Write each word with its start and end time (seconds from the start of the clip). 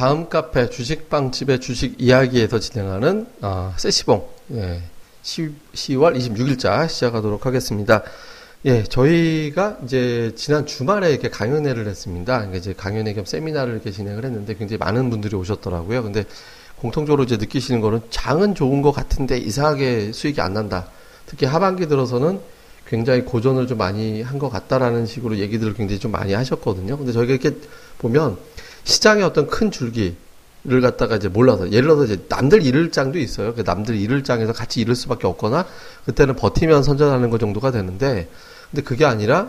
예, 0.00 0.02
다음 0.02 0.30
카페 0.30 0.70
주식방집의 0.70 1.60
주식 1.60 2.00
이야기에서 2.00 2.58
진행하는 2.58 3.26
아, 3.42 3.74
세시봉 3.76 4.26
예, 4.52 4.80
10, 5.20 5.52
10 5.74 5.96
월 5.98 6.14
26일자 6.14 6.88
시작하도록 6.88 7.44
하겠습니다. 7.44 8.02
예, 8.64 8.82
저희가 8.82 9.76
이제 9.84 10.32
지난 10.36 10.64
주말에 10.64 11.10
이렇게 11.10 11.28
강연회를 11.28 11.86
했습니다. 11.86 12.38
그러니까 12.38 12.56
이제 12.56 12.72
강연회 12.74 13.12
겸 13.12 13.26
세미나를 13.26 13.74
이렇게 13.74 13.90
진행을 13.90 14.24
했는데 14.24 14.54
굉장히 14.54 14.78
많은 14.78 15.10
분들이 15.10 15.36
오셨더라고요. 15.36 16.02
근데 16.02 16.24
공통적으로 16.76 17.24
이제 17.24 17.36
느끼시는 17.36 17.82
거는 17.82 18.00
장은 18.08 18.54
좋은 18.54 18.80
것 18.80 18.92
같은데 18.92 19.36
이상하게 19.36 20.12
수익이 20.12 20.40
안 20.40 20.54
난다. 20.54 20.88
특히 21.26 21.44
하반기 21.44 21.86
들어서는 21.86 22.40
굉장히 22.86 23.22
고전을 23.26 23.66
좀 23.66 23.76
많이 23.76 24.22
한 24.22 24.38
것 24.38 24.48
같다라는 24.48 25.04
식으로 25.04 25.36
얘기들을 25.36 25.74
굉장히 25.74 26.00
좀 26.00 26.10
많이 26.10 26.32
하셨거든요. 26.32 26.96
근데 26.96 27.12
저희가 27.12 27.34
이렇게 27.34 27.54
보면 27.98 28.38
시장의 28.84 29.22
어떤 29.24 29.46
큰 29.46 29.70
줄기 29.70 30.16
를 30.62 30.82
갖다가 30.82 31.16
이제 31.16 31.28
몰라서 31.28 31.72
예를 31.72 31.88
들어서 31.88 32.04
이제 32.04 32.22
남들 32.28 32.62
잃을 32.66 32.90
장도 32.90 33.18
있어요. 33.18 33.54
그 33.54 33.62
남들 33.62 33.96
잃을 33.96 34.22
장에서 34.24 34.52
같이 34.52 34.82
잃을 34.82 34.94
수밖에 34.94 35.26
없거나 35.26 35.64
그때는 36.04 36.36
버티면 36.36 36.82
선전하는 36.82 37.30
것 37.30 37.40
정도가 37.40 37.70
되는데 37.70 38.28
근데 38.70 38.82
그게 38.82 39.06
아니라 39.06 39.48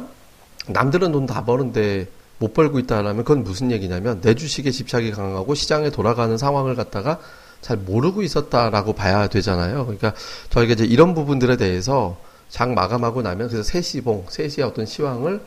남들은 0.68 1.12
돈 1.12 1.26
다 1.26 1.44
버는데 1.44 2.08
못 2.38 2.54
벌고 2.54 2.80
있다라면 2.80 3.26
그건 3.26 3.44
무슨 3.44 3.72
얘기냐면 3.72 4.22
내 4.22 4.36
주식에 4.36 4.72
집착이 4.72 5.12
강하고 5.12 5.54
시장에 5.54 5.90
돌아가는 5.90 6.38
상황을 6.38 6.76
갖다가 6.76 7.20
잘 7.60 7.76
모르고 7.76 8.24
있었다라고 8.24 8.94
봐야 8.94 9.28
되잖아요. 9.28 9.86
그러니까 9.88 10.14
저희가 10.50 10.74
이제 10.74 10.86
이런 10.86 11.14
부분들에 11.14 11.58
대해서 11.58 12.18
장 12.48 12.74
마감하고 12.74 13.22
나면 13.22 13.50
그래서 13.50 13.64
세시봉, 13.64 14.28
세시의 14.30 14.66
어떤 14.66 14.86
시황을 14.86 15.42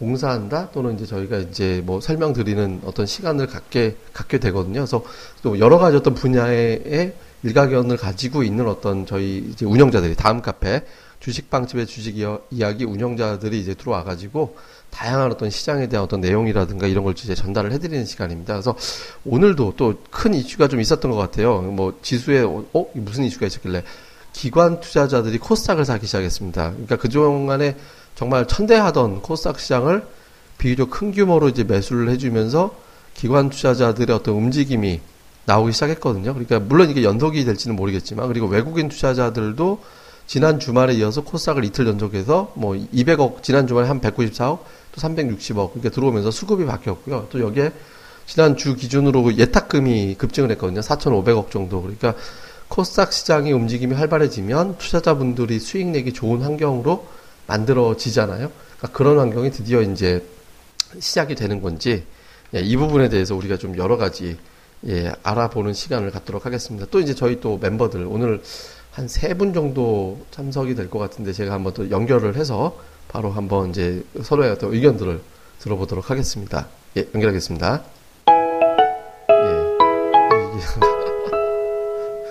봉사한다 0.00 0.70
또는 0.72 0.96
이제 0.96 1.06
저희가 1.06 1.38
이제 1.38 1.82
뭐 1.84 2.00
설명드리는 2.00 2.80
어떤 2.84 3.06
시간을 3.06 3.46
갖게 3.46 3.96
갖게 4.12 4.38
되거든요. 4.38 4.80
그래서 4.80 5.04
또 5.42 5.58
여러 5.60 5.78
가지 5.78 5.96
어떤 5.96 6.14
분야의 6.14 7.14
일가견을 7.42 7.96
가지고 7.96 8.42
있는 8.42 8.66
어떤 8.66 9.06
저희 9.06 9.38
이제 9.50 9.64
운영자들이 9.64 10.16
다음 10.16 10.42
카페 10.42 10.82
주식방집의 11.20 11.86
주식 11.86 12.16
이야기 12.50 12.84
운영자들이 12.84 13.60
이제 13.60 13.74
들어와 13.74 14.02
가지고 14.04 14.56
다양한 14.90 15.30
어떤 15.30 15.50
시장에 15.50 15.86
대한 15.86 16.04
어떤 16.04 16.20
내용이라든가 16.20 16.86
이런 16.86 17.04
걸 17.04 17.12
이제 17.12 17.34
전달을 17.34 17.72
해드리는 17.72 18.04
시간입니다. 18.06 18.54
그래서 18.54 18.74
오늘도 19.24 19.74
또 19.76 19.94
큰 20.10 20.34
이슈가 20.34 20.68
좀 20.68 20.80
있었던 20.80 21.10
것 21.10 21.16
같아요. 21.18 21.60
뭐 21.60 21.98
지수에 22.02 22.42
어 22.42 22.86
무슨 22.94 23.24
이슈가 23.24 23.46
있었길래 23.46 23.84
기관 24.32 24.80
투자자들이 24.80 25.38
코스닥을 25.38 25.84
사기 25.84 26.06
시작했습니다. 26.06 26.70
그러니까 26.70 26.96
그 26.96 27.08
동안에 27.08 27.76
정말 28.20 28.46
천대하던 28.46 29.22
코스닥 29.22 29.58
시장을 29.58 30.04
비교적 30.58 30.90
큰 30.90 31.10
규모로 31.10 31.48
이제 31.48 31.64
매수를 31.64 32.10
해주면서 32.10 32.74
기관 33.14 33.48
투자자들의 33.48 34.14
어떤 34.14 34.34
움직임이 34.34 35.00
나오기 35.46 35.72
시작했거든요. 35.72 36.34
그러니까 36.34 36.58
물론 36.58 36.90
이게 36.90 37.02
연속이 37.02 37.46
될지는 37.46 37.76
모르겠지만 37.76 38.28
그리고 38.28 38.46
외국인 38.46 38.90
투자자들도 38.90 39.82
지난 40.26 40.60
주말에 40.60 40.92
이어서 40.96 41.22
코스닥을 41.22 41.64
이틀 41.64 41.86
연속해서 41.86 42.52
뭐 42.56 42.74
200억 42.74 43.42
지난 43.42 43.66
주말에 43.66 43.88
한 43.88 44.02
194억 44.02 44.58
또 44.92 45.00
360억 45.00 45.72
이렇게 45.76 45.88
들어오면서 45.88 46.30
수급이 46.30 46.66
바뀌었고요. 46.66 47.28
또 47.30 47.40
여기에 47.40 47.72
지난 48.26 48.54
주 48.54 48.76
기준으로 48.76 49.38
예탁금이 49.38 50.16
급증을 50.18 50.50
했거든요. 50.50 50.82
4,500억 50.82 51.50
정도. 51.50 51.80
그러니까 51.80 52.12
코스닥 52.68 53.14
시장의 53.14 53.54
움직임이 53.54 53.94
활발해지면 53.94 54.76
투자자분들이 54.76 55.58
수익 55.58 55.86
내기 55.86 56.12
좋은 56.12 56.42
환경으로 56.42 57.18
만들어지잖아요. 57.46 58.50
그러니까 58.78 58.88
그런 58.96 59.18
환경이 59.18 59.50
드디어 59.50 59.82
이제 59.82 60.24
시작이 60.98 61.34
되는 61.34 61.60
건지 61.60 62.04
예, 62.54 62.60
이 62.60 62.76
부분에 62.76 63.08
대해서 63.08 63.34
우리가 63.36 63.56
좀 63.58 63.76
여러 63.76 63.96
가지 63.96 64.36
예, 64.86 65.12
알아보는 65.22 65.72
시간을 65.74 66.10
갖도록 66.10 66.46
하겠습니다. 66.46 66.86
또 66.90 67.00
이제 67.00 67.14
저희 67.14 67.40
또 67.40 67.58
멤버들 67.58 68.06
오늘 68.08 68.42
한 68.92 69.06
세 69.06 69.34
분 69.34 69.52
정도 69.54 70.18
참석이 70.32 70.74
될 70.74 70.90
것 70.90 70.98
같은데 70.98 71.32
제가 71.32 71.52
한번 71.54 71.72
또 71.74 71.90
연결을 71.90 72.36
해서 72.36 72.76
바로 73.08 73.30
한번 73.30 73.70
이제 73.70 74.02
서로의 74.22 74.50
어떤 74.50 74.72
의견들을 74.72 75.20
들어보도록 75.60 76.10
하겠습니다. 76.10 76.66
예, 76.96 77.06
연결하겠습니다. 77.14 77.82
예. 79.30 79.70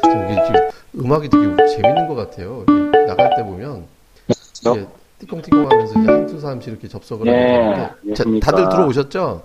이게 0.31 0.45
지금 0.45 1.05
음악이 1.05 1.29
되게 1.29 1.43
재밌는 1.75 2.07
것 2.07 2.15
같아요. 2.15 2.65
나갈 3.07 3.35
때 3.37 3.43
보면 3.43 3.85
예, 4.75 4.87
띠콩띠콩 5.19 5.69
하면서 5.69 5.99
한두 5.99 6.39
사람씩 6.39 6.69
이렇게 6.71 6.87
접속을 6.87 7.25
네, 7.25 7.55
하는데 7.55 7.93
안녕하십니까. 8.01 8.51
다들 8.51 8.69
들어오셨죠? 8.69 9.43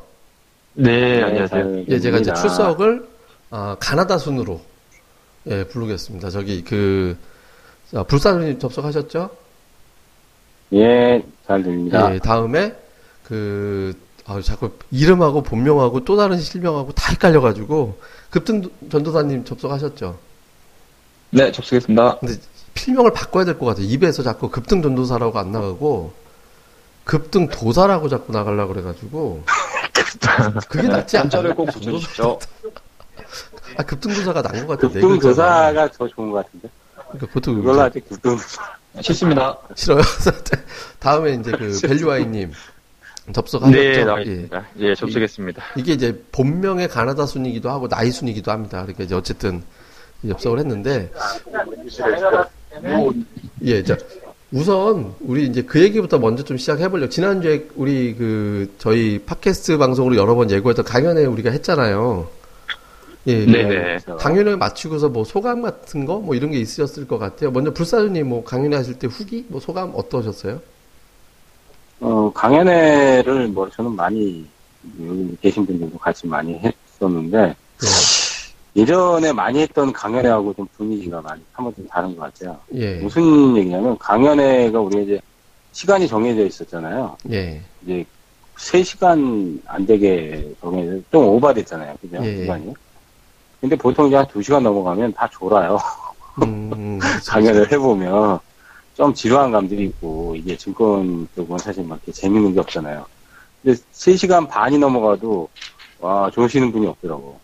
네, 0.74 1.22
안녕하세요. 1.22 1.84
예, 1.88 1.98
제가 1.98 2.18
이제 2.18 2.32
됩니다. 2.32 2.34
출석을 2.34 3.08
아, 3.50 3.76
가나다 3.80 4.18
순으로 4.18 4.60
예, 5.46 5.64
부르겠습니다. 5.64 6.30
저기 6.30 6.62
그 6.64 7.16
자, 7.90 8.02
불사님 8.04 8.58
접속하셨죠? 8.58 9.30
예, 10.74 11.22
잘 11.46 11.62
들립니다. 11.62 12.14
예, 12.14 12.18
다음에 12.18 12.74
그 13.24 13.94
아, 14.26 14.40
자꾸 14.40 14.70
이름하고 14.90 15.42
본명하고 15.42 16.04
또 16.04 16.16
다른 16.16 16.38
실명하고 16.38 16.92
다 16.92 17.12
헷갈려 17.12 17.40
가지고 17.40 17.98
급등 18.30 18.62
전도사님 18.90 19.44
접속하셨죠? 19.44 20.18
네, 21.30 21.50
접수겠습니다. 21.52 22.18
근데 22.18 22.34
필명을 22.74 23.12
바꿔야 23.12 23.44
될 23.44 23.58
것 23.58 23.66
같아요. 23.66 23.86
입에서 23.86 24.22
자꾸 24.22 24.50
급등 24.50 24.82
전도사라고 24.82 25.38
안 25.38 25.52
나가고 25.52 26.12
급등 27.04 27.48
도사라고 27.48 28.08
자꾸 28.08 28.32
나가려고 28.32 28.72
그래가지고 28.72 29.44
그게 30.68 30.88
낫지 30.88 31.16
않아요? 31.16 31.24
한자를 31.24 31.54
꼭 31.54 31.66
붙여주십시오. 31.66 32.38
아 33.76 33.82
급등 33.82 34.12
도사가 34.14 34.42
난 34.42 34.66
것 34.66 34.78
같아요. 34.78 34.92
네 34.92 35.00
급등. 35.00 35.18
교사가 35.18 35.90
더 35.92 36.08
좋은 36.08 36.30
것 36.30 36.44
같은데. 36.44 36.68
그러니까 37.10 37.26
보통 37.32 37.54
그걸로 37.56 37.80
하지, 37.82 38.00
급등 38.00 38.36
교사. 38.36 38.62
싫습니다. 39.02 39.58
싫어요. 39.74 40.00
다음에 41.00 41.32
이제 41.34 41.50
그 41.52 41.78
벨류아이님 41.86 42.52
접속하셨죠? 43.32 43.76
네, 43.76 44.04
예. 44.26 44.48
예, 44.78 44.94
접수겠습니다. 44.94 45.62
이게 45.76 45.92
이제 45.92 46.22
본명의 46.32 46.88
가나다 46.88 47.26
순이기도 47.26 47.70
하고 47.70 47.88
나이 47.88 48.10
순이기도 48.10 48.50
합니다. 48.50 48.82
그러니까 48.82 49.04
이제 49.04 49.14
어쨌든 49.14 49.62
접속을 50.28 50.58
했는데 50.60 51.10
예, 53.62 53.82
자 53.82 53.96
우선 54.52 55.14
우리 55.20 55.46
이제 55.46 55.62
그 55.62 55.82
얘기부터 55.82 56.18
먼저 56.18 56.44
좀 56.44 56.56
시작해 56.56 56.88
보려고 56.88 57.08
지난주에 57.08 57.68
우리 57.76 58.14
그 58.14 58.72
저희 58.78 59.18
팟캐스트 59.18 59.78
방송으로 59.78 60.16
여러 60.16 60.34
번 60.34 60.50
예고했던 60.50 60.84
강연회 60.84 61.24
우리가 61.26 61.50
했잖아요. 61.50 62.28
예, 63.26 63.46
네네. 63.46 63.98
강연회 64.18 64.56
마치고서 64.56 65.08
뭐 65.08 65.24
소감 65.24 65.62
같은 65.62 66.04
거 66.04 66.18
뭐 66.20 66.34
이런 66.34 66.50
게 66.50 66.58
있으셨을 66.58 67.08
것 67.08 67.18
같아요. 67.18 67.50
먼저 67.50 67.72
불사주님 67.72 68.28
뭐 68.28 68.44
강연회 68.44 68.76
하실 68.76 68.98
때 68.98 69.06
후기 69.06 69.44
뭐 69.48 69.60
소감 69.60 69.92
어떠셨어요? 69.94 70.60
어, 72.00 72.30
강연회를 72.34 73.48
뭐 73.48 73.68
저는 73.70 73.92
많이, 73.92 74.44
여기 75.02 75.36
계신 75.40 75.64
분들도 75.64 75.96
같이 75.96 76.26
많이 76.26 76.60
했었는데, 77.00 77.56
예. 78.76 78.80
예전에 78.80 79.32
많이 79.32 79.60
했던 79.60 79.92
강연회하고 79.92 80.54
좀 80.54 80.66
분위기가 80.76 81.20
많이 81.20 81.40
한번 81.52 81.74
좀 81.74 81.86
다른 81.88 82.16
것 82.16 82.22
같아요. 82.22 82.58
예. 82.74 82.96
무슨 82.96 83.56
얘기냐면, 83.56 83.96
강연회가 83.98 84.80
우리가 84.80 85.02
이제 85.02 85.20
시간이 85.72 86.08
정해져 86.08 86.44
있었잖아요. 86.44 87.16
예. 87.30 87.60
이제 87.84 88.04
3시간 88.56 89.60
안 89.66 89.86
되게 89.86 90.52
정해져, 90.60 91.00
좀 91.10 91.24
오버됐잖아요. 91.26 91.96
그죠? 92.00 92.18
예, 92.22 92.26
예. 92.26 92.36
시간이. 92.42 92.74
근데 93.60 93.76
보통 93.76 94.06
이제 94.08 94.16
한 94.16 94.26
2시간 94.26 94.62
넘어가면 94.62 95.14
다 95.14 95.28
졸아요. 95.32 95.78
음, 96.42 96.98
그렇죠. 96.98 97.24
강연을 97.30 97.72
해보면 97.72 98.38
좀 98.94 99.14
지루한 99.14 99.50
감들이 99.50 99.84
있고 99.86 100.34
이게 100.36 100.56
증권 100.56 101.26
쪽은 101.34 101.58
사실 101.58 101.82
막 101.84 101.96
이렇게 101.96 102.12
재밌는 102.12 102.54
게 102.54 102.60
없잖아요. 102.60 103.06
근데 103.62 103.80
3시간 103.92 104.48
반이 104.48 104.78
넘어가도 104.78 105.48
와 106.00 106.30
좋으시는 106.30 106.70
분이 106.70 106.86
없더라고. 106.86 107.40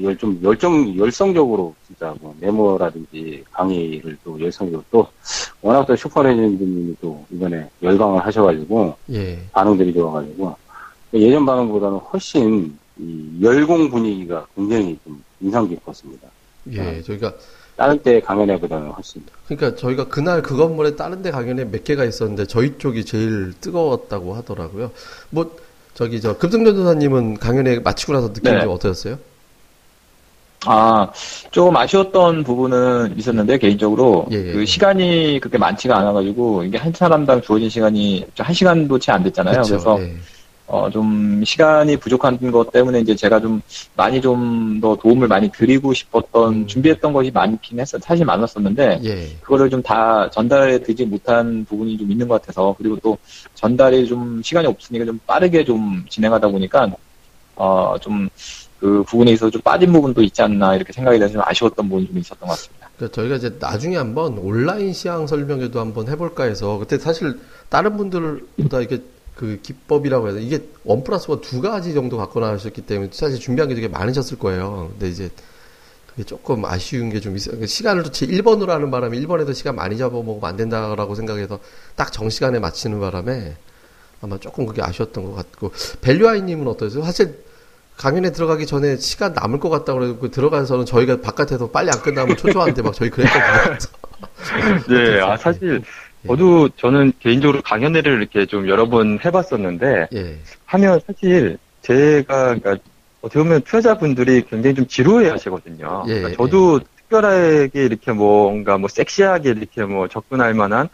열, 0.00 0.16
좀 0.16 0.38
열정, 0.42 0.96
열성적으로 0.96 1.74
진짜 1.86 2.14
뭐 2.20 2.34
메모라든지 2.40 3.44
강의를 3.52 4.16
또 4.24 4.40
열성적으로 4.40 4.84
또 4.90 5.06
워낙 5.62 5.84
또 5.86 5.94
슈퍼레전드님이 5.96 6.96
또 7.00 7.24
이번에 7.30 7.68
열광을 7.82 8.24
하셔가지고 8.24 8.96
예. 9.12 9.38
반응들이 9.52 9.92
좋아가지고 9.94 10.56
예전 11.14 11.46
반응보다는 11.46 11.98
훨씬 11.98 12.76
이 12.98 13.38
열공 13.40 13.90
분위기가 13.90 14.46
굉장히 14.54 14.98
좀 15.04 15.22
인상 15.40 15.68
깊었습니다. 15.68 16.28
예. 16.72 17.02
저희가 17.02 17.32
다른 17.76 17.98
때 17.98 18.20
강연회보다는 18.20 18.90
훨씬 18.90 19.22
그러니까 19.46 19.76
저희가 19.76 20.08
그날 20.08 20.42
그 20.42 20.56
건물에 20.56 20.96
다른 20.96 21.22
데 21.22 21.30
강연회 21.30 21.64
몇 21.64 21.84
개가 21.84 22.04
있었는데 22.04 22.46
저희 22.46 22.78
쪽이 22.78 23.04
제일 23.04 23.52
뜨거웠다고 23.60 24.34
하더라고요. 24.34 24.90
뭐 25.30 25.56
저기 25.94 26.20
저 26.20 26.36
급등전도사님은 26.36 27.38
강연회 27.38 27.80
마치고 27.80 28.12
나서 28.14 28.32
느낀 28.32 28.54
네. 28.54 28.60
점 28.60 28.70
어떠셨어요? 28.70 29.18
아, 30.64 31.08
조금 31.50 31.76
아쉬웠던 31.76 32.42
부분은 32.44 33.14
있었는데, 33.18 33.58
개인적으로. 33.58 34.26
예, 34.32 34.36
예, 34.36 34.52
그 34.52 34.60
예. 34.62 34.64
시간이 34.64 35.38
그렇게 35.40 35.58
많지가 35.58 35.96
않아가지고, 35.98 36.64
이게 36.64 36.78
한 36.78 36.92
사람당 36.92 37.42
주어진 37.42 37.68
시간이 37.68 38.24
한 38.38 38.54
시간도 38.54 38.98
채 38.98 39.12
안 39.12 39.22
됐잖아요. 39.22 39.58
그쵸? 39.62 39.68
그래서 39.74 40.00
예. 40.00 40.16
어, 40.68 40.90
좀 40.90 41.44
시간이 41.44 41.96
부족한 41.98 42.50
것 42.50 42.72
때문에 42.72 42.98
이제 42.98 43.14
제가 43.14 43.38
좀 43.40 43.60
많이 43.94 44.20
좀 44.20 44.80
더 44.80 44.96
도움을 44.96 45.28
많이 45.28 45.48
드리고 45.50 45.94
싶었던 45.94 46.52
음. 46.52 46.66
준비했던 46.66 47.12
것이 47.12 47.30
많긴 47.30 47.78
했어 47.80 47.98
사실 48.00 48.26
많았었는데 48.26 49.00
예. 49.04 49.28
그거를 49.40 49.70
좀 49.70 49.80
다 49.82 50.28
전달해 50.30 50.78
드리지 50.82 51.04
못한 51.06 51.64
부분이 51.64 51.96
좀 51.96 52.10
있는 52.10 52.26
것 52.28 52.40
같아서 52.42 52.74
그리고 52.76 52.96
또 52.96 53.16
전달이 53.54 54.06
좀 54.08 54.42
시간이 54.42 54.66
없으니까 54.66 55.04
좀 55.06 55.18
빠르게 55.26 55.64
좀 55.64 56.04
진행하다 56.08 56.48
보니까 56.48 56.90
어 57.54 57.96
좀 58.00 58.28
그 58.80 59.02
부분에 59.04 59.32
있어서 59.32 59.50
좀 59.50 59.62
빠진 59.62 59.92
부분도 59.92 60.22
있지 60.22 60.42
않나 60.42 60.76
이렇게 60.76 60.92
생각이 60.92 61.18
돼서 61.18 61.32
좀 61.34 61.42
아쉬웠던 61.44 61.88
부분이 61.88 62.08
좀 62.08 62.18
있었던 62.18 62.40
것 62.40 62.54
같습니다. 62.54 62.90
그러니까 62.96 63.14
저희가 63.14 63.36
이제 63.36 63.56
나중에 63.58 63.96
한번 63.96 64.38
온라인 64.38 64.92
시향 64.92 65.26
설명회도 65.26 65.80
한번 65.80 66.08
해볼까 66.08 66.44
해서 66.44 66.78
그때 66.78 66.98
사실 66.98 67.38
다른 67.68 67.96
분들보다 67.96 68.80
이게 68.82 69.02
그 69.34 69.58
기법이라고 69.62 70.32
돼 70.32 70.42
이게 70.42 70.68
원 70.84 71.04
플러스 71.04 71.30
원 71.30 71.40
두 71.40 71.60
가지 71.60 71.92
정도 71.94 72.16
갖고 72.16 72.40
나오셨기 72.40 72.82
때문에 72.82 73.10
사실 73.12 73.38
준비한 73.38 73.68
게 73.68 73.74
되게 73.74 73.88
많으셨을 73.88 74.38
거예요. 74.38 74.88
근데 74.92 75.08
이제 75.10 75.30
그게 76.06 76.24
조금 76.24 76.64
아쉬운 76.64 77.10
게 77.10 77.20
좀 77.20 77.36
있어요. 77.36 77.52
그러니까 77.52 77.66
시간을 77.66 78.02
또 78.04 78.10
1번으로 78.10 78.68
하는 78.68 78.90
바람에 78.90 79.18
1번에도 79.20 79.54
시간 79.54 79.74
많이 79.76 79.98
잡아먹으면 79.98 80.42
안 80.44 80.56
된다라고 80.56 81.14
생각해서 81.14 81.58
딱 81.96 82.12
정시간에 82.12 82.58
맞추는 82.58 82.98
바람에 83.00 83.56
아마 84.22 84.38
조금 84.38 84.64
그게 84.64 84.82
아쉬웠던 84.82 85.24
것 85.24 85.34
같고 85.34 85.72
밸류아이님은 86.00 86.66
어떠세요? 86.68 87.02
사실 87.04 87.44
강연에 87.96 88.30
들어가기 88.30 88.66
전에 88.66 88.96
시간 88.98 89.32
남을 89.32 89.58
것 89.58 89.70
같다고 89.70 90.00
그래고 90.00 90.30
들어가서는 90.30 90.84
저희가 90.84 91.20
바깥에서 91.20 91.70
빨리 91.70 91.90
안 91.90 92.00
끝나면 92.02 92.36
초조한데 92.36 92.82
막 92.82 92.94
저희 92.94 93.08
그랬거든요. 93.08 93.78
네, 94.88 95.20
아, 95.20 95.36
사실, 95.36 95.82
저도 96.26 96.68
저는 96.76 97.12
개인적으로 97.20 97.62
강연회를 97.62 98.20
이렇게 98.20 98.46
좀 98.46 98.68
여러 98.68 98.88
번 98.88 99.18
해봤었는데, 99.24 100.08
예. 100.14 100.38
하면 100.66 101.00
사실 101.06 101.58
제가, 101.82 102.54
그러니까 102.56 102.76
어떻게 103.22 103.38
보면 103.38 103.62
투자자분들이 103.62 104.44
굉장히 104.48 104.74
좀 104.74 104.86
지루해 104.86 105.30
하시거든요. 105.30 106.04
예, 106.08 106.20
그러니까 106.20 106.30
예. 106.30 106.36
저도 106.36 106.80
특별하게 106.80 107.84
이렇게 107.84 108.12
뭔가 108.12 108.76
뭐 108.76 108.88
섹시하게 108.88 109.50
이렇게 109.50 109.84
뭐 109.84 110.06
접근할 110.08 110.52
만한 110.54 110.88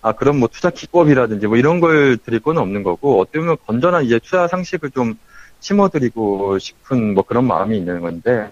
아, 0.00 0.12
그런 0.12 0.38
뭐 0.38 0.48
투자 0.50 0.70
기법이라든지 0.70 1.46
뭐 1.46 1.56
이런 1.56 1.80
걸 1.80 2.16
드릴 2.16 2.40
건 2.40 2.58
없는 2.58 2.82
거고, 2.82 3.20
어떻게 3.20 3.38
보면 3.38 3.56
건전한 3.66 4.04
이제 4.04 4.18
투자 4.18 4.48
상식을 4.48 4.90
좀 4.90 5.16
심어드리고 5.60 6.58
싶은 6.58 7.14
뭐 7.14 7.22
그런 7.24 7.46
마음이 7.46 7.78
있는 7.78 8.00
건데, 8.00 8.50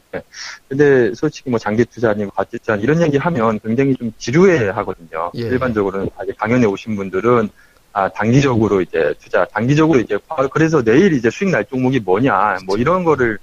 근데 0.69 1.15
솔직히 1.15 1.51
뭐 1.51 1.59
장기 1.59 1.85
투자 1.85 2.11
아니고 2.11 2.31
가치 2.31 2.59
투자 2.59 2.77
이런 2.77 3.01
얘기 3.03 3.17
하면 3.17 3.61
굉장히 3.61 3.95
좀 3.97 4.13
지루해 4.19 4.69
하거든요. 4.69 5.31
예. 5.37 5.43
일반적으로는 5.43 6.11
강연에 6.37 6.67
오신 6.67 6.97
분들은 6.97 7.49
아, 7.93 8.11
단기적으로 8.11 8.83
이제 8.83 9.15
투자, 9.19 9.47
단기적으로 9.47 9.99
이제, 10.01 10.19
아, 10.29 10.47
그래서 10.49 10.83
내일 10.83 11.15
이제 11.15 11.31
수익 11.31 11.49
날 11.49 11.65
종목이 11.65 11.99
뭐냐, 11.99 12.59
뭐 12.67 12.77
이런 12.77 13.05
거를 13.05 13.39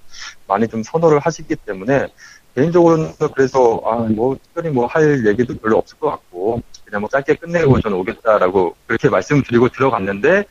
많이 0.48 0.68
좀 0.68 0.84
선호를 0.84 1.18
하시기 1.18 1.56
때문에, 1.56 2.06
개인적으로는 2.54 3.14
그래서, 3.34 3.82
아, 3.84 3.96
뭐, 4.12 4.38
특별히 4.44 4.70
뭐 4.70 4.86
할 4.86 5.26
얘기도 5.26 5.58
별로 5.58 5.80
없을 5.80 5.98
것 5.98 6.12
같고, 6.12 6.62
그냥 6.86 7.02
뭐 7.02 7.10
짧게 7.10 7.34
끝내고 7.38 7.82
저는 7.82 7.98
오겠다라고 7.98 8.76
그렇게 8.86 9.10
말씀드리고 9.10 9.70
들어갔는데, 9.70 10.46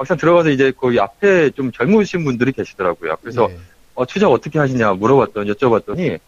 막상 0.00 0.16
들어가서 0.16 0.48
이제 0.48 0.72
거기 0.74 0.98
앞에 0.98 1.50
좀 1.50 1.70
젊으신 1.72 2.24
분들이 2.24 2.52
계시더라고요. 2.52 3.16
그래서, 3.20 3.48
예. 3.50 3.56
어, 3.94 4.06
투자 4.06 4.30
어떻게 4.30 4.58
하시냐 4.58 4.94
물어봤더니, 4.94 5.52
여쭤봤더니, 5.52 6.18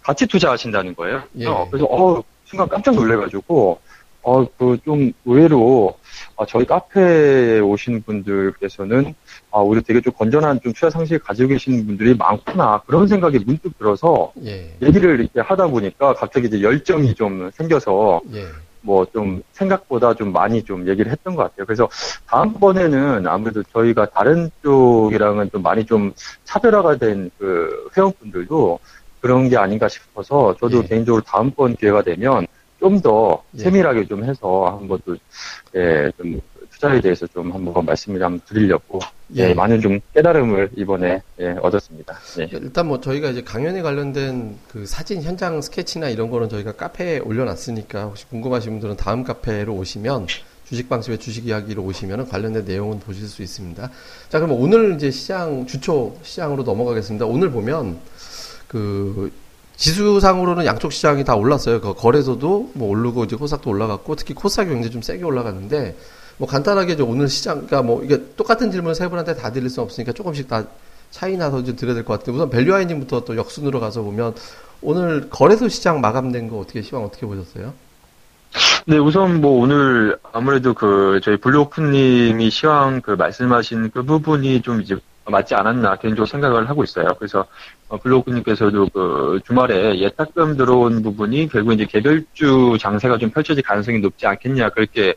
같이 0.00 0.28
투자하신다는 0.28 0.94
거예요. 0.94 1.24
예. 1.38 1.46
어, 1.46 1.66
그래서, 1.68 1.86
어, 1.86 2.22
순간 2.44 2.68
깜짝 2.68 2.94
놀래가지고, 2.94 3.80
어, 4.22 4.46
그, 4.56 4.78
좀, 4.84 5.12
의외로, 5.24 5.98
아, 6.36 6.46
저희 6.46 6.64
카페에 6.66 7.58
오신 7.58 8.02
분들께서는, 8.02 9.12
아, 9.50 9.58
오히려 9.58 9.82
되게 9.82 10.00
좀 10.00 10.12
건전한 10.12 10.60
좀 10.62 10.72
투자 10.72 10.88
상식을 10.88 11.18
가지고 11.18 11.48
계시는 11.48 11.84
분들이 11.84 12.14
많구나. 12.14 12.82
그런 12.86 13.08
생각이 13.08 13.40
문득 13.40 13.76
들어서, 13.76 14.32
예. 14.44 14.72
얘기를 14.80 15.18
이렇게 15.18 15.40
하다 15.40 15.66
보니까 15.66 16.14
갑자기 16.14 16.46
이제 16.46 16.62
열정이 16.62 17.16
좀 17.16 17.50
생겨서, 17.54 18.20
예. 18.34 18.46
뭐 18.86 19.04
좀 19.12 19.42
생각보다 19.52 20.14
좀 20.14 20.32
많이 20.32 20.62
좀 20.62 20.86
얘기를 20.88 21.10
했던 21.10 21.34
것 21.34 21.42
같아요. 21.44 21.66
그래서 21.66 21.88
다음번에는 22.26 23.26
아무래도 23.26 23.62
저희가 23.64 24.06
다른 24.10 24.50
쪽이랑은 24.62 25.50
좀 25.50 25.62
많이 25.62 25.84
좀 25.84 26.12
차별화가 26.44 26.96
된 26.96 27.30
그 27.38 27.88
회원분들도 27.96 28.78
그런 29.20 29.48
게 29.48 29.56
아닌가 29.56 29.88
싶어서 29.88 30.54
저도 30.60 30.78
예. 30.78 30.82
개인적으로 30.88 31.22
다음번 31.22 31.74
기회가 31.76 32.02
되면 32.02 32.46
좀더 32.80 33.42
예. 33.56 33.62
세밀하게 33.62 34.06
좀 34.06 34.22
해서 34.24 34.78
한번 34.78 35.00
또, 35.04 35.16
예, 35.74 36.10
좀 36.16 36.40
투자에 36.86 37.00
대해서 37.00 37.26
좀 37.26 37.52
한번 37.52 37.84
말씀을 37.84 38.22
한번 38.22 38.40
드리려고, 38.46 39.00
예, 39.36 39.50
예. 39.50 39.54
많은 39.54 39.80
좀 39.80 40.00
깨달음을 40.14 40.70
이번에, 40.76 41.22
예, 41.40 41.56
얻었습니다. 41.60 42.18
예. 42.40 42.48
일단 42.52 42.86
뭐 42.86 43.00
저희가 43.00 43.30
이제 43.30 43.42
강연에 43.42 43.82
관련된 43.82 44.56
그 44.68 44.86
사진 44.86 45.22
현장 45.22 45.60
스케치나 45.60 46.08
이런 46.08 46.30
거는 46.30 46.48
저희가 46.48 46.72
카페에 46.72 47.18
올려놨으니까 47.18 48.04
혹시 48.04 48.26
궁금하신 48.28 48.72
분들은 48.72 48.96
다음 48.96 49.24
카페로 49.24 49.74
오시면 49.74 50.26
주식방집의 50.68 51.18
주식 51.18 51.46
이야기로 51.46 51.82
오시면 51.82 52.28
관련된 52.28 52.64
내용은 52.64 52.98
보실 53.00 53.26
수 53.28 53.42
있습니다. 53.42 53.90
자, 54.28 54.40
그럼 54.40 54.60
오늘 54.60 54.94
이제 54.94 55.10
시장, 55.10 55.66
주초 55.66 56.16
시장으로 56.22 56.62
넘어가겠습니다. 56.64 57.26
오늘 57.26 57.50
보면 57.50 57.98
그 58.66 59.30
지수상으로는 59.76 60.64
양쪽 60.64 60.90
시장이 60.90 61.22
다 61.22 61.36
올랐어요. 61.36 61.80
그 61.80 61.94
거래소도 61.94 62.70
뭐 62.74 62.88
오르고 62.88 63.24
이제 63.24 63.36
코스닥도 63.36 63.70
올라갔고 63.70 64.16
특히 64.16 64.34
코스닥이 64.34 64.70
굉장히 64.70 64.90
좀 64.90 65.02
세게 65.02 65.22
올라갔는데 65.22 65.96
뭐 66.38 66.46
간단하게 66.48 66.94
이제 66.94 67.02
오늘 67.02 67.28
시장, 67.28 67.66
그러니까 67.66 67.82
뭐 67.82 68.02
이게 68.04 68.22
똑같은 68.36 68.70
질문을 68.70 68.94
세 68.94 69.08
분한테 69.08 69.34
다 69.34 69.52
드릴 69.52 69.70
수 69.70 69.80
없으니까 69.80 70.12
조금씩 70.12 70.48
다 70.48 70.64
차이 71.10 71.36
나서 71.36 71.62
좀 71.62 71.76
드려야 71.76 71.94
될 71.94 72.04
것 72.04 72.18
같은데 72.18 72.36
우선 72.36 72.50
밸류아이님부터 72.50 73.24
또 73.24 73.36
역순으로 73.36 73.80
가서 73.80 74.02
보면 74.02 74.34
오늘 74.82 75.28
거래소 75.30 75.68
시장 75.68 76.00
마감된 76.00 76.48
거 76.48 76.58
어떻게 76.58 76.82
시황 76.82 77.04
어떻게 77.04 77.26
보셨어요? 77.26 77.72
네, 78.86 78.98
우선 78.98 79.40
뭐 79.40 79.60
오늘 79.62 80.18
아무래도 80.32 80.74
그 80.74 81.20
저희 81.22 81.36
블루오픈님이 81.38 82.50
시황 82.50 83.00
그 83.00 83.12
말씀하신 83.12 83.90
그 83.90 84.02
부분이 84.02 84.62
좀 84.62 84.80
이제 84.80 84.96
맞지 85.24 85.54
않았나 85.54 85.96
개인적으로 85.96 86.26
생각을 86.26 86.68
하고 86.68 86.84
있어요. 86.84 87.08
그래서 87.18 87.44
어, 87.88 87.96
블루오픈님께서도 87.98 88.88
그 88.90 89.40
주말에 89.44 89.98
예탁금 89.98 90.56
들어온 90.56 91.02
부분이 91.02 91.48
결국 91.48 91.72
이제 91.72 91.84
개별주 91.84 92.76
장세가 92.80 93.18
좀 93.18 93.30
펼쳐질 93.30 93.62
가능성이 93.64 93.98
높지 93.98 94.26
않겠냐 94.26 94.70
그렇게 94.70 95.10
아, 95.10 95.14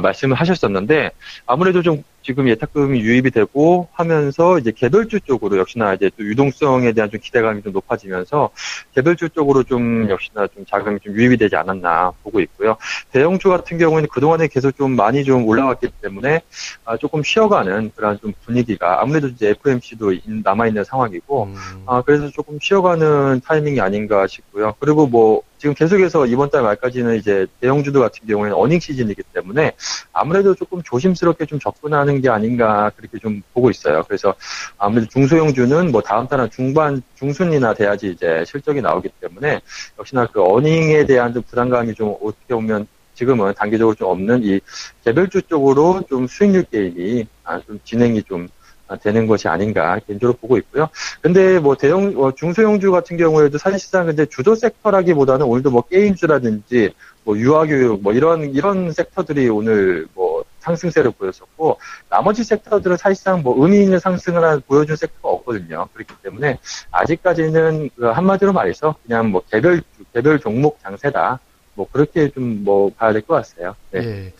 말씀을 0.00 0.36
하셨었는데 0.36 1.10
아무래도 1.46 1.82
좀 1.82 2.02
지금 2.22 2.48
예탁금이 2.48 3.00
유입이 3.00 3.30
되고 3.30 3.88
하면서 3.92 4.58
이제 4.58 4.70
개별주 4.70 5.20
쪽으로 5.20 5.58
역시나 5.58 5.94
이제 5.94 6.10
또 6.16 6.24
유동성에 6.24 6.92
대한 6.92 7.10
좀 7.10 7.20
기대감이 7.20 7.62
좀 7.62 7.72
높아지면서 7.72 8.50
개별주 8.94 9.30
쪽으로 9.30 9.64
좀 9.64 10.08
역시나 10.08 10.46
좀 10.48 10.64
자금이 10.64 11.00
좀 11.00 11.14
유입이 11.14 11.36
되지 11.36 11.56
않았나 11.56 12.12
보고 12.22 12.40
있고요. 12.40 12.76
대형주 13.10 13.48
같은 13.48 13.78
경우에는 13.78 14.08
그동안에 14.08 14.48
계속 14.48 14.76
좀 14.76 14.96
많이 14.96 15.24
좀 15.24 15.46
올라왔기 15.46 15.88
때문에 16.00 16.42
아, 16.84 16.96
조금 16.96 17.22
쉬어가는 17.22 17.92
그런 17.94 18.18
좀 18.20 18.32
분위기가 18.44 19.00
아무래도 19.02 19.28
이제 19.28 19.48
FMC도 19.50 20.12
남아있는 20.44 20.84
상황이고 20.84 21.44
음, 21.44 21.82
아, 21.86 22.02
그래서 22.02 22.28
조금 22.30 22.58
쉬어가는 22.60 23.40
타이밍이 23.44 23.80
아닌가 23.80 24.26
싶고요. 24.26 24.74
그리고 24.78 25.06
뭐, 25.06 25.42
지금 25.58 25.74
계속해서 25.76 26.26
이번 26.26 26.50
달 26.50 26.62
말까지는 26.62 27.18
이제 27.18 27.46
대형주도 27.60 28.00
같은 28.00 28.26
경우에는 28.26 28.56
어닝 28.56 28.80
시즌이기 28.80 29.22
때문에 29.32 29.72
아무래도 30.12 30.56
조금 30.56 30.82
조심스럽게 30.82 31.46
좀 31.46 31.60
접근하는 31.60 32.11
게 32.20 32.28
아닌가 32.28 32.90
그렇게 32.96 33.18
좀 33.18 33.42
보고 33.54 33.70
있어요. 33.70 34.02
그래서 34.06 34.34
아무래도 34.78 35.08
중소형주는 35.08 35.90
뭐 35.90 36.00
다음 36.02 36.26
달은 36.26 36.50
중반, 36.50 37.02
중순이나 37.16 37.74
돼야지 37.74 38.08
이제 38.08 38.44
실적이 38.46 38.82
나오기 38.82 39.08
때문에 39.20 39.60
역시나 39.98 40.26
그 40.26 40.42
어닝에 40.42 41.06
대한 41.06 41.32
좀 41.32 41.42
부담감이 41.42 41.94
좀 41.94 42.14
어떻게 42.22 42.54
보면 42.54 42.86
지금은 43.14 43.54
단기적으로 43.54 43.94
좀 43.94 44.08
없는 44.08 44.42
이 44.42 44.60
개별주 45.04 45.42
쪽으로 45.42 46.02
좀 46.08 46.26
수익률 46.26 46.64
게임이 46.64 47.26
아, 47.44 47.60
좀 47.60 47.78
진행이 47.84 48.22
좀 48.24 48.48
아, 48.88 48.96
되는 48.96 49.26
것이 49.26 49.48
아닌가 49.48 49.98
개인적으로 50.06 50.36
보고 50.38 50.56
있고요. 50.58 50.88
근데 51.20 51.58
뭐 51.58 51.76
대형 51.76 52.12
어, 52.16 52.32
중소형주 52.34 52.90
같은 52.90 53.16
경우에도 53.16 53.58
사실상 53.58 54.06
근데 54.06 54.26
주도 54.26 54.54
섹터라기보다는 54.54 55.46
오늘도 55.46 55.70
뭐 55.70 55.82
게임즈라든지 55.82 56.92
뭐 57.24 57.38
유아교육 57.38 58.02
뭐 58.02 58.12
이런 58.12 58.54
이런 58.54 58.92
섹터들이 58.92 59.48
오늘 59.48 60.06
뭐 60.14 60.31
상승세를 60.62 61.10
보였었고 61.12 61.78
나머지 62.08 62.44
섹터들은 62.44 62.96
사실상 62.96 63.42
뭐 63.42 63.54
의미 63.64 63.82
있는 63.82 63.98
상승을 63.98 64.42
한- 64.42 64.62
보여준 64.66 64.96
섹터가 64.96 65.28
없거든요. 65.28 65.88
그렇기 65.92 66.14
때문에 66.22 66.58
아직까지는 66.90 67.90
그 67.96 68.06
한마디로 68.06 68.52
말해서 68.52 68.94
그냥 69.04 69.30
뭐 69.30 69.42
개별 69.50 69.82
개별 70.14 70.38
종목 70.40 70.78
장세다. 70.82 71.38
뭐 71.74 71.86
그렇게 71.90 72.28
좀 72.30 72.62
뭐 72.64 72.90
봐야 72.96 73.12
될 73.12 73.22
것 73.22 73.34
같아요. 73.34 73.74
네. 73.92 74.00
예. 74.00 74.32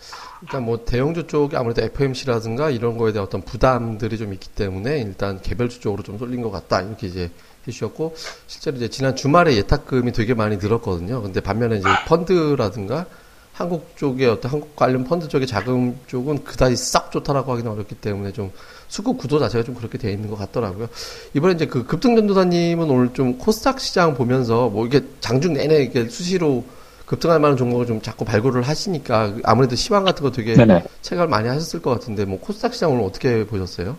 일단 0.43 0.63
뭐 0.63 0.85
대형주 0.85 1.25
쪽이 1.27 1.55
아무래도 1.57 1.81
FMC라든가 1.81 2.69
이런 2.69 2.97
거에 2.97 3.11
대한 3.11 3.25
어떤 3.27 3.41
부담들이 3.41 4.17
좀 4.17 4.33
있기 4.33 4.49
때문에 4.49 4.99
일단 4.99 5.41
개별주 5.41 5.79
쪽으로 5.79 6.03
좀 6.03 6.17
쏠린 6.19 6.41
것 6.41 6.51
같다 6.51 6.81
이렇게 6.81 7.07
이제 7.07 7.31
해주셨고 7.67 8.13
실제로 8.47 8.77
이제 8.77 8.87
지난 8.89 9.15
주말에 9.15 9.55
예탁금이 9.55 10.11
되게 10.11 10.33
많이 10.35 10.57
늘었거든요. 10.57 11.21
근데 11.23 11.39
반면에 11.41 11.77
이제 11.77 11.87
펀드라든가 12.07 13.05
한국 13.53 13.95
쪽에 13.95 14.25
어떤 14.25 14.51
한국 14.51 14.75
관련 14.75 15.03
펀드 15.03 15.27
쪽의 15.27 15.47
자금 15.47 15.97
쪽은 16.07 16.43
그다지 16.43 16.75
싹 16.75 17.11
좋다라고 17.11 17.51
하기는 17.53 17.71
어렵기 17.71 17.95
때문에 17.95 18.33
좀 18.33 18.51
수급 18.87 19.17
구도 19.19 19.39
자체가 19.39 19.63
좀 19.63 19.75
그렇게 19.75 19.97
돼 19.97 20.11
있는 20.11 20.29
것 20.29 20.35
같더라고요. 20.37 20.87
이번에 21.35 21.53
이제 21.53 21.67
그 21.67 21.85
급등 21.85 22.15
전도사님은 22.15 22.89
오늘 22.89 23.13
좀 23.13 23.37
코스닥 23.37 23.79
시장 23.79 24.15
보면서 24.15 24.69
뭐 24.69 24.87
이게 24.87 25.01
장중 25.19 25.53
내내 25.53 25.83
이게 25.83 26.09
수시로 26.09 26.63
급등할 27.05 27.39
만한 27.39 27.55
종목을 27.55 27.85
좀 27.85 28.01
자꾸 28.01 28.25
발굴을 28.25 28.63
하시니까 28.63 29.35
아무래도 29.43 29.75
시황 29.75 30.03
같은 30.03 30.23
거 30.23 30.31
되게 30.31 30.55
네네. 30.55 30.83
체크를 31.01 31.27
많이 31.27 31.47
하셨을 31.47 31.81
것 31.81 31.91
같은데 31.91 32.25
뭐 32.25 32.39
코스닥 32.39 32.73
시장 32.73 32.91
오늘 32.91 33.03
어떻게 33.03 33.45
보셨어요? 33.45 33.95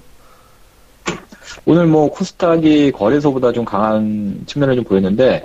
오늘 1.66 1.86
뭐 1.86 2.10
코스닥이 2.10 2.90
거래소보다 2.92 3.52
좀 3.52 3.64
강한 3.64 4.42
측면을 4.46 4.76
좀 4.76 4.84
보였는데, 4.84 5.44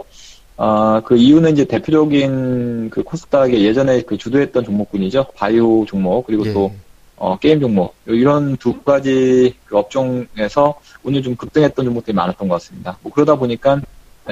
아, 0.61 1.01
그 1.05 1.15
이유는 1.15 1.53
이제 1.53 1.63
대표적인 1.63 2.89
그 2.89 3.01
코스닥의 3.01 3.63
예전에 3.63 4.01
그 4.01 4.17
주도했던 4.17 4.65
종목군이죠. 4.65 5.27
바이오 5.37 5.85
종목, 5.85 6.27
그리고 6.27 6.45
예. 6.47 6.51
또, 6.51 6.73
어, 7.15 7.39
게임 7.39 7.61
종목. 7.61 7.95
이런 8.05 8.57
두 8.57 8.81
가지 8.81 9.55
그 9.63 9.77
업종에서 9.77 10.77
오늘 11.01 11.23
좀 11.23 11.37
급등했던 11.37 11.85
종목들이 11.85 12.13
많았던 12.13 12.49
것 12.49 12.55
같습니다. 12.55 12.97
뭐 13.01 13.09
그러다 13.13 13.35
보니까 13.35 13.79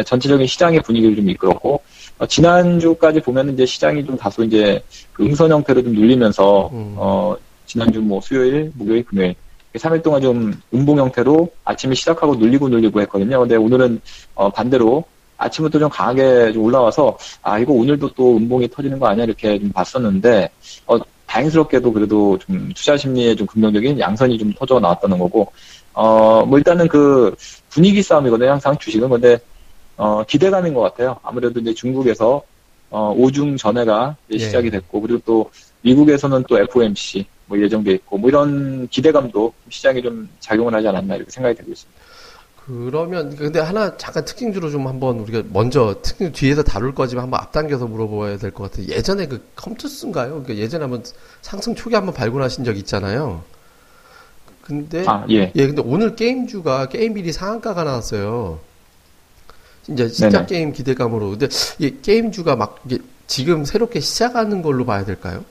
전체적인 0.06 0.46
시장의 0.48 0.82
분위기를 0.82 1.16
좀 1.16 1.30
이끌었고, 1.30 1.82
어, 2.20 2.26
지난주까지 2.26 3.22
보면 3.22 3.54
이제 3.54 3.66
시장이 3.66 4.06
좀 4.06 4.18
다소 4.18 4.44
이제 4.44 4.84
그 5.14 5.24
음선 5.24 5.50
형태로 5.50 5.82
좀 5.82 5.94
눌리면서, 5.94 6.70
음. 6.74 6.96
어, 6.98 7.38
지난주 7.66 8.02
뭐 8.02 8.20
수요일, 8.20 8.70
목요일, 8.76 9.06
금요일, 9.06 9.34
3일 9.76 10.04
동안 10.04 10.22
좀 10.22 10.54
음봉 10.74 10.98
형태로 10.98 11.50
아침에 11.64 11.96
시작하고 11.96 12.36
눌리고 12.36 12.68
눌리고 12.68 13.00
했거든요. 13.02 13.40
근데 13.40 13.56
오늘은 13.56 14.02
어, 14.36 14.50
반대로 14.50 15.06
아침부터 15.38 15.80
좀 15.80 15.90
강하게 15.90 16.52
좀 16.54 16.64
올라와서 16.64 17.18
아 17.42 17.60
이거 17.60 17.74
오늘도 17.74 18.12
또 18.14 18.38
음봉이 18.38 18.70
터지는 18.70 19.00
거 19.00 19.08
아니야 19.08 19.26
이렇게 19.26 19.60
좀 19.60 19.72
봤었는데 19.72 20.50
어, 20.88 20.98
다행스럽게도 21.28 21.94
그래도 21.94 22.38
좀 22.40 22.72
투자 22.76 22.98
심리에 22.98 23.36
좀 23.36 23.46
긍정적인 23.48 24.00
양선이 24.00 24.38
좀 24.38 24.54
터져 24.54 24.80
나왔다는 24.80 25.20
거고 25.20 25.52
어 25.94 26.44
뭐 26.46 26.58
일단은 26.58 26.88
그 26.88 27.36
분위기 27.70 28.02
싸움이거든요. 28.04 28.52
항상 28.52 28.78
주식은 28.78 29.10
근데 29.10 29.38
어 29.98 30.24
기대감인 30.24 30.74
것 30.74 30.82
같아요. 30.82 31.18
아무래도 31.24 31.60
이제 31.60 31.74
중국에서 31.74 32.42
어 32.90 33.14
오중 33.18 33.58
전회가 33.58 34.16
이제 34.30 34.44
예. 34.44 34.48
시작이 34.48 34.70
됐고 34.70 35.02
그리고 35.02 35.20
또 35.26 35.50
미국에서는 35.82 36.44
또 36.48 36.60
FOMC 36.60 37.26
뭐 37.48 37.60
예정돼 37.60 37.94
있고 37.94 38.18
뭐 38.18 38.30
이런 38.30 38.88
기대감도 38.90 39.54
시장에 39.70 40.02
좀 40.02 40.30
작용을 40.40 40.74
하지 40.74 40.88
않았나 40.88 41.16
이렇게 41.16 41.32
생각이 41.32 41.56
되고 41.58 41.72
있습니다. 41.72 42.02
그러면 42.68 43.34
근데 43.38 43.62
하나 43.62 43.96
잠깐 43.96 44.26
특징주로 44.26 44.70
좀 44.70 44.88
한번 44.88 45.20
우리가 45.20 45.44
먼저 45.54 45.96
특징 46.02 46.34
뒤에서 46.34 46.64
다룰 46.64 46.94
거지만 46.94 47.24
한번 47.24 47.40
앞당겨서 47.40 47.88
물어봐야 47.88 48.38
될 48.38 48.52
것 48.52 48.70
같아요. 48.70 48.88
예전에 48.90 49.28
그 49.28 49.42
컴투스인가요? 49.56 50.30
그러니까 50.44 50.56
예전에 50.58 50.84
한번 50.84 51.04
상승 51.42 51.76
초기 51.76 51.96
한번 51.96 52.14
발굴하신 52.14 52.66
적 52.66 52.78
있잖아요. 52.78 53.44
근데 54.64 55.06
아 55.08 55.26
예. 55.30 55.54
예, 55.56 55.68
근데 55.68 55.82
오늘 55.86 56.18
게임주가 56.18 56.90
게임 56.90 57.14
비리 57.14 57.32
상한가가 57.32 57.86
나왔어요. 57.86 58.60
이제 59.88 60.10
신작 60.10 60.32
네네. 60.32 60.46
게임 60.48 60.74
기대감으로. 60.74 61.30
근데 61.32 61.48
이 61.80 62.02
게임주가 62.02 62.58
막 62.58 62.80
이게 62.86 62.98
지금 63.28 63.64
새롭게 63.64 64.02
시작하는 64.02 64.62
걸로 64.62 64.86
봐야 64.86 65.06
될까요? 65.06 65.46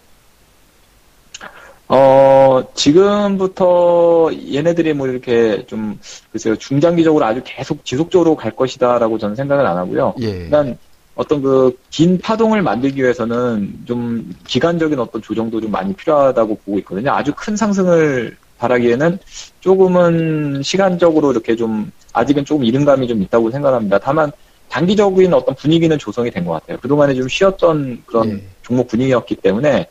어, 1.88 2.62
지금부터 2.74 4.30
얘네들이 4.52 4.92
뭐 4.94 5.06
이렇게 5.06 5.64
좀, 5.66 5.98
글쎄요, 6.32 6.56
중장기적으로 6.56 7.24
아주 7.24 7.40
계속 7.44 7.84
지속적으로 7.84 8.34
갈 8.34 8.50
것이다라고 8.56 9.18
저는 9.18 9.36
생각을 9.36 9.64
안 9.66 9.76
하고요. 9.76 10.14
예. 10.20 10.26
일단 10.26 10.76
어떤 11.14 11.40
그 11.42 11.76
긴 11.90 12.18
파동을 12.18 12.60
만들기 12.60 13.02
위해서는 13.02 13.72
좀 13.86 14.34
기간적인 14.46 14.98
어떤 14.98 15.22
조정도 15.22 15.60
좀 15.60 15.70
많이 15.70 15.94
필요하다고 15.94 16.58
보고 16.64 16.78
있거든요. 16.80 17.12
아주 17.12 17.32
큰 17.34 17.56
상승을 17.56 18.36
바라기에는 18.58 19.18
조금은 19.60 20.62
시간적으로 20.62 21.30
이렇게 21.30 21.56
좀, 21.56 21.90
아직은 22.12 22.44
조금 22.44 22.64
이른감이 22.64 23.06
좀 23.08 23.22
있다고 23.22 23.50
생각합니다. 23.50 23.98
다만, 23.98 24.30
단기적인 24.68 25.32
어떤 25.32 25.54
분위기는 25.54 25.96
조성이 25.98 26.30
된 26.30 26.44
것 26.44 26.52
같아요. 26.54 26.78
그동안에 26.80 27.14
좀 27.14 27.28
쉬었던 27.28 28.02
그런 28.06 28.30
예. 28.30 28.42
종목 28.62 28.88
분위기였기 28.88 29.36
때문에 29.36 29.86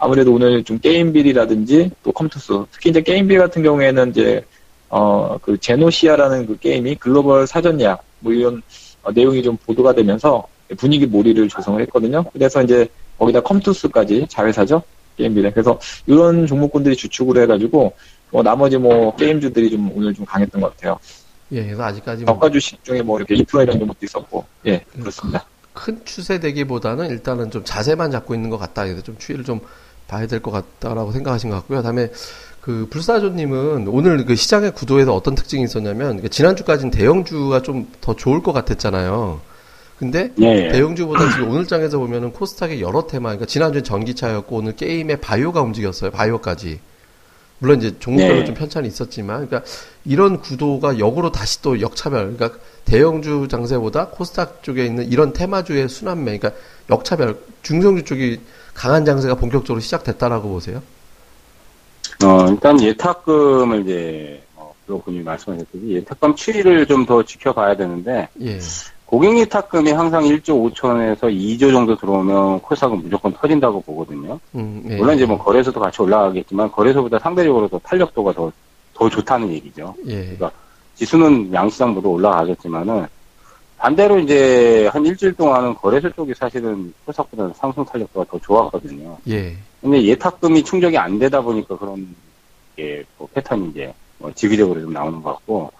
아무래도 0.00 0.32
오늘 0.32 0.64
좀 0.64 0.78
게임빌이라든지 0.78 1.90
또 2.02 2.10
컴투스 2.12 2.64
특히 2.72 2.90
이제 2.90 3.02
게임빌 3.02 3.38
같은 3.38 3.62
경우에는 3.62 4.10
이제 4.10 4.44
어 4.88 5.38
그 5.42 5.56
제노시아라는 5.58 6.46
그 6.46 6.58
게임이 6.58 6.96
글로벌 6.96 7.46
사전 7.46 7.80
예약 7.80 8.02
뭐 8.20 8.32
이런 8.32 8.62
어, 9.02 9.12
내용이 9.12 9.42
좀 9.42 9.56
보도가 9.58 9.94
되면서 9.94 10.46
분위기 10.76 11.06
몰이를 11.06 11.48
조성을 11.48 11.80
했거든요. 11.82 12.24
그래서 12.32 12.62
이제 12.62 12.88
거기다 13.18 13.40
컴투스까지 13.40 14.26
자회사죠 14.28 14.82
게임빌에 15.16 15.50
그래서 15.52 15.78
이런 16.06 16.46
종목군들이 16.46 16.96
주축으로 16.96 17.40
해가지고 17.42 17.92
뭐 18.30 18.42
나머지 18.42 18.78
뭐 18.78 19.14
게임주들이 19.16 19.70
좀 19.70 19.90
오늘 19.94 20.14
좀 20.14 20.24
강했던 20.24 20.60
것 20.60 20.74
같아요. 20.76 20.98
예, 21.52 21.64
그래서 21.64 21.82
아직까지 21.84 22.24
뭐 22.24 22.34
저가 22.34 22.50
주식 22.50 22.82
중에 22.84 23.02
뭐 23.02 23.18
이렇게 23.18 23.34
이프라 23.34 23.64
이런 23.64 23.78
종목도 23.78 24.06
있었고 24.06 24.44
예 24.66 24.84
그렇습니다. 24.98 25.44
큰 25.72 26.00
추세 26.04 26.40
되기보다는 26.40 27.10
일단은 27.10 27.50
좀 27.50 27.64
자세만 27.64 28.10
잡고 28.10 28.34
있는 28.34 28.50
것 28.50 28.58
같다. 28.58 28.84
그래서 28.84 29.02
좀 29.02 29.16
추이를 29.18 29.44
좀 29.44 29.60
봐야 30.10 30.26
될 30.26 30.40
것 30.40 30.50
같다라고 30.50 31.12
생각하신 31.12 31.50
것 31.50 31.56
같고요. 31.56 31.82
다음에 31.82 32.10
그 32.60 32.86
불사조님은 32.90 33.88
오늘 33.88 34.24
그 34.26 34.34
시장의 34.34 34.72
구도에서 34.72 35.14
어떤 35.14 35.34
특징이 35.34 35.64
있었냐면 35.64 36.20
그 36.20 36.28
지난주까지는 36.28 36.90
대형주가 36.90 37.62
좀 37.62 37.86
더 38.00 38.14
좋을 38.16 38.42
것 38.42 38.52
같았잖아요. 38.52 39.40
근데 39.98 40.32
예, 40.40 40.46
예. 40.46 40.68
대형주보다 40.72 41.30
지금 41.32 41.50
오늘 41.50 41.66
장에서 41.66 41.98
보면은 41.98 42.32
코스닥의 42.32 42.80
여러 42.80 43.06
테마, 43.06 43.28
그러니까 43.28 43.44
지난주엔 43.46 43.84
전기차였고 43.84 44.56
오늘 44.56 44.74
게임의 44.74 45.20
바이오가 45.20 45.60
움직였어요. 45.60 46.10
바이오까지. 46.10 46.80
물론 47.58 47.78
이제 47.78 47.94
종목별로 47.98 48.38
네. 48.38 48.44
좀 48.46 48.54
편차는 48.54 48.88
있었지만, 48.88 49.46
그러니까 49.46 49.70
이런 50.06 50.40
구도가 50.40 50.98
역으로 50.98 51.30
다시 51.30 51.60
또 51.60 51.82
역차별, 51.82 52.34
그러니까 52.34 52.58
대형주 52.86 53.48
장세보다 53.50 54.08
코스닥 54.08 54.62
쪽에 54.62 54.86
있는 54.86 55.12
이런 55.12 55.34
테마주의 55.34 55.86
순환매, 55.86 56.38
그러니까 56.38 56.58
역차별, 56.88 57.36
중성주 57.62 58.04
쪽이 58.04 58.40
강한 58.74 59.04
장세가 59.04 59.34
본격적으로 59.36 59.80
시작됐다라고 59.80 60.48
보세요. 60.48 60.82
어, 62.24 62.46
일단 62.50 62.80
예탁금을 62.80 63.82
이제, 63.82 64.42
어, 64.56 64.72
그분이 64.86 65.20
말씀하셨듯이 65.22 65.90
예탁금 65.90 66.34
추이를 66.34 66.86
좀 66.86 67.06
더 67.06 67.22
지켜봐야 67.22 67.76
되는데, 67.76 68.28
예, 68.42 68.58
고객 69.06 69.36
예탁금이 69.38 69.90
항상 69.90 70.22
1조 70.24 70.72
5천에서 70.72 71.22
2조 71.22 71.72
정도 71.72 71.96
들어오면 71.96 72.60
코스닥은 72.60 73.02
무조건 73.02 73.32
터진다고 73.32 73.80
보거든요. 73.80 74.38
음, 74.54 74.84
예. 74.88 74.96
물론 74.96 75.16
이제 75.16 75.24
뭐 75.26 75.38
거래소도 75.38 75.80
같이 75.80 76.00
올라가겠지만, 76.02 76.70
거래소보다 76.70 77.18
상대적으로 77.18 77.68
더 77.68 77.78
탄력도가 77.82 78.32
더, 78.32 78.52
더 78.94 79.08
좋다는 79.08 79.48
얘기죠. 79.50 79.94
예, 80.08 80.36
지수는 80.94 81.52
양시장보다 81.52 82.08
올라가겠지만은, 82.08 83.06
반대로 83.80 84.18
이제 84.18 84.88
한 84.92 85.04
일주일 85.06 85.32
동안은 85.32 85.74
거래소 85.76 86.10
쪽이 86.10 86.34
사실은 86.34 86.92
코스닥보다는 87.06 87.54
상승 87.54 87.82
탄력도가 87.82 88.26
더 88.30 88.38
좋았거든요. 88.38 89.16
예, 89.28 89.56
근데 89.80 90.02
예탁금이 90.04 90.62
충족이 90.62 90.98
안 90.98 91.18
되다 91.18 91.40
보니까 91.40 91.78
그런 91.78 92.14
게뭐 92.76 93.28
패턴이 93.32 93.70
이제 93.70 93.92
뭐 94.18 94.30
지기적으로 94.34 94.82
좀 94.82 94.92
나오는 94.92 95.22
것 95.22 95.32
같고 95.32 95.72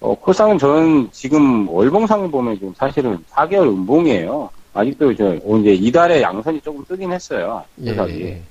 어, 0.00 0.14
코스닥은 0.14 0.58
저는 0.58 1.08
지금 1.12 1.66
월봉상을 1.66 2.30
보면 2.30 2.56
지금 2.56 2.74
사실은 2.76 3.18
4개월 3.30 3.68
음봉이에요. 3.68 4.50
아직도 4.74 5.14
저 5.14 5.34
이제 5.34 5.72
이달에 5.72 6.20
양선이 6.20 6.60
조금 6.60 6.84
뜨긴 6.84 7.10
했어요. 7.10 7.64
예. 7.86 7.96
예. 8.20 8.42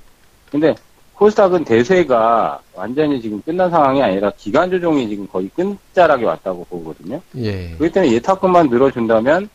근데 0.50 0.74
코스닥은 1.16 1.64
대세가 1.64 2.60
완전히 2.74 3.22
지금 3.22 3.42
끝난 3.42 3.70
상황이 3.70 4.02
아니라 4.02 4.32
기간 4.38 4.70
조정이 4.70 5.08
지금 5.08 5.28
거의 5.28 5.50
끝자락에 5.50 6.26
왔다고 6.26 6.66
보거든요. 6.70 7.22
예, 7.38 7.70
그렇기 7.78 7.94
때문에 7.94 8.14
예탁금만 8.14 8.70
늘어준다면 8.70 9.50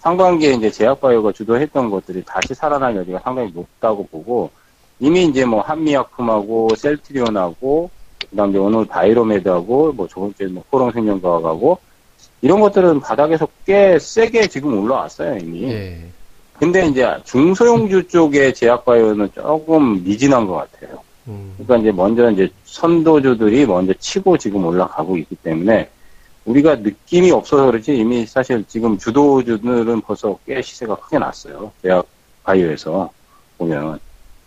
상반기에 0.00 0.52
이제 0.54 0.70
제약바이오가 0.70 1.32
주도했던 1.32 1.90
것들이 1.90 2.22
다시 2.24 2.54
살아날 2.54 2.96
여지가 2.96 3.20
상당히 3.20 3.50
높다고 3.52 4.06
보고 4.06 4.50
이미 4.98 5.24
이제 5.24 5.44
뭐 5.44 5.60
한미약품하고 5.62 6.74
셀트리온하고 6.76 7.90
그다음에 8.30 8.58
오늘 8.58 8.84
바이로메드하고 8.86 9.92
뭐 9.92 10.06
저번 10.08 10.34
주에 10.34 10.46
뭐 10.46 10.62
코롱생명과학하고 10.70 11.78
이런 12.42 12.60
것들은 12.60 13.00
바닥에서 13.00 13.48
꽤 13.66 13.98
세게 13.98 14.48
지금 14.48 14.78
올라왔어요 14.82 15.38
이미. 15.38 15.64
예, 15.64 16.10
근데 16.60 16.86
이제 16.86 17.08
중소형주 17.24 18.08
쪽의 18.08 18.52
제약바이오는 18.52 19.30
조금 19.34 20.04
미진한 20.04 20.46
것 20.46 20.56
같아요. 20.56 20.98
음, 21.26 21.54
그러니까 21.56 21.78
이제 21.78 21.90
먼저 21.90 22.30
이제 22.30 22.50
선도주들이 22.64 23.64
먼저 23.64 23.94
치고 23.94 24.36
지금 24.36 24.66
올라가고 24.66 25.16
있기 25.16 25.36
때문에 25.36 25.88
우리가 26.44 26.76
느낌이 26.76 27.30
없어서 27.30 27.64
그렇지 27.64 27.96
이미 27.96 28.26
사실 28.26 28.62
지금 28.68 28.98
주도주들은 28.98 30.02
벌써 30.02 30.38
꽤 30.46 30.60
시세가 30.60 30.96
크게 30.96 31.18
났어요. 31.18 31.72
제약 31.80 32.06
바이오에서 32.42 33.10
보면 33.56 33.98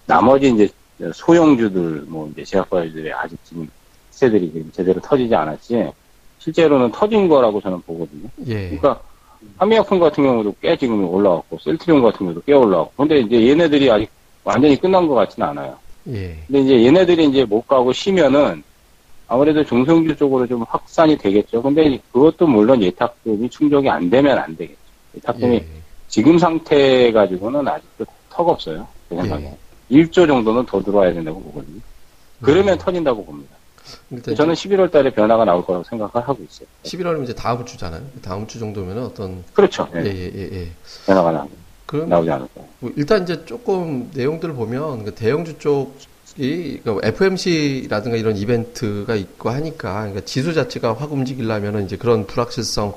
나머지 0.06 0.52
이제 0.52 0.70
소형주들 1.12 2.06
뭐 2.08 2.30
이제 2.32 2.44
제약 2.44 2.70
바이오들이 2.70 3.12
아직 3.12 3.40
지금 3.44 3.68
시세들이 4.12 4.52
지금 4.52 4.72
제대로 4.72 5.02
터지지 5.02 5.34
않았지 5.34 5.92
실제로는 6.38 6.92
터진 6.92 7.28
거라고 7.28 7.60
저는 7.60 7.82
보거든요. 7.82 8.30
예, 8.46 8.78
그러니까 8.78 9.02
한미약품 9.58 10.00
같은 10.00 10.24
경우도 10.24 10.56
꽤 10.62 10.76
지금 10.78 11.08
올라왔고, 11.08 11.58
셀트리온 11.60 12.02
같은 12.02 12.20
경우도 12.20 12.42
꽤 12.46 12.54
올라왔고. 12.54 12.92
근데 12.96 13.20
이제 13.20 13.50
얘네들이 13.50 13.90
아직 13.92 14.10
완전히 14.44 14.76
끝난 14.80 15.08
것 15.08 15.16
같지는 15.16 15.48
않아요. 15.50 15.78
예. 16.10 16.38
근데 16.48 16.60
이제 16.62 16.86
얘네들이 16.86 17.26
이제 17.30 17.46
못 17.46 17.66
가고 17.68 17.94
쉬면은 17.94 18.64
아무래도 19.28 19.64
중성주 19.64 20.16
쪽으로 20.18 20.46
좀 20.46 20.64
확산이 20.68 21.18
되겠죠. 21.18 21.62
근데 21.62 22.00
그것도 22.12 22.46
물론 22.46 22.82
예탁금이 22.82 23.50
충족이 23.50 23.90
안 23.90 24.10
되면 24.10 24.38
안 24.38 24.56
되겠죠. 24.56 24.80
예탁금이 25.16 25.56
예. 25.56 25.66
지금 26.08 26.38
상태 26.38 27.12
가지고는 27.12 27.68
아직도 27.68 28.06
턱 28.30 28.48
없어요. 28.48 28.88
제 29.10 29.16
생각에. 29.16 29.46
예. 29.46 29.58
1조 29.92 30.28
정도는 30.28 30.66
더 30.66 30.82
들어와야 30.82 31.14
된다고 31.14 31.42
보거든요. 31.42 31.80
그러면 32.42 32.74
음. 32.74 32.78
터진다고 32.78 33.24
봅니다. 33.26 33.56
저는 34.36 34.54
11월 34.54 34.92
달에 34.92 35.12
변화가 35.12 35.46
나올 35.46 35.66
거라고 35.66 35.84
생각을 35.84 36.12
하고 36.16 36.38
있어요. 36.44 36.68
11월이면 36.84 37.24
이제 37.24 37.34
다음 37.34 37.66
주잖아요. 37.66 38.02
다음 38.22 38.48
주 38.48 38.60
정도면 38.60 39.04
어떤 39.04 39.44
그렇죠. 39.54 39.88
예, 39.96 40.00
예, 40.00 40.06
예, 40.06 40.32
예, 40.36 40.50
예. 40.54 40.72
변화가 41.06 41.32
나, 41.32 41.48
그럼 41.86 42.10
나오지 42.10 42.32
않을까요? 42.32 42.66
뭐 42.80 42.92
일단 42.96 43.24
이제 43.24 43.46
조금 43.46 44.10
내용들을 44.14 44.54
보면 44.54 45.06
그 45.06 45.14
대형주 45.14 45.58
쪽이 45.60 46.82
그러니까 46.84 47.08
FMC라든가 47.08 48.18
이런 48.18 48.38
이벤트가 48.38 49.16
있고 49.16 49.50
하니까 49.50 49.94
그러니까 49.94 50.22
지수 50.26 50.54
자체가 50.54 50.94
확 50.94 51.12
움직이려면 51.12 51.86
이제 51.86 51.98
그런 51.98 52.26
불확실성 52.26 52.94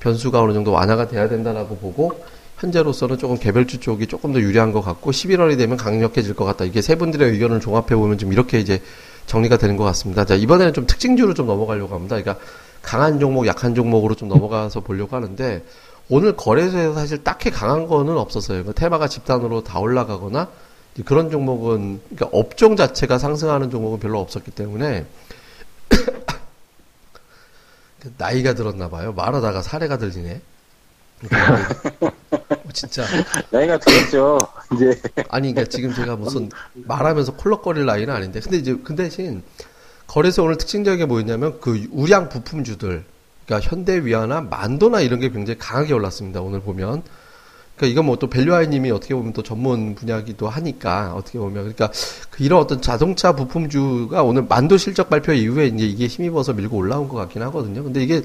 변수가 0.00 0.40
어느 0.40 0.52
정도 0.52 0.72
완화가 0.72 1.08
돼야 1.08 1.28
된다라고 1.28 1.76
보고 1.76 2.22
현재로서는 2.58 3.18
조금 3.18 3.38
개별주 3.38 3.80
쪽이 3.80 4.06
조금 4.06 4.32
더 4.32 4.40
유리한 4.40 4.72
것 4.72 4.80
같고 4.80 5.10
11월이 5.10 5.56
되면 5.56 5.76
강력해질 5.76 6.34
것 6.34 6.44
같다. 6.44 6.64
이게 6.64 6.82
세 6.82 6.96
분들의 6.96 7.30
의견을 7.30 7.60
종합해 7.60 7.94
보면 7.94 8.18
좀 8.18 8.32
이렇게 8.32 8.58
이제 8.58 8.82
정리가 9.28 9.58
되는 9.58 9.76
것 9.76 9.84
같습니다. 9.84 10.24
자 10.24 10.34
이번에는 10.34 10.72
좀 10.72 10.86
특징주로 10.86 11.34
좀 11.34 11.46
넘어가려고 11.46 11.94
합니다. 11.94 12.16
그러니까 12.16 12.44
강한 12.82 13.20
종목, 13.20 13.46
약한 13.46 13.74
종목으로 13.74 14.14
좀 14.16 14.28
넘어가서 14.28 14.80
보려고 14.80 15.14
하는데 15.14 15.64
오늘 16.08 16.34
거래소에서 16.34 16.94
사실 16.94 17.22
딱히 17.22 17.50
강한 17.50 17.86
거는 17.86 18.16
없었어요. 18.16 18.64
그 18.64 18.72
테마가 18.72 19.06
집단으로 19.06 19.62
다 19.62 19.78
올라가거나 19.78 20.48
그런 21.04 21.30
종목은 21.30 22.00
그러니까 22.08 22.28
업종 22.36 22.74
자체가 22.74 23.18
상승하는 23.18 23.70
종목은 23.70 24.00
별로 24.00 24.18
없었기 24.20 24.50
때문에 24.50 25.06
그 25.88 26.34
나이가 28.16 28.54
들었나 28.54 28.88
봐요. 28.88 29.12
말하다가 29.12 29.62
사례가 29.62 29.98
들리네. 29.98 30.40
그러니까 31.20 31.68
진짜 32.72 33.04
나이가 33.50 33.78
들었죠. 33.78 34.38
이제 34.74 35.00
아니 35.28 35.52
그러니까 35.52 35.64
지금 35.64 35.94
제가 35.94 36.16
무슨 36.16 36.50
말하면서 36.74 37.34
콜록거릴 37.36 37.86
나이는 37.86 38.14
아닌데 38.14 38.40
근데 38.40 38.58
이제 38.58 38.76
그 38.82 38.94
대신 38.94 39.42
거래소 40.06 40.44
오늘 40.44 40.56
특징적인 40.56 40.98
게 40.98 41.06
뭐였냐면 41.06 41.58
그 41.60 41.86
우량 41.90 42.28
부품주들 42.28 43.04
그러니까 43.46 43.68
현대위아나 43.68 44.42
만도나 44.42 45.00
이런 45.00 45.20
게 45.20 45.30
굉장히 45.30 45.58
강하게 45.58 45.94
올랐습니다. 45.94 46.40
오늘 46.40 46.60
보면. 46.60 47.02
그러니까 47.76 47.92
이건 47.92 48.06
뭐또 48.06 48.28
밸류아이님이 48.28 48.90
어떻게 48.90 49.14
보면 49.14 49.32
또 49.32 49.42
전문 49.44 49.94
분야기도 49.94 50.48
하니까 50.48 51.14
어떻게 51.14 51.38
보면 51.38 51.72
그러니까 51.72 51.92
그 52.28 52.42
이런 52.42 52.58
어떤 52.58 52.82
자동차 52.82 53.36
부품주가 53.36 54.24
오늘 54.24 54.42
만도 54.42 54.76
실적 54.76 55.08
발표 55.08 55.32
이후에 55.32 55.68
이제 55.68 55.86
이게 55.86 56.08
힘입어서 56.08 56.54
밀고 56.54 56.76
올라온 56.76 57.08
것 57.08 57.16
같긴 57.16 57.40
하거든요. 57.42 57.84
근데 57.84 58.02
이게 58.02 58.22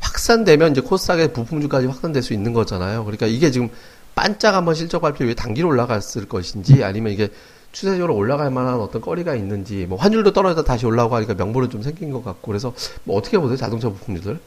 확산되면 0.00 0.72
이제 0.72 0.80
코스닥의 0.80 1.32
부품주까지 1.32 1.86
확산될 1.86 2.22
수 2.22 2.32
있는 2.32 2.52
거잖아요. 2.52 3.04
그러니까 3.04 3.26
이게 3.26 3.50
지금 3.50 3.68
반짝 4.14 4.54
한번 4.54 4.74
실적 4.74 5.00
발표 5.00 5.24
이후에 5.24 5.34
단기로 5.34 5.68
올라갔을 5.68 6.26
것인지 6.26 6.82
아니면 6.84 7.12
이게 7.12 7.28
추세적으로 7.72 8.16
올라갈 8.16 8.50
만한 8.50 8.80
어떤 8.80 9.00
거리가 9.00 9.34
있는지 9.36 9.86
뭐 9.88 9.96
환율도 9.98 10.32
떨어져서 10.32 10.64
다시 10.64 10.86
올라오고 10.86 11.14
하니까 11.16 11.34
명분은 11.34 11.70
좀 11.70 11.82
생긴 11.82 12.10
것 12.10 12.24
같고 12.24 12.48
그래서 12.48 12.74
뭐 13.04 13.16
어떻게 13.16 13.38
보세요 13.38 13.56
자동차 13.56 13.88
부품주들? 13.88 14.40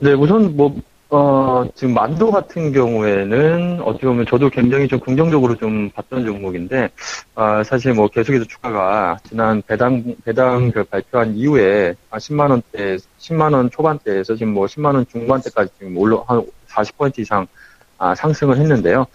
네, 0.00 0.12
우선 0.12 0.56
뭐, 0.56 0.74
어, 1.10 1.64
지금 1.74 1.94
만도 1.94 2.30
같은 2.30 2.70
경우에는 2.70 3.80
어떻게 3.80 4.06
보면 4.06 4.26
저도 4.26 4.50
굉장히 4.50 4.86
좀 4.88 5.00
긍정적으로 5.00 5.56
좀 5.56 5.90
봤던 5.90 6.26
종목인데, 6.26 6.90
아, 7.34 7.62
사실 7.64 7.94
뭐 7.94 8.08
계속해서 8.08 8.44
주가가 8.44 9.16
지난 9.26 9.62
배당, 9.66 10.14
배당 10.24 10.70
그 10.70 10.84
발표한 10.84 11.34
이후에 11.34 11.94
한 12.10 12.20
10만원대, 12.20 13.00
10만원 13.18 13.72
초반대에서 13.72 14.36
지금 14.36 14.52
뭐 14.52 14.66
10만원 14.66 15.08
중반대까지 15.08 15.72
지금 15.78 15.96
올라, 15.96 16.22
한 16.26 16.44
40포인트 16.68 17.20
이상 17.20 17.46
아, 17.96 18.14
상승을 18.14 18.58
했는데요. 18.58 19.06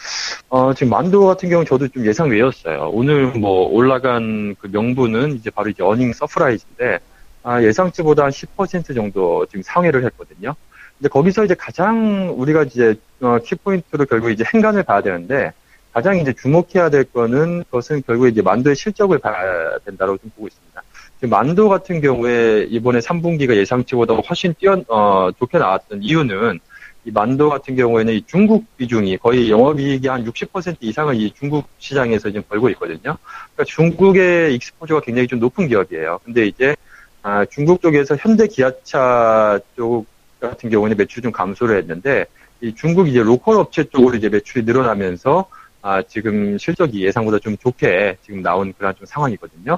어, 0.50 0.74
지금 0.74 0.90
만도 0.90 1.28
같은 1.28 1.48
경우 1.48 1.64
저도 1.64 1.88
좀 1.90 2.06
예상 2.08 2.30
외였어요. 2.30 2.90
오늘 2.92 3.28
뭐 3.28 3.68
올라간 3.70 4.56
그 4.60 4.68
명분은 4.68 5.36
이제 5.36 5.52
바로 5.52 5.70
이제 5.70 5.84
earning 5.84 6.12
surprise인데, 6.14 7.00
아, 7.44 7.62
예상치보다 7.62 8.24
한 8.24 8.32
10% 8.32 8.96
정도 8.96 9.46
지금 9.46 9.62
상회를 9.62 10.04
했거든요. 10.06 10.56
근데 10.98 11.10
거기서 11.10 11.46
이제 11.46 11.56
가장 11.56 12.34
우리가 12.38 12.64
이제 12.64 12.96
어, 13.22 13.38
키포인트로 13.40 14.06
결국 14.06 14.32
이제 14.32 14.44
행간을 14.54 14.84
봐야 14.84 15.02
되는데 15.02 15.52
가장 15.92 16.18
이제 16.18 16.34
주목해야 16.34 16.90
될 16.90 17.04
거는 17.04 17.64
그것은 17.66 18.04
결국 18.06 18.28
이제 18.28 18.42
만도의 18.42 18.76
실적을 18.76 19.20
봐야 19.20 19.78
된다고 19.86 20.18
좀 20.18 20.32
보고 20.36 20.48
있습니다. 20.48 20.82
만도 21.22 21.70
같은 21.70 22.02
경우에 22.02 22.64
이번에 22.70 23.00
3분기가 23.00 23.56
예상치보다 23.56 24.14
훨씬 24.16 24.54
뛰어 24.60 24.82
어, 24.90 25.30
좋게 25.40 25.58
나왔던 25.58 26.04
이유는 26.04 26.60
이 27.06 27.12
만도 27.12 27.50
같은 27.50 27.76
경우에는 27.76 28.14
이 28.14 28.24
중국 28.26 28.66
비중이 28.78 29.18
거의 29.18 29.50
영업이익이 29.50 30.08
한 30.08 30.26
60% 30.26 30.78
이상을 30.80 31.16
이 31.16 31.32
중국 31.34 31.68
시장에서 31.78 32.30
지금 32.30 32.44
벌고 32.48 32.70
있거든요. 32.72 33.18
그러니까 33.54 33.64
중국의 33.66 34.56
익스포저가 34.56 35.02
굉장히 35.02 35.28
좀 35.28 35.40
높은 35.40 35.68
기업이에요. 35.68 36.20
근데 36.24 36.46
이제 36.48 36.76
아, 37.22 37.46
중국 37.46 37.82
쪽에서 37.82 38.16
현대 38.18 38.48
기아차 38.48 39.60
쪽 39.76 40.06
같은 40.50 40.70
경우는 40.70 40.98
매출이 40.98 41.22
좀 41.22 41.32
감소를 41.32 41.78
했는데 41.78 42.26
이 42.62 42.74
중국 42.76 43.08
이제 43.08 43.22
로컬 43.22 43.58
업체 43.58 43.84
쪽으로 43.84 44.16
이제 44.16 44.30
매출이 44.30 44.66
늘어나면서 44.66 45.48
아, 45.82 46.02
지금 46.02 46.58
실적이 46.58 47.04
예상보다 47.06 47.40
좀 47.40 47.58
좋게 47.58 48.18
지금 48.24 48.42
나온 48.42 48.74
그런 48.78 48.96
좀 48.96 49.06
상황이거든요. 49.06 49.78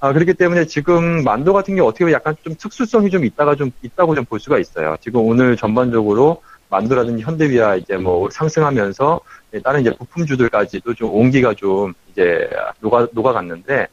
아, 0.00 0.12
그렇기 0.12 0.34
때문에 0.34 0.64
지금 0.66 1.22
만도 1.22 1.52
같은 1.52 1.76
경우 1.76 1.88
어떻게 1.88 2.04
보면 2.04 2.14
약간 2.14 2.34
좀 2.42 2.54
특수성이 2.58 3.10
좀 3.10 3.24
있다가 3.24 3.54
좀 3.54 3.70
있다고 3.82 4.14
좀 4.14 4.24
볼 4.24 4.40
수가 4.40 4.58
있어요. 4.58 4.96
지금 5.00 5.20
오늘 5.20 5.56
전반적으로 5.56 6.42
만도라든지 6.70 7.22
현대비아 7.22 7.76
이제 7.76 7.96
뭐 7.96 8.28
상승하면서 8.30 9.20
다른 9.62 9.80
이제 9.82 9.94
부품주들까지도 9.96 10.94
좀 10.94 11.10
온기가 11.12 11.54
좀 11.54 11.92
이제 12.10 12.48
녹아 12.80 13.08
녹아갔는데 13.12 13.86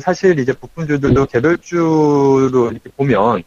사실 0.00 0.38
이제 0.38 0.52
부품주들도 0.54 1.26
개별주로 1.26 2.70
이렇게 2.72 2.90
보면 2.96 3.42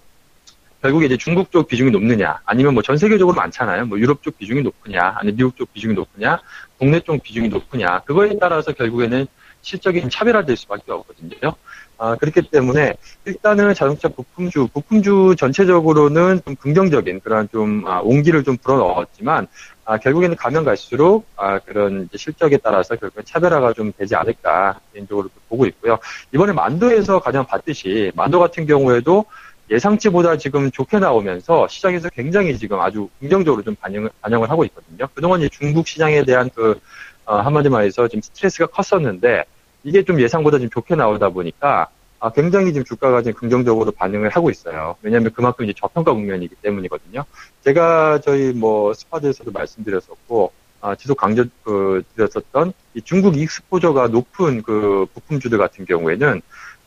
결국에 0.82 1.08
이제 1.08 1.18
중국 1.18 1.52
쪽 1.52 1.68
비중이 1.68 1.92
높느냐, 1.92 2.40
아니면 2.46 2.74
뭐 2.74 2.84
전 2.84 2.98
세계적으로 2.98 3.36
많잖아요. 3.36 3.86
뭐 3.86 4.00
유럽 4.00 4.24
쪽 4.24 4.38
비중이 4.38 4.62
높으냐, 4.62 5.16
아니면 5.18 5.36
미국 5.36 5.56
쪽 5.58 5.72
비중이 5.74 5.94
높으냐, 5.94 6.40
국내 6.78 7.00
쪽 7.02 7.22
비중이 7.22 7.50
높으냐, 7.50 8.00
그거에 8.06 8.38
따라서 8.40 8.72
결국에는 8.72 9.28
실적이 9.62 10.08
차별화될 10.10 10.56
수밖에 10.56 10.92
없거든요. 10.92 11.54
아, 11.98 12.16
그렇기 12.16 12.44
때문에 12.50 12.94
일단은 13.26 13.74
자동차 13.74 14.08
부품주, 14.08 14.70
부품주 14.74 15.36
전체적으로는 15.38 16.40
좀 16.46 16.56
긍정적인 16.56 17.20
그런 17.20 17.50
좀 17.52 17.84
아, 17.86 18.00
온기를 18.00 18.46
좀 18.46 18.56
불어넣었지만 18.56 19.48
아, 19.84 19.98
결국에는 19.98 20.38
가면 20.38 20.64
갈수록 20.64 21.26
아, 21.36 21.60
그런 21.60 22.08
실적에 22.16 22.56
따라서 22.56 22.96
결국엔 22.96 23.26
차별화가 23.26 23.74
좀 23.74 23.92
되지 23.98 24.16
않을까 24.16 24.80
개인적으로 24.94 25.28
보고 25.50 25.66
있고요. 25.66 25.98
이번에 26.34 26.54
만도에서 26.54 27.20
가장 27.20 27.46
봤듯이 27.46 28.14
만도 28.16 28.40
같은 28.40 28.66
경우에도 28.66 29.26
예상치보다 29.70 30.38
지금 30.38 30.72
좋게 30.72 31.00
나오면서 31.00 31.68
시장에서 31.68 32.10
굉장히 32.10 32.58
지금 32.58 32.80
아주 32.80 33.10
긍정적으로 33.20 33.64
좀 33.64 33.76
반영을, 33.76 34.10
반영을 34.22 34.50
하고 34.50 34.66
있거든요. 34.66 35.08
그동안 35.14 35.42
이제 35.42 35.50
중국 35.50 35.88
시장에 35.88 36.24
대한 36.24 36.50
그, 36.54 36.80
어, 37.26 37.36
한마디 37.38 37.70
말해서 37.70 38.08
지금 38.08 38.22
스트레스가 38.22 38.68
컸었는데, 38.68 39.44
이게 39.84 40.04
좀 40.04 40.20
예상보다 40.20 40.60
좀 40.60 40.70
좋게 40.70 40.96
나오다 40.96 41.30
보니까, 41.30 41.88
아, 42.20 42.32
굉장히 42.32 42.74
지금 42.74 42.84
주가가 42.84 43.22
지금 43.22 43.40
긍정적으로 43.40 43.92
반응을 43.92 44.30
하고 44.30 44.50
있어요. 44.50 44.96
왜냐하면 45.02 45.32
그만큼 45.32 45.66
이제 45.66 45.74
저평가 45.78 46.14
국면이기 46.14 46.56
때문이거든요. 46.62 47.24
제가 47.64 48.20
저희 48.22 48.52
뭐 48.52 48.94
스파드에서도 48.94 49.52
말씀드렸었고, 49.52 50.52
아, 50.82 50.96
지속 50.96 51.18
강조 51.18 51.46
그 51.64 52.04
드렸었던 52.16 52.74
이 52.96 53.02
중국 53.02 53.38
exposure가 53.38 54.08
높은 54.08 54.64
그 54.64 55.06
부품주들 55.14 55.58
같은 55.58 55.86
경우에는 55.86 56.42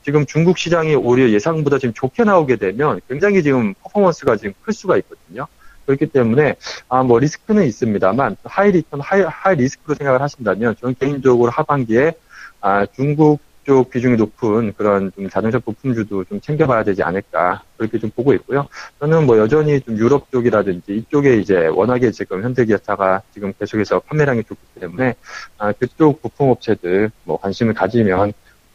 지금 0.05 0.27
중국 0.27 0.59
시장이 0.59 0.95
오히려 0.95 1.31
예상보다 1.31 1.79
지금 1.79 1.93
좋게 1.95 2.25
나오게 2.25 2.57
되면 2.57 3.01
굉장히 3.09 3.43
지금 3.43 3.75
퍼포먼스가 3.83 4.37
지금 4.37 4.53
클 4.63 4.73
수가 4.73 4.97
있거든요. 4.99 5.47
그렇기 5.87 6.07
때문에 6.07 6.57
아 6.89 7.03
뭐 7.03 7.19
리스크는 7.19 7.65
있습니다만 7.65 8.37
high 8.45 8.71
return 8.71 9.01
high, 9.01 9.23
high 9.23 9.57
risk로 9.57 9.95
생각을 9.97 10.23
하신다면 10.23 10.77
저는 10.81 10.95
개인적으로 10.99 11.51
하반기에 11.51 12.13
아 12.61 12.87
중국 12.87 13.41
쪽 13.65 13.91
비중이 13.91 14.17
높은 14.17 14.73
그런 14.77 15.13
좀 15.15 15.29
자동차 15.31 15.59
부품주도 15.61 16.25
좀 16.25 16.41
챙겨봐야 16.41 16.83
되지 16.83 17.03
않을까 17.05 17.63
그렇게 17.77 17.99
좀 17.99 18.11
보고 18.11 18.33
있고요. 18.35 18.67
저는 18.99 19.25
뭐 19.27 19.39
여전히 19.39 19.81
좀 19.81 19.97
유럽 19.99 20.31
쪽이라든지 20.33 20.97
이쪽에 20.97 21.37
이제 21.37 21.69
워낙에 21.69 22.11
지금 22.11 22.43
현대기아차가 22.43 23.23
지금 23.33 23.53
계속해서 23.59 24.01
판매량이 24.01 24.43
좋기 24.45 24.61
때문에 24.81 25.15
아 25.59 25.73
그쪽 25.73 26.23
부품 26.23 26.51
업체들 26.51 27.11
뭐 27.25 27.37
관심을 27.39 27.75
가지면 27.75 28.33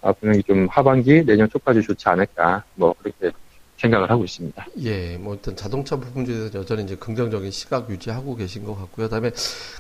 아, 0.08 0.14
분명히 0.14 0.42
좀 0.44 0.68
하반기 0.72 1.22
내년 1.26 1.50
초까지 1.50 1.82
좋지 1.82 2.08
않을까 2.08 2.64
뭐 2.76 2.96
그렇게 3.02 3.30
생각을 3.76 4.10
하고 4.10 4.24
있습니다. 4.24 4.66
예, 4.84 5.18
뭐 5.18 5.36
일단 5.36 5.54
자동차 5.58 5.98
부품주에 5.98 6.50
여전히 6.56 6.84
이제 6.84 6.96
긍정적인 6.96 7.52
시각 7.52 7.90
유지하고 7.90 8.38
계신 8.38 8.64
것 8.64 8.74
같고요. 8.76 9.08
그다음에 9.08 9.32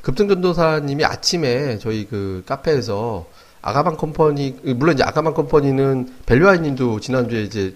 급등전도사님이 0.02 1.06
아침에 1.06 1.78
저희 1.78 2.06
그 2.06 2.44
카페에서 2.46 3.26
아가방 3.62 3.96
컴퍼니 3.96 4.60
물론 4.76 4.96
이제 4.96 5.04
아가방 5.04 5.34
컴퍼니는 5.34 6.13
벨류아이님도 6.26 7.00
지난주에 7.00 7.44
이제 7.44 7.74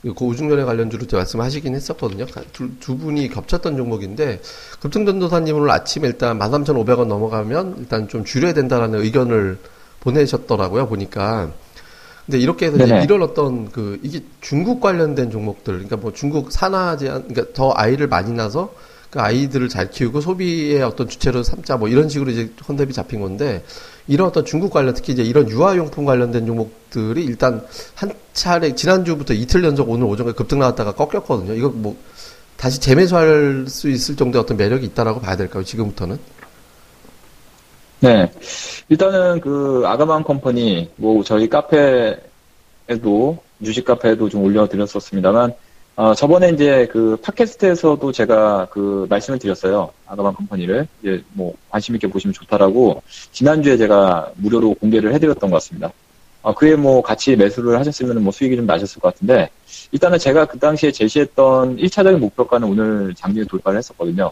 그 0.00 0.12
고우중전에 0.14 0.62
관련주로 0.62 1.04
말씀하시긴 1.10 1.74
했었거든요. 1.74 2.26
두, 2.52 2.78
두 2.78 2.96
분이 2.96 3.28
겹쳤던 3.28 3.76
종목인데 3.76 4.40
급등전도사님 4.78 5.56
오늘 5.56 5.72
아침에 5.72 6.06
일단 6.06 6.38
13,500원 6.38 7.06
넘어가면 7.06 7.74
일단 7.80 8.06
좀 8.06 8.24
줄여야 8.24 8.52
된다라는 8.52 9.00
의견을 9.00 9.58
보내셨더라고요. 9.98 10.86
보니까. 10.86 11.52
근데 12.28 12.40
이렇게 12.40 12.66
해서 12.66 12.76
이제 12.76 13.00
이런 13.02 13.22
어떤 13.22 13.70
그 13.70 13.98
이게 14.02 14.20
중국 14.42 14.82
관련된 14.82 15.30
종목들, 15.30 15.72
그러니까 15.72 15.96
뭐 15.96 16.12
중국 16.12 16.52
산화 16.52 16.98
제한, 16.98 17.26
그러니까 17.26 17.54
더 17.54 17.72
아이를 17.74 18.06
많이 18.06 18.34
낳아서 18.34 18.74
그 19.08 19.18
아이들을 19.18 19.70
잘 19.70 19.90
키우고 19.90 20.20
소비의 20.20 20.82
어떤 20.82 21.08
주체로 21.08 21.42
삼자 21.42 21.78
뭐 21.78 21.88
이런 21.88 22.10
식으로 22.10 22.30
이제 22.30 22.52
컨셉이 22.66 22.92
잡힌 22.92 23.22
건데 23.22 23.64
이런 24.06 24.28
어떤 24.28 24.44
중국 24.44 24.70
관련 24.70 24.92
특히 24.92 25.14
이제 25.14 25.22
이런 25.22 25.48
유아용품 25.48 26.04
관련된 26.04 26.44
종목들이 26.44 27.24
일단 27.24 27.64
한 27.94 28.12
차례 28.34 28.74
지난주부터 28.74 29.32
이틀 29.32 29.64
연속 29.64 29.88
오늘 29.88 30.04
오전에 30.04 30.32
급등 30.32 30.58
나왔다가 30.58 30.92
꺾였거든요. 30.92 31.54
이거 31.54 31.70
뭐 31.70 31.96
다시 32.58 32.78
재매수할 32.78 33.64
수 33.68 33.88
있을 33.88 34.16
정도의 34.16 34.42
어떤 34.42 34.58
매력이 34.58 34.84
있다라고 34.84 35.20
봐야 35.20 35.34
될까요? 35.34 35.64
지금부터는? 35.64 36.18
네. 38.00 38.30
일단은 38.88 39.40
그 39.40 39.82
아가만 39.84 40.22
컴퍼니 40.22 40.90
뭐 40.96 41.24
저희 41.24 41.48
카페에도 41.48 43.38
주식 43.64 43.84
카페에도 43.84 44.28
좀 44.28 44.44
올려드렸었습니다만 44.44 45.52
어, 45.96 46.14
저번에 46.14 46.50
이제 46.50 46.86
그 46.92 47.16
팟캐스트에서도 47.22 48.12
제가 48.12 48.68
그 48.70 49.06
말씀을 49.10 49.40
드렸어요. 49.40 49.90
아가만 50.06 50.32
컴퍼니를 50.34 50.86
이제 51.02 51.24
뭐 51.32 51.56
관심 51.70 51.96
있게 51.96 52.06
보시면 52.06 52.34
좋다라고 52.34 53.02
지난주에 53.32 53.76
제가 53.76 54.30
무료로 54.36 54.74
공개를 54.74 55.12
해드렸던 55.14 55.50
것 55.50 55.56
같습니다. 55.56 55.90
어, 56.42 56.54
그에 56.54 56.76
뭐 56.76 57.02
같이 57.02 57.34
매수를 57.34 57.80
하셨으면 57.80 58.22
뭐 58.22 58.30
수익이 58.30 58.54
좀 58.54 58.64
나셨을 58.64 59.00
것 59.00 59.12
같은데 59.12 59.50
일단은 59.90 60.20
제가 60.20 60.44
그 60.44 60.56
당시에 60.60 60.92
제시했던 60.92 61.78
1차적인 61.78 62.18
목표가는 62.18 62.68
오늘 62.68 63.12
장중에 63.16 63.44
돌파를 63.46 63.78
했었거든요. 63.78 64.30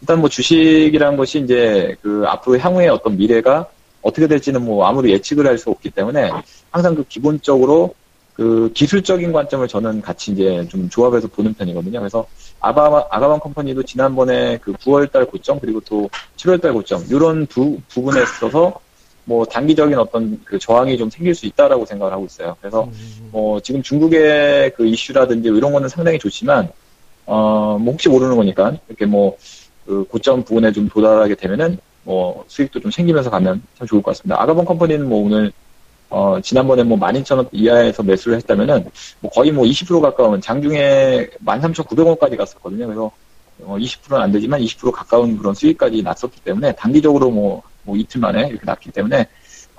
일단 0.00 0.20
뭐 0.20 0.28
주식이라는 0.28 1.16
것이 1.16 1.40
이제 1.40 1.96
그 2.02 2.24
앞으로 2.26 2.58
향후의 2.58 2.88
어떤 2.88 3.16
미래가 3.16 3.66
어떻게 4.02 4.26
될지는 4.26 4.64
뭐 4.64 4.86
아무리 4.86 5.12
예측을 5.12 5.46
할 5.46 5.58
수 5.58 5.70
없기 5.70 5.90
때문에 5.90 6.30
항상 6.70 6.94
그 6.94 7.04
기본적으로 7.08 7.94
그 8.34 8.70
기술적인 8.72 9.32
관점을 9.32 9.66
저는 9.66 10.00
같이 10.00 10.30
이제 10.30 10.64
좀 10.70 10.88
조합해서 10.88 11.26
보는 11.26 11.54
편이거든요. 11.54 11.98
그래서 11.98 12.24
아바, 12.60 13.08
아가방 13.10 13.40
컴퍼니도 13.40 13.82
지난번에 13.82 14.58
그 14.58 14.72
9월달 14.74 15.28
고점 15.28 15.58
그리고 15.58 15.80
또 15.80 16.08
7월달 16.36 16.72
고점 16.72 17.04
이런 17.10 17.46
두 17.48 17.78
부분에 17.88 18.22
있어서 18.22 18.78
뭐 19.24 19.44
단기적인 19.44 19.98
어떤 19.98 20.40
그 20.44 20.58
저항이 20.58 20.96
좀 20.96 21.10
생길 21.10 21.34
수 21.34 21.46
있다라고 21.46 21.84
생각을 21.84 22.12
하고 22.12 22.24
있어요. 22.26 22.56
그래서 22.60 22.84
음. 22.84 23.28
뭐 23.32 23.60
지금 23.60 23.82
중국의 23.82 24.72
그 24.74 24.86
이슈라든지 24.86 25.48
이런 25.48 25.72
거는 25.72 25.88
상당히 25.88 26.18
좋지만 26.18 26.70
어뭐 27.26 27.84
혹시 27.84 28.08
모르는 28.08 28.36
거니까 28.36 28.72
이렇게 28.88 29.04
뭐 29.04 29.36
그 29.88 30.04
고점 30.04 30.44
부분에 30.44 30.70
좀 30.70 30.86
도달하게 30.86 31.34
되면은 31.34 31.78
뭐 32.04 32.44
수익도 32.46 32.78
좀 32.80 32.90
생기면서 32.90 33.30
가면 33.30 33.62
참 33.78 33.86
좋을 33.86 34.02
것 34.02 34.10
같습니다. 34.10 34.40
아가방 34.40 34.66
컴퍼니는 34.66 35.08
뭐 35.08 35.24
오늘 35.24 35.50
어, 36.10 36.38
지난번에 36.42 36.82
뭐 36.82 36.98
12,000원 36.98 37.48
이하에서 37.52 38.02
매수를 38.02 38.36
했다면은, 38.38 38.86
뭐 39.20 39.30
거의 39.30 39.52
뭐 39.52 39.64
20% 39.64 40.00
가까운, 40.00 40.40
장중에 40.40 41.28
13,900원까지 41.44 42.36
갔었거든요. 42.36 42.86
그래서, 42.86 43.10
어, 43.62 43.76
20%는 43.78 44.22
안 44.22 44.32
되지만 44.32 44.60
20% 44.60 44.90
가까운 44.90 45.36
그런 45.36 45.54
수익까지 45.54 46.02
났었기 46.02 46.40
때문에, 46.40 46.72
단기적으로 46.76 47.30
뭐, 47.30 47.62
뭐 47.82 47.94
이틀 47.94 48.22
만에 48.22 48.48
이렇게 48.48 48.64
났기 48.64 48.90
때문에, 48.90 49.20
어, 49.20 49.24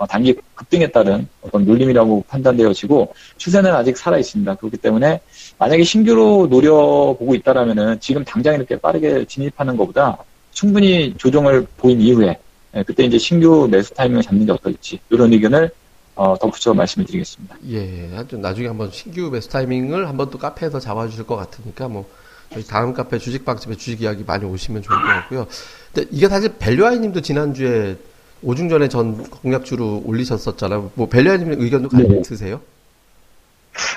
단기 0.07 0.35
급등에 0.55 0.87
따른 0.87 1.27
어떤 1.41 1.65
눌림이라고 1.65 2.25
판단되어지고, 2.27 3.13
추세는 3.37 3.73
아직 3.73 3.97
살아 3.97 4.17
있습니다. 4.17 4.55
그렇기 4.55 4.77
때문에, 4.77 5.21
만약에 5.57 5.83
신규로 5.83 6.47
노려보고 6.49 7.35
있다라면은, 7.35 7.99
지금 7.99 8.23
당장 8.23 8.55
이렇게 8.55 8.77
빠르게 8.77 9.25
진입하는 9.25 9.77
것보다, 9.77 10.17
충분히 10.51 11.13
조정을 11.17 11.67
보인 11.77 12.01
이후에, 12.01 12.37
예, 12.75 12.83
그때 12.83 13.03
이제 13.03 13.17
신규 13.17 13.67
매수 13.69 13.93
타이밍을 13.93 14.23
잡는 14.23 14.45
게 14.45 14.51
어떨지, 14.51 14.99
이런 15.09 15.33
의견을 15.33 15.71
어, 16.19 16.37
덧붙여 16.37 16.73
말씀을 16.73 17.05
드리겠습니다. 17.05 17.55
예, 17.69 18.09
나중에 18.31 18.67
한번 18.67 18.91
신규 18.91 19.29
매수 19.31 19.47
타이밍을 19.47 20.09
한번 20.09 20.29
또 20.29 20.37
카페에서 20.37 20.77
잡아주실 20.77 21.25
것 21.25 21.37
같으니까 21.37 21.87
뭐 21.87 22.09
저희 22.51 22.65
다음 22.65 22.93
카페 22.93 23.17
주식방집에 23.17 23.75
주식 23.75 24.01
이야기 24.01 24.25
많이 24.25 24.43
오시면 24.43 24.81
좋을 24.81 24.97
것 24.97 25.07
같고요. 25.07 25.47
근데 25.93 26.09
이게 26.11 26.27
사실 26.27 26.51
벨류아이님도 26.59 27.21
지난주에 27.21 27.95
오중전에 28.41 28.87
전 28.87 29.17
공약주로 29.29 30.03
올리셨었잖아요. 30.05 30.91
뭐 30.95 31.07
벨류아이님 31.07 31.61
의견도 31.61 31.89
같이 31.89 32.07
네. 32.07 32.19
있으세요? 32.19 32.61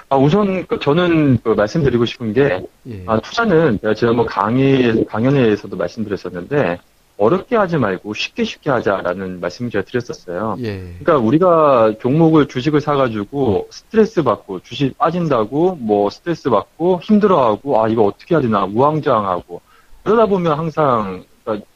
아, 0.09 0.17
우선 0.17 0.67
그 0.67 0.79
저는 0.79 1.39
그 1.43 1.51
말씀드리고 1.51 2.05
싶은 2.05 2.33
게 2.33 2.65
예. 2.89 3.03
아, 3.07 3.19
투자는 3.19 3.79
제가 3.81 3.95
지난번 3.95 4.27
강의 4.27 5.05
강연회에서도 5.07 5.77
말씀드렸었는데 5.77 6.79
어렵게 7.19 7.57
하지 7.57 7.77
말고 7.77 8.15
쉽게 8.15 8.45
쉽게 8.45 8.71
하자라는 8.71 9.41
말씀을 9.41 9.71
제가 9.71 9.85
드렸었어요. 9.85 10.57
예. 10.61 10.95
그러니까 10.99 11.19
우리가 11.19 11.95
종목을 12.01 12.49
주식을 12.49 12.81
사가지고 12.81 13.69
스트레스 13.71 14.23
받고 14.23 14.61
주식 14.61 14.97
빠진다고 14.99 15.77
뭐 15.77 16.11
스트레스 16.11 16.51
받고 16.51 17.01
힘들어하고 17.03 17.83
아 17.83 17.89
이거 17.89 18.03
어떻게 18.03 18.35
해야 18.35 18.43
되나 18.43 18.65
우왕좌왕하고 18.65 19.61
그러다 20.03 20.27
보면 20.27 20.59
항상 20.59 21.25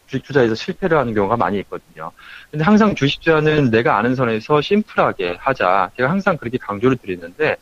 주식 0.07 0.25
투자에서 0.25 0.55
실패를 0.55 0.97
하는 0.97 1.15
경우가 1.15 1.37
많이 1.37 1.59
있거든요. 1.61 2.13
근데 2.51 2.65
항상 2.65 2.95
주식 2.95 3.21
투자는 3.21 3.71
내가 3.71 3.99
아는 3.99 4.15
선에서 4.15 4.61
심플하게 4.61 5.37
하자. 5.39 5.91
제가 5.97 6.11
항상 6.11 6.37
그렇게 6.37 6.59
강조를 6.59 6.97
드리는데 6.97 7.57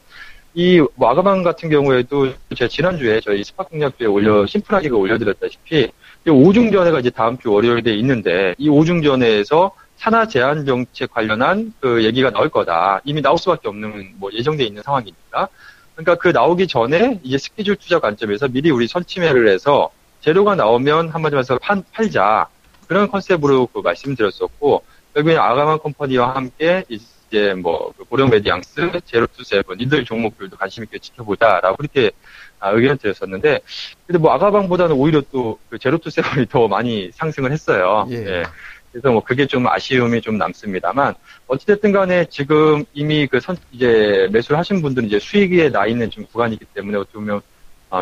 이 0.55 0.85
아가방 0.97 1.43
같은 1.43 1.69
경우에도 1.69 2.33
제가 2.55 2.69
지난주에 2.69 3.21
저희 3.21 3.43
스파 3.43 3.65
공략주에 3.65 4.07
올려 4.07 4.47
심플하게 4.47 4.91
올려드렸다시피 4.91 5.91
오중전회가 6.29 7.01
이제 7.01 7.11
다음 7.11 7.37
주 7.39 7.51
월요일에 7.53 7.93
있는데 7.95 8.55
이 8.59 8.69
오중전회에서 8.69 9.73
산아 9.97 10.27
제한 10.27 10.65
정책 10.65 11.11
관련한 11.13 11.73
그 11.81 12.05
얘기가 12.05 12.31
나올 12.31 12.49
거다. 12.49 13.01
이미 13.05 13.21
나올 13.21 13.39
수밖에 13.39 13.69
없는 13.69 14.15
뭐 14.17 14.31
예정돼 14.33 14.65
있는 14.65 14.83
상황이니까. 14.83 15.49
그러니까 15.95 16.15
그 16.17 16.29
나오기 16.29 16.67
전에 16.67 17.21
이제 17.23 17.39
스케줄 17.39 17.77
투자 17.77 17.99
관점에서 18.01 18.49
미리 18.49 18.71
우리 18.71 18.87
선취매를 18.87 19.49
해서 19.49 19.91
재료가 20.25 20.55
나오면 20.55 21.11
한마디로 21.11 21.39
해서 21.41 21.59
판, 21.59 21.85
팔자. 21.93 22.47
그런 22.89 23.11
컨셉으로 23.11 23.67
그 23.67 23.81
말씀드렸었고 23.81 24.83
여기 25.17 25.37
아가방 25.37 25.79
컴퍼니와 25.81 26.35
함께 26.35 26.83
이제 26.89 27.53
뭐그 27.53 28.05
보령 28.05 28.31
메디앙스, 28.31 29.01
제로투 29.05 29.45
세븐 29.45 29.81
이들 29.81 30.07
종목들도 30.07 30.57
관심 30.57 30.83
있게 30.85 30.99
지켜보자라고 30.99 31.77
그렇게 31.77 32.11
아, 32.59 32.71
의견을 32.71 32.97
드렸었는데, 32.97 33.61
근데 34.07 34.19
뭐 34.19 34.33
아가방보다는 34.33 34.97
오히려 34.97 35.21
또 35.31 35.59
그 35.69 35.79
제로투 35.79 36.09
세븐이 36.09 36.47
더 36.49 36.69
많이 36.69 37.11
상승을 37.13 37.53
했어요. 37.53 38.07
예. 38.11 38.15
예. 38.15 38.43
그래서 38.93 39.11
뭐 39.11 39.23
그게 39.23 39.47
좀 39.47 39.67
아쉬움이 39.67 40.23
좀 40.23 40.39
남습니다만 40.39 41.15
어찌됐든 41.49 41.93
간에 41.93 42.25
지금 42.31 42.85
이미 42.95 43.27
그 43.27 43.41
선, 43.41 43.59
이제 43.73 44.29
매수를 44.31 44.57
하신 44.57 44.81
분들은 44.81 45.09
이제 45.09 45.19
수익에 45.19 45.69
나 45.69 45.85
있는 45.85 46.11
좀 46.11 46.25
구간이기 46.25 46.65
때문에 46.73 46.97
어떻게 46.97 47.15
보면 47.15 47.39
아, 47.39 47.41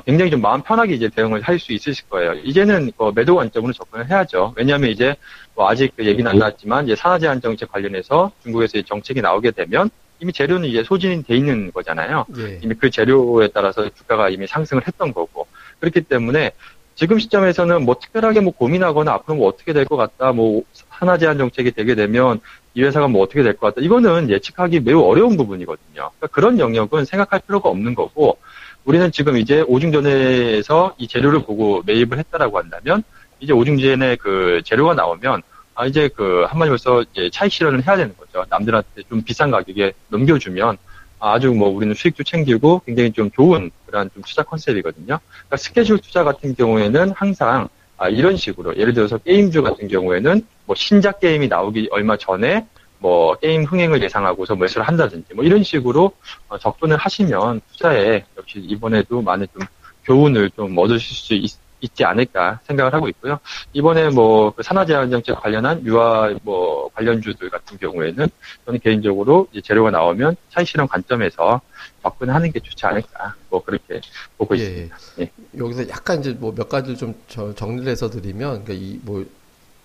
굉장히 0.01 0.31
좀 0.31 0.41
마음 0.41 0.63
편하게 0.63 0.95
이제 0.95 1.09
대응을 1.09 1.43
할 1.43 1.59
수 1.59 1.73
있으실 1.73 2.09
거예요. 2.09 2.33
이제는 2.45 2.93
그 2.97 3.13
매도 3.15 3.37
관점으로 3.37 3.73
접근을 3.73 4.09
해야죠. 4.11 4.55
왜냐하면 4.57 4.91
이제 4.91 5.15
뭐 5.55 5.69
아직 5.69 5.93
그 5.97 6.05
얘기는 6.07 6.29
안 6.31 6.39
나왔지만 6.39 6.87
이제 6.87 6.97
산아 6.97 7.19
제한 7.19 7.41
정책 7.41 7.71
관련해서 7.71 8.33
중국에서 8.43 8.81
정책이 8.83 9.21
나오게 9.21 9.51
되면 9.53 9.91
이미 10.21 10.33
재료는 10.33 10.69
이제 10.69 10.83
소진이 10.83 11.25
돼 11.25 11.37
있는 11.37 11.71
거잖아요. 11.73 12.25
예. 12.39 12.59
이미 12.63 12.75
그 12.75 12.91
재료에 12.91 13.49
따라서 13.49 13.89
주가가 13.91 14.29
이미 14.31 14.47
상승을 14.47 14.87
했던 14.87 15.13
거고 15.13 15.47
그렇기 15.81 16.03
때문에 16.03 16.53
지금 16.95 17.19
시점에서는 17.19 17.85
뭐 17.85 17.97
특별하게 18.01 18.41
뭐 18.41 18.53
고민하거나 18.53 19.13
앞으로 19.13 19.37
뭐 19.37 19.49
어떻게 19.49 19.73
될 19.73 19.85
것 19.87 19.97
같다, 19.97 20.33
뭐 20.33 20.63
하나 20.89 21.19
제한 21.19 21.39
정책이 21.39 21.73
되게 21.73 21.95
되면 21.95 22.41
이 22.75 22.83
회사가 22.83 23.09
뭐 23.09 23.23
어떻게 23.23 23.43
될 23.43 23.57
것 23.57 23.75
같다. 23.75 23.85
이거는 23.85 24.31
예측하기 24.31 24.81
매우 24.81 25.01
어려운 25.01 25.37
부분이거든요. 25.37 25.93
그러니까 25.95 26.27
그런 26.29 26.59
영역은 26.59 27.05
생각할 27.05 27.41
필요가 27.47 27.69
없는 27.71 27.95
거고 27.95 28.39
우리는 28.85 29.13
지금 29.13 29.37
이제 29.37 29.61
오중전에서 29.61 30.95
이 30.99 31.07
재료를 31.07 31.43
보고 31.45 31.83
매입을 31.87 32.19
했다라고 32.19 32.59
한다면 32.59 33.03
이제 33.41 33.53
오중전에 33.53 34.17
그 34.17 34.61
재료가 34.65 34.95
나오면 34.95 35.43
아, 35.75 35.87
이제 35.87 36.09
그, 36.15 36.45
한마디로서 36.49 37.03
이제 37.13 37.31
차익 37.33 37.51
실현을 37.53 37.87
해야 37.87 37.97
되는 37.97 38.15
거죠. 38.17 38.45
남들한테 38.51 39.03
좀 39.09 39.23
비싼 39.23 39.51
가격에 39.51 39.93
넘겨주면 40.09 40.77
아주 41.19 41.53
뭐 41.53 41.69
우리는 41.69 41.95
수익도 41.95 42.25
챙기고 42.25 42.83
굉장히 42.85 43.13
좀 43.13 43.31
좋은 43.31 43.71
그런 43.87 44.11
좀 44.13 44.23
투자 44.23 44.43
컨셉이거든요. 44.43 45.19
그러니까 45.29 45.57
스케줄 45.57 45.99
투자 45.99 46.25
같은 46.25 46.55
경우에는 46.55 47.13
항상 47.13 47.69
아, 47.97 48.09
이런 48.09 48.37
식으로 48.37 48.77
예를 48.77 48.93
들어서 48.93 49.17
게임주 49.19 49.63
같은 49.63 49.87
경우에는 49.87 50.45
뭐 50.67 50.75
신작 50.77 51.21
게임이 51.21 51.49
나오기 51.49 51.89
얼마 51.93 52.17
전에 52.17 52.67
뭐 53.03 53.35
게임 53.37 53.65
흥행을 53.65 54.03
예상하고서 54.03 54.57
매수를 54.57 54.87
한다든지 54.89 55.35
뭐 55.35 55.45
이런 55.45 55.63
식으로 55.65 56.13
어, 56.49 56.59
접근을 56.59 56.97
하시면 56.97 57.61
투자에 57.73 58.25
역시 58.39 58.59
이번에도 58.61 59.21
많은 59.23 59.47
좀 59.53 59.63
교훈을 60.05 60.51
좀 60.51 60.77
얻으실 60.79 61.17
수 61.17 61.35
있, 61.35 61.51
지 61.95 62.05
않을까 62.05 62.61
생각을 62.65 62.95
하고 62.95 63.09
있고요. 63.09 63.41
이번에 63.73 64.09
뭐 64.11 64.53
그 64.53 64.63
산화제한정책 64.63 65.41
관련한 65.41 65.85
유아 65.85 66.33
뭐 66.45 66.89
관련주들 66.95 67.51
같은 67.51 67.77
경우에는 67.77 68.29
저는 68.65 68.79
개인적으로 68.79 69.49
이제 69.51 69.61
재료가 69.63 69.91
나오면 69.91 70.37
차익 70.51 70.69
실험 70.69 70.87
관점에서 70.87 71.61
접근하는 72.03 72.53
게 72.53 72.61
좋지 72.61 72.87
않을까 72.87 73.35
뭐 73.51 73.65
그렇게 73.65 74.01
보고 74.39 74.57
예. 74.57 74.61
있습니다. 74.61 74.97
예. 75.21 75.31
여기서 75.59 75.89
약간 75.89 76.21
이제 76.21 76.31
뭐 76.33 76.53
몇 76.55 76.69
가지를 76.69 76.97
좀 76.97 77.15
저- 77.27 77.53
정리를 77.55 77.91
해서 77.91 78.09
드리면, 78.11 78.65
그러니까 78.65 78.75
이 78.75 79.01
뭐, 79.03 79.25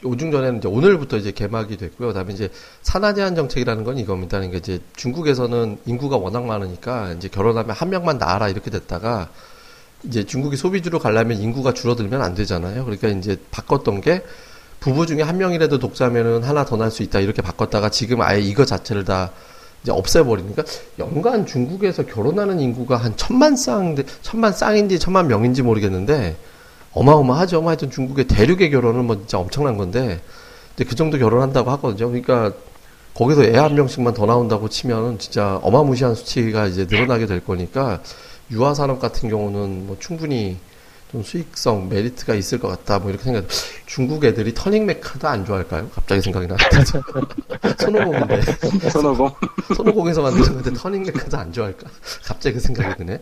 오중 0.04 0.32
전에는 0.32 0.60
이제 0.60 0.68
오늘부터 0.68 1.18
이제 1.18 1.32
개막이 1.32 1.78
됐고요. 1.78 2.10
그다음에 2.10 2.34
이제 2.34 2.50
산하 2.84 3.14
제한 3.14 3.36
정책이라는 3.36 3.84
건 3.84 3.98
이겁니다. 3.98 4.38
그러니까 4.38 4.60
이제 4.60 4.80
중국에서는 4.96 5.80
인구가 5.86 6.18
워낙 6.18 6.46
많으니까 6.46 7.14
이제 7.14 7.28
결혼하면 7.28 7.76
한 7.76 7.90
명만 7.90 8.18
낳아라 8.18 8.50
이렇게 8.50 8.70
됐다가 8.70 9.30
이제 10.04 10.24
중국이 10.24 10.56
소비주로 10.56 11.00
가려면 11.00 11.40
인구가 11.40 11.74
줄어들면 11.74 12.22
안 12.22 12.36
되잖아요. 12.36 12.86
그러니까 12.86 13.08
이제 13.08 13.38
바꿨던 13.50 14.02
게 14.02 14.24
부부 14.80 15.08
중에 15.08 15.24
한 15.24 15.38
명이라도 15.38 15.80
독자면은 15.80 16.44
하나 16.44 16.64
더 16.64 16.78
낳을 16.78 16.92
수 16.92 17.02
있다 17.02 17.20
이렇게 17.20 17.42
바꿨다가 17.42 17.90
지금 17.90 18.22
아예 18.22 18.40
이거 18.40 18.66
자체를 18.66 19.04
다 19.04 19.32
이제 19.82 19.92
없애버리니까 19.92 20.64
연간 21.00 21.48
중국에서 21.48 22.06
결혼하는 22.06 22.60
인구가 22.60 22.98
한 22.98 23.18
천만 23.18 23.56
쌍, 23.56 23.96
천만 24.22 24.54
쌍인지 24.54 25.00
천만 25.00 25.28
명인지 25.28 25.64
모르겠는데 25.64 26.36
어마어마하죠. 27.00 27.62
뭐 27.62 27.70
하여튼 27.70 27.90
중국의 27.92 28.26
대륙의 28.26 28.72
결혼은 28.72 29.06
뭐 29.06 29.18
진짜 29.18 29.38
엄청난 29.38 29.78
건데 29.78 30.22
근데 30.76 30.90
그 30.90 30.96
정도 30.96 31.18
결혼한다고 31.18 31.70
하거든요. 31.72 32.08
그러니까 32.10 32.52
거기서 33.14 33.44
애 33.46 33.56
한 33.58 33.76
명씩만 33.76 34.14
더 34.14 34.26
나온다고 34.26 34.70
치면은 34.70 35.18
진짜 35.20 35.60
어마무시한 35.64 36.14
수치가 36.16 36.68
이제 36.68 36.86
늘어나게 36.90 37.26
될 37.26 37.44
거니까 37.44 38.02
유아 38.52 38.74
산업 38.74 39.00
같은 39.00 39.30
경우는 39.30 39.88
뭐 39.88 39.98
충분히 40.00 40.58
좀 41.12 41.24
수익성 41.24 41.88
메리트가 41.90 42.36
있을 42.36 42.60
것 42.60 42.68
같다 42.68 43.00
뭐 43.00 43.10
이렇게 43.10 43.24
생각. 43.24 43.46
중국 43.86 44.24
애들이 44.26 44.54
터닝 44.54 44.86
메카드 44.86 45.28
안 45.28 45.46
좋아할까요? 45.46 45.90
갑자기 45.96 46.22
생각이 46.22 46.46
나는데 46.48 46.84
손오공인데 47.84 48.42
손오공. 48.92 49.32
손오공에서 49.76 50.22
만드는 50.22 50.54
건데 50.56 50.72
터닝 50.74 51.04
메카드 51.04 51.38
안 51.38 51.52
좋아할까? 51.54 51.88
갑자기 52.26 52.56
그 52.56 52.60
생각이 52.60 52.98
드네. 52.98 53.20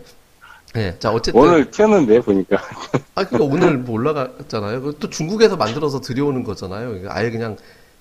네, 0.74 0.98
자 0.98 1.10
어쨌든 1.10 1.40
오늘 1.40 1.70
튀었는데 1.70 2.20
보니까. 2.20 2.56
아, 3.14 3.24
그니까 3.24 3.44
오늘 3.44 3.78
뭐 3.78 3.94
올라갔잖아요. 3.94 4.82
그또 4.82 5.08
중국에서 5.08 5.56
만들어서 5.56 6.00
들여오는 6.00 6.44
거잖아요. 6.44 7.08
아예 7.08 7.30
그냥 7.30 7.56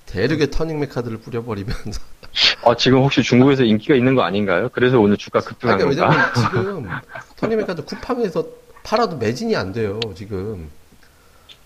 대륙에 0.05 0.49
터닝 0.49 0.79
메카드를 0.79 1.19
뿌려버리면서. 1.19 2.01
어, 2.63 2.75
지금 2.75 2.99
혹시 2.99 3.23
중국에서 3.23 3.63
인기가 3.63 3.95
있는 3.95 4.15
거 4.15 4.23
아닌가요? 4.23 4.69
그래서 4.73 4.99
오늘 4.99 5.17
주가 5.17 5.39
급등한 5.39 5.77
그러니까 5.77 6.07
건가? 6.07 6.31
왜냐면 6.53 6.83
지금 6.83 6.89
터닝 7.37 7.57
메카드 7.59 7.85
쿠팡에서 7.85 8.45
팔아도 8.83 9.17
매진이 9.17 9.55
안 9.55 9.71
돼요, 9.71 9.99
지금. 10.15 10.69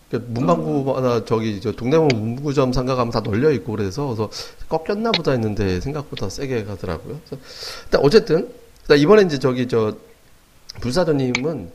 그러니까 0.10 0.32
문방구마다 0.34 1.26
저기 1.26 1.62
저 1.62 1.72
동대문 1.72 2.08
문구점 2.08 2.74
상가 2.74 2.96
가면 2.96 3.12
다 3.12 3.22
널려 3.22 3.52
있고 3.52 3.74
그래서 3.74 4.06
그래서 4.06 4.30
꺾였나 4.68 5.12
보다 5.12 5.32
했는데 5.32 5.80
생각보다 5.80 6.30
세게 6.30 6.66
가더라고요. 6.66 7.20
그래서 7.26 7.44
일단 7.86 8.02
어쨌든 8.04 8.50
일단 8.82 8.98
이번에 8.98 9.24
이제 9.24 9.38
저기 9.38 9.68
저 9.68 9.96
불사조님은 10.80 11.72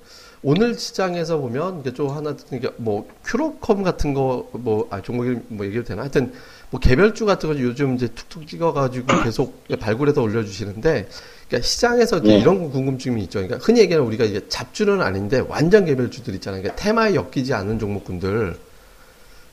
오늘 0.47 0.75
시장에서 0.79 1.39
보면 1.39 1.81
이게 1.81 1.95
좀 1.95 2.11
하나 2.11 2.37
이게 2.53 2.69
뭐 2.77 3.09
큐로컴 3.25 3.83
같은 3.83 4.13
거 4.13 4.47
뭐 4.53 4.87
아 4.91 5.01
종목이 5.01 5.39
뭐 5.49 5.65
얘기해도 5.65 5.89
되나 5.89 6.03
하여튼 6.03 6.33
뭐 6.71 6.79
개별주 6.81 7.25
같은 7.25 7.49
거 7.53 7.59
요즘 7.61 7.95
이제 7.95 8.09
툭툭 8.09 8.47
찍어가지고 8.47 9.07
계속 9.25 9.65
발굴해서 9.81 10.21
올려주시는데 10.21 11.09
그러니까 11.49 11.67
시장에서 11.67 12.19
이제 12.19 12.33
예. 12.33 12.39
이런 12.39 12.71
궁금증이 12.71 13.23
있죠. 13.25 13.39
그러니까 13.41 13.59
흔히 13.65 13.81
얘기하는 13.81 14.07
우리가 14.07 14.25
이게 14.25 14.41
잡주는 14.49 15.01
아닌데 15.01 15.43
완전 15.49 15.85
개별주들 15.87 16.35
있잖아요. 16.35 16.63
그러니까 16.63 16.83
테마에 16.83 17.15
엮이지 17.15 17.55
않은 17.55 17.79
종목군들. 17.79 18.57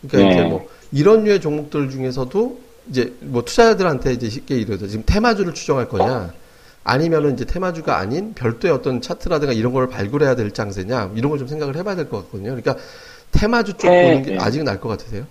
그러니까 0.09 0.31
예. 0.31 0.33
이제 0.33 0.49
뭐 0.49 0.67
이런 0.91 1.23
류의 1.23 1.39
종목들 1.39 1.89
중에서도 1.89 2.59
이제 2.89 3.13
뭐 3.19 3.43
투자자들한테 3.45 4.13
이제 4.13 4.29
쉽게 4.29 4.57
이러죠. 4.57 4.87
지금 4.87 5.03
테마주를 5.05 5.53
추정할 5.53 5.87
거냐? 5.87 6.33
아니면은 6.83 7.33
이제 7.33 7.45
테마주가 7.45 7.97
아닌 7.97 8.33
별도의 8.33 8.73
어떤 8.73 9.01
차트라든가 9.01 9.53
이런 9.53 9.71
걸 9.73 9.87
발굴해야 9.87 10.35
될 10.35 10.51
장세냐? 10.51 11.11
이런 11.15 11.29
걸 11.29 11.37
좀 11.39 11.47
생각을 11.47 11.75
해봐야 11.75 11.95
될 11.95 12.09
것 12.09 12.23
같거든요. 12.25 12.55
그러니까 12.55 12.75
테마주 13.31 13.73
쪽 13.73 13.87
테- 13.89 14.03
보는 14.03 14.23
게 14.23 14.31
예. 14.33 14.37
아직 14.39 14.63
나을 14.63 14.79
것 14.79 14.89
같으세요? 14.89 15.25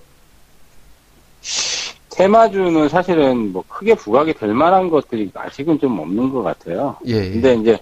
테마주는 2.11 2.89
사실은 2.89 3.53
뭐 3.53 3.65
크게 3.69 3.95
부각이 3.95 4.35
될 4.35 4.53
만한 4.53 4.91
것들이 4.91 5.31
아직은 5.35 5.79
좀 5.79 5.99
없는 5.99 6.31
것 6.31 6.43
같아요. 6.43 6.97
예. 7.07 7.15
예. 7.15 7.31
근데 7.31 7.55
이제 7.57 7.79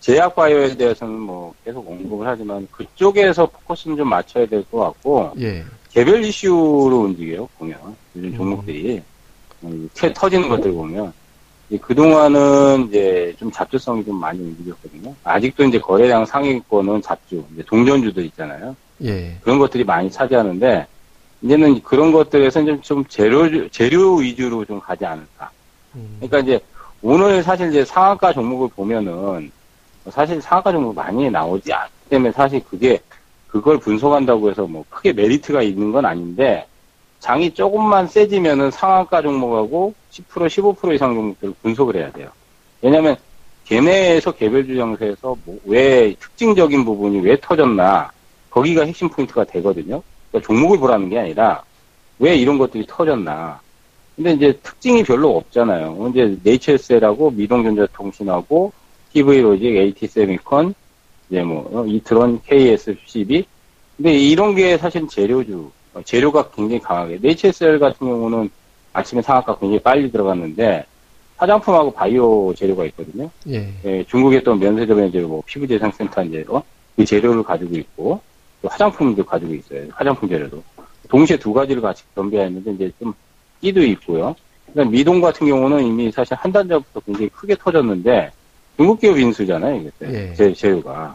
제약바이오에 0.00 0.76
대해서는 0.76 1.14
뭐 1.14 1.54
계속 1.64 1.88
언급을 1.88 2.26
하지만 2.26 2.66
그쪽에서 2.70 3.46
포커스는 3.46 3.96
좀 3.96 4.08
맞춰야 4.08 4.46
될 4.46 4.64
것 4.70 4.78
같고 4.78 5.32
예. 5.40 5.64
개별 5.90 6.22
이슈로 6.24 7.02
움직여요 7.06 7.48
보면 7.58 7.78
요즘 8.16 8.28
음. 8.28 8.36
종목들이 8.36 9.02
음, 9.64 9.88
태 9.94 10.12
터지는 10.12 10.48
것들 10.48 10.72
보면 10.72 11.12
그동안은 11.80 12.88
이제 12.88 13.34
좀 13.38 13.50
잡주성이 13.50 14.04
좀 14.04 14.16
많이 14.16 14.38
움직였거든요. 14.40 15.14
아직도 15.24 15.64
이제 15.64 15.78
거래량 15.78 16.24
상위권은 16.24 17.02
잡주, 17.02 17.44
이제 17.52 17.62
동전주들 17.66 18.24
있잖아요. 18.26 18.76
예. 19.02 19.36
그런 19.42 19.58
것들이 19.58 19.82
많이 19.82 20.10
차지하는데 20.10 20.86
이제는 21.42 21.82
그런 21.82 22.12
것들에서 22.12 22.64
좀, 22.64 22.80
좀 22.82 23.04
재료 23.06 23.68
재료 23.68 24.16
위주로 24.16 24.64
좀 24.64 24.80
가지 24.80 25.04
않을까. 25.04 25.50
음. 25.96 26.16
그러니까 26.20 26.38
이제 26.38 26.60
오늘 27.02 27.42
사실 27.42 27.68
이제 27.70 27.84
상한가 27.84 28.32
종목을 28.32 28.68
보면은 28.68 29.50
사실 30.10 30.40
상한가 30.40 30.72
종목 30.72 30.94
많이 30.94 31.28
나오지 31.28 31.72
않기 31.72 31.92
때문에 32.10 32.32
사실 32.32 32.62
그게 32.70 33.00
그걸 33.48 33.78
분석한다고 33.78 34.50
해서 34.50 34.66
뭐 34.66 34.84
크게 34.88 35.12
메리트가 35.12 35.62
있는 35.62 35.90
건 35.90 36.06
아닌데 36.06 36.66
장이 37.20 37.52
조금만 37.54 38.06
세지면은 38.06 38.70
상한가 38.70 39.22
종목하고 39.22 39.94
10% 40.10 40.46
15% 40.76 40.94
이상 40.94 41.14
종목들을 41.14 41.54
분석을 41.62 41.96
해야 41.96 42.10
돼요. 42.12 42.28
왜냐하면 42.82 43.16
걔네에서 43.64 44.32
개별 44.32 44.66
주 44.66 44.76
장세에서 44.76 45.36
뭐 45.44 45.56
왜 45.64 46.14
특징적인 46.20 46.84
부분이 46.84 47.20
왜 47.20 47.36
터졌나 47.40 48.10
거기가 48.50 48.84
핵심 48.84 49.08
포인트가 49.08 49.44
되거든요. 49.44 50.02
그러니까 50.30 50.46
종목을 50.46 50.78
보라는 50.78 51.08
게 51.10 51.18
아니라 51.18 51.62
왜 52.18 52.36
이런 52.36 52.56
것들이 52.58 52.86
터졌나. 52.86 53.60
근데 54.14 54.32
이제 54.32 54.58
특징이 54.62 55.02
별로 55.02 55.36
없잖아요. 55.36 56.10
이제 56.10 56.38
네이처셀하고 56.42 57.32
미동전자통신하고 57.32 58.72
TV로직, 59.12 59.76
AT세미콘, 59.76 60.74
이제 61.28 61.42
뭐 61.42 61.68
어, 61.72 61.86
이트론, 61.86 62.40
KSCB. 62.46 63.44
근데 63.96 64.14
이런 64.14 64.54
게 64.54 64.78
사실 64.78 65.06
재료주, 65.06 65.70
어, 65.85 65.85
재료가 66.04 66.50
굉장히 66.50 66.80
강하게. 66.80 67.18
네이처셀 67.20 67.78
같은 67.78 68.06
경우는 68.06 68.50
아침에 68.92 69.22
상한가 69.22 69.56
굉장히 69.58 69.78
빨리 69.80 70.10
들어갔는데 70.10 70.84
화장품하고 71.36 71.92
바이오 71.92 72.54
재료가 72.54 72.84
있거든요. 72.86 73.30
예. 73.48 73.68
예, 73.84 74.04
중국의 74.04 74.42
또 74.42 74.54
면세점의 74.54 75.10
이제 75.10 75.20
뭐 75.20 75.42
피부재생센터 75.46 76.24
이제 76.24 76.44
어? 76.48 76.62
그 76.96 77.04
재료를 77.04 77.42
가지고 77.42 77.76
있고 77.76 78.20
또 78.62 78.68
화장품도 78.68 79.24
가지고 79.24 79.52
있어요. 79.54 79.86
화장품 79.92 80.28
재료도 80.28 80.62
동시에 81.08 81.36
두 81.36 81.52
가지를 81.52 81.82
같이 81.82 82.02
겸비했는데 82.14 82.72
이제 82.72 82.92
좀 82.98 83.12
끼도 83.60 83.82
있고요. 83.82 84.34
그다음 84.66 84.90
미동 84.90 85.20
같은 85.20 85.46
경우는 85.46 85.84
이미 85.84 86.10
사실 86.10 86.34
한 86.34 86.50
달 86.52 86.66
전부터 86.66 87.00
굉장히 87.00 87.28
크게 87.28 87.54
터졌는데 87.56 88.30
중국 88.76 88.98
기업 89.00 89.18
인수잖아요, 89.18 89.76
이게 89.76 89.90
예. 90.02 90.34
제 90.34 90.52
재료가. 90.52 91.14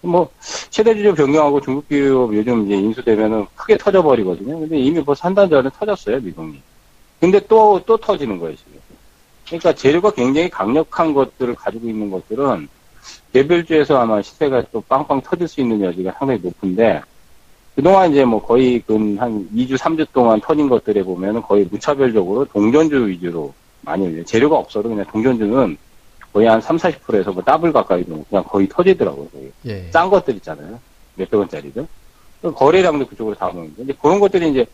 뭐 0.00 0.28
최대 0.70 0.94
주주 0.94 1.14
변경하고 1.14 1.60
중국 1.60 1.88
기업 1.88 2.34
요즘 2.34 2.66
이제 2.66 2.74
인수되면은 2.76 3.46
크게 3.56 3.76
터져버리거든요. 3.78 4.60
근데 4.60 4.78
이미 4.78 5.02
벌써 5.04 5.26
한 5.26 5.34
달 5.34 5.48
전에 5.48 5.68
터졌어요, 5.78 6.20
미동이. 6.20 6.60
근데 7.20 7.40
또 7.46 7.80
또 7.84 7.96
터지는 7.96 8.38
거예요, 8.38 8.56
지금. 8.56 8.72
그러니까 9.46 9.72
재료가 9.74 10.10
굉장히 10.12 10.48
강력한 10.50 11.14
것들을 11.14 11.54
가지고 11.54 11.88
있는 11.88 12.10
것들은 12.10 12.68
개별주에서 13.32 13.98
아마 13.98 14.20
시세가 14.22 14.64
또 14.72 14.80
빵빵 14.82 15.22
터질 15.22 15.48
수 15.48 15.60
있는 15.60 15.80
여지가 15.80 16.12
상당히 16.18 16.40
높은데 16.42 17.00
그동안 17.74 18.10
이제 18.10 18.24
뭐 18.24 18.42
거의 18.42 18.80
근 18.80 19.16
한 19.18 19.48
2주, 19.54 19.76
3주 19.78 20.06
동안 20.12 20.40
터진 20.40 20.68
것들에 20.68 21.02
보면은 21.02 21.42
거의 21.42 21.64
무차별적으로 21.70 22.44
동전주 22.46 23.06
위주로 23.08 23.54
많이. 23.82 24.24
재료가 24.24 24.56
없어도 24.56 24.88
그냥 24.90 25.04
동전주는 25.06 25.76
거의 26.32 26.46
한 26.46 26.60
3, 26.60 26.76
40%에서 26.76 27.32
뭐 27.32 27.42
더블 27.42 27.72
가까이 27.72 28.04
그냥 28.04 28.44
거의 28.44 28.68
터지더라고요. 28.68 29.28
거의. 29.28 29.52
예. 29.66 29.90
싼 29.90 30.10
것들 30.10 30.34
있잖아요. 30.36 30.78
몇백 31.14 31.38
원짜리들. 31.38 31.86
그 32.42 32.52
거래량도 32.52 33.06
그쪽으로 33.06 33.34
다 33.34 33.48
오는 33.48 33.74
데 33.76 33.92
그런 34.00 34.20
것들이 34.20 34.50
이제 34.50 34.66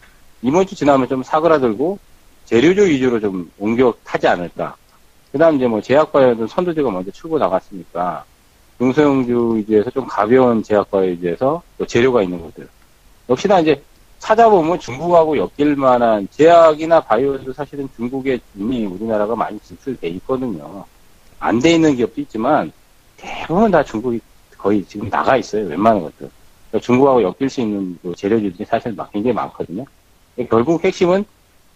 이번 0.43 0.67
주 0.67 0.75
지나면 0.75 1.09
좀 1.09 1.23
사그라들고 1.23 1.99
재료주 2.45 2.87
위주로 2.87 3.21
좀 3.21 3.51
옮겨 3.59 3.95
타지 4.05 4.29
않을까. 4.29 4.77
그 5.33 5.39
다음 5.39 5.57
이제 5.57 5.67
뭐 5.67 5.81
제약바이오는 5.81 6.47
선두주가 6.47 6.91
먼저 6.91 7.11
출고 7.11 7.39
나갔으니까 7.39 8.25
중소형주 8.79 9.57
위주에서 9.57 9.91
좀 9.91 10.07
가벼운 10.07 10.63
제약바이오 10.63 11.13
위주에서 11.13 11.63
또 11.79 11.87
재료가 11.87 12.23
있는 12.23 12.43
것들. 12.43 12.69
역시나 13.31 13.61
이제 13.61 13.83
찾아보면 14.19 14.79
중국하고 14.79 15.37
엮일 15.37 15.77
만한 15.77 16.29
제약이나 16.31 17.01
바이오도 17.01 17.53
사실은 17.53 17.89
중국에 17.97 18.39
이미 18.55 18.85
우리나라가 18.85 19.35
많이 19.35 19.59
진출돼 19.61 20.09
있거든요. 20.09 20.85
안 21.45 21.61
돼 21.61 21.73
있는 21.75 21.95
기업도 21.95 22.23
있지만 22.23 22.73
대부분 23.19 23.71
다 23.71 23.83
중국이 23.85 24.19
거의 24.57 24.83
지금 24.87 25.11
나가 25.11 25.37
있어요. 25.37 25.67
웬만한 25.67 26.01
것들. 26.03 26.31
그러니까 26.71 26.87
중국하고 26.87 27.23
엮일 27.23 27.51
수 27.51 27.61
있는 27.61 27.99
그 28.03 28.15
재료들이 28.17 28.65
사실 28.67 28.93
막 28.95 29.13
굉장히 29.13 29.35
많거든요. 29.35 29.85
결국 30.49 30.83
핵심은 30.83 31.23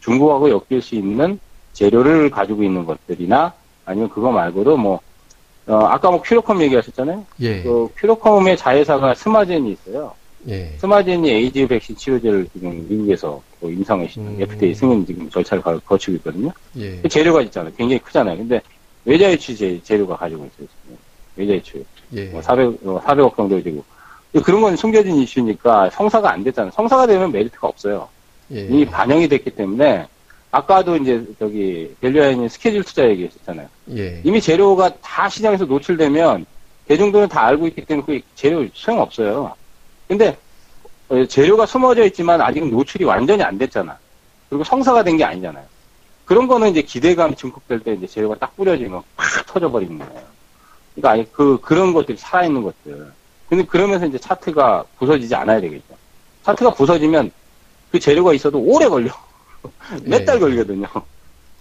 중국하고 0.01 0.49
엮일 0.51 0.81
수 0.81 0.95
있는 0.95 1.39
재료를 1.75 2.31
가지고 2.31 2.63
있는 2.63 2.87
것들이나 2.87 3.53
아니면 3.85 4.09
그거 4.09 4.33
말고도 4.33 4.77
뭐 4.79 5.01
어, 5.67 5.75
아까 5.85 6.11
뭐 6.11 6.23
큐로컴 6.23 6.63
얘기하셨잖아요. 6.63 7.27
예. 7.41 7.63
그 7.63 7.89
큐로컴의 7.99 8.57
자회사가 8.57 9.15
스마젠이 9.15 9.73
있어요. 9.73 10.15
예. 10.49 10.73
스마젠이 10.79 11.31
에이즈 11.31 11.67
백신 11.67 11.95
치료제를 11.95 12.49
지금 12.55 12.87
미국에서 12.89 13.43
뭐 13.61 13.71
임상에 13.71 14.09
음. 14.17 14.39
FDA 14.41 14.73
승인 14.75 15.05
지금 15.05 15.29
절차를 15.29 15.63
거- 15.63 15.79
거치고 15.81 16.17
있거든요. 16.17 16.51
예. 16.79 16.97
그 17.03 17.09
재료가 17.11 17.43
있잖아요. 17.43 17.71
굉장히 17.77 17.99
크잖아요. 18.01 18.39
근데 18.39 18.63
외자유치 19.13 19.57
재, 19.57 19.81
재료가 19.83 20.17
가지고 20.17 20.45
있어요. 20.47 20.69
지금. 20.85 20.99
외자유치. 21.37 21.85
예. 22.15 22.25
뭐 22.27 22.43
400, 22.43 22.67
어, 22.85 23.01
400억 23.05 23.37
정도 23.37 23.63
되고. 23.63 23.83
그런 24.45 24.61
건 24.61 24.77
숨겨진 24.77 25.17
이슈니까 25.17 25.89
성사가 25.91 26.31
안 26.31 26.45
됐잖아요. 26.45 26.71
성사가 26.73 27.07
되면 27.07 27.33
메리트가 27.33 27.67
없어요. 27.67 28.09
예. 28.53 28.61
이미 28.67 28.85
반영이 28.85 29.29
됐기 29.29 29.51
때문에 29.51 30.07
아까도 30.51 30.97
이제 30.97 31.25
저기 31.39 31.95
밸류아인이 32.01 32.49
스케줄 32.51 32.83
투자 32.85 33.09
얘기했었잖아요. 33.09 33.67
예. 33.97 34.21
이미 34.25 34.41
재료가 34.41 34.95
다 35.01 35.29
시장에서 35.29 35.65
노출되면 35.65 36.45
대중들은 36.87 37.29
다 37.29 37.47
알고 37.47 37.67
있기 37.69 37.85
때문에 37.87 38.05
그 38.07 38.21
재료 38.35 38.67
소용 38.75 39.01
없어요. 39.01 39.55
근데 40.07 40.37
어, 41.09 41.25
재료가 41.25 41.65
숨어져 41.65 42.05
있지만 42.05 42.41
아직은 42.43 42.71
노출이 42.71 43.05
완전히 43.05 43.43
안 43.43 43.57
됐잖아. 43.57 43.97
그리고 44.51 44.65
성사가 44.65 45.03
된 45.03 45.17
게 45.17 45.25
아니잖아요. 45.25 45.65
그런 46.29 46.47
거는 46.47 46.69
이제 46.69 46.83
기대감이 46.83 47.37
증폭될 47.37 47.81
때 47.81 47.95
이제 47.95 48.07
재료가 48.07 48.35
딱 48.37 48.55
뿌려지면 48.55 49.03
팍 49.17 49.47
터져버리는 49.47 49.99
거예요. 49.99 50.23
그러니까 50.95 51.11
아니 51.11 51.33
그 51.33 51.59
그런 51.63 51.95
것들이 51.95 52.19
살아있는 52.19 52.63
것들. 52.63 53.11
근데 53.49 53.65
그러면서 53.65 54.05
이제 54.05 54.19
차트가 54.19 54.85
부서지지 54.99 55.35
않아야 55.35 55.59
되겠죠. 55.63 55.97
차트가 56.43 56.75
부서지면 56.75 57.31
그 57.91 57.99
재료가 57.99 58.35
있어도 58.35 58.59
오래 58.61 58.87
걸려. 58.89 59.11
몇달 60.05 60.37
예. 60.37 60.41
걸리거든요. 60.41 60.87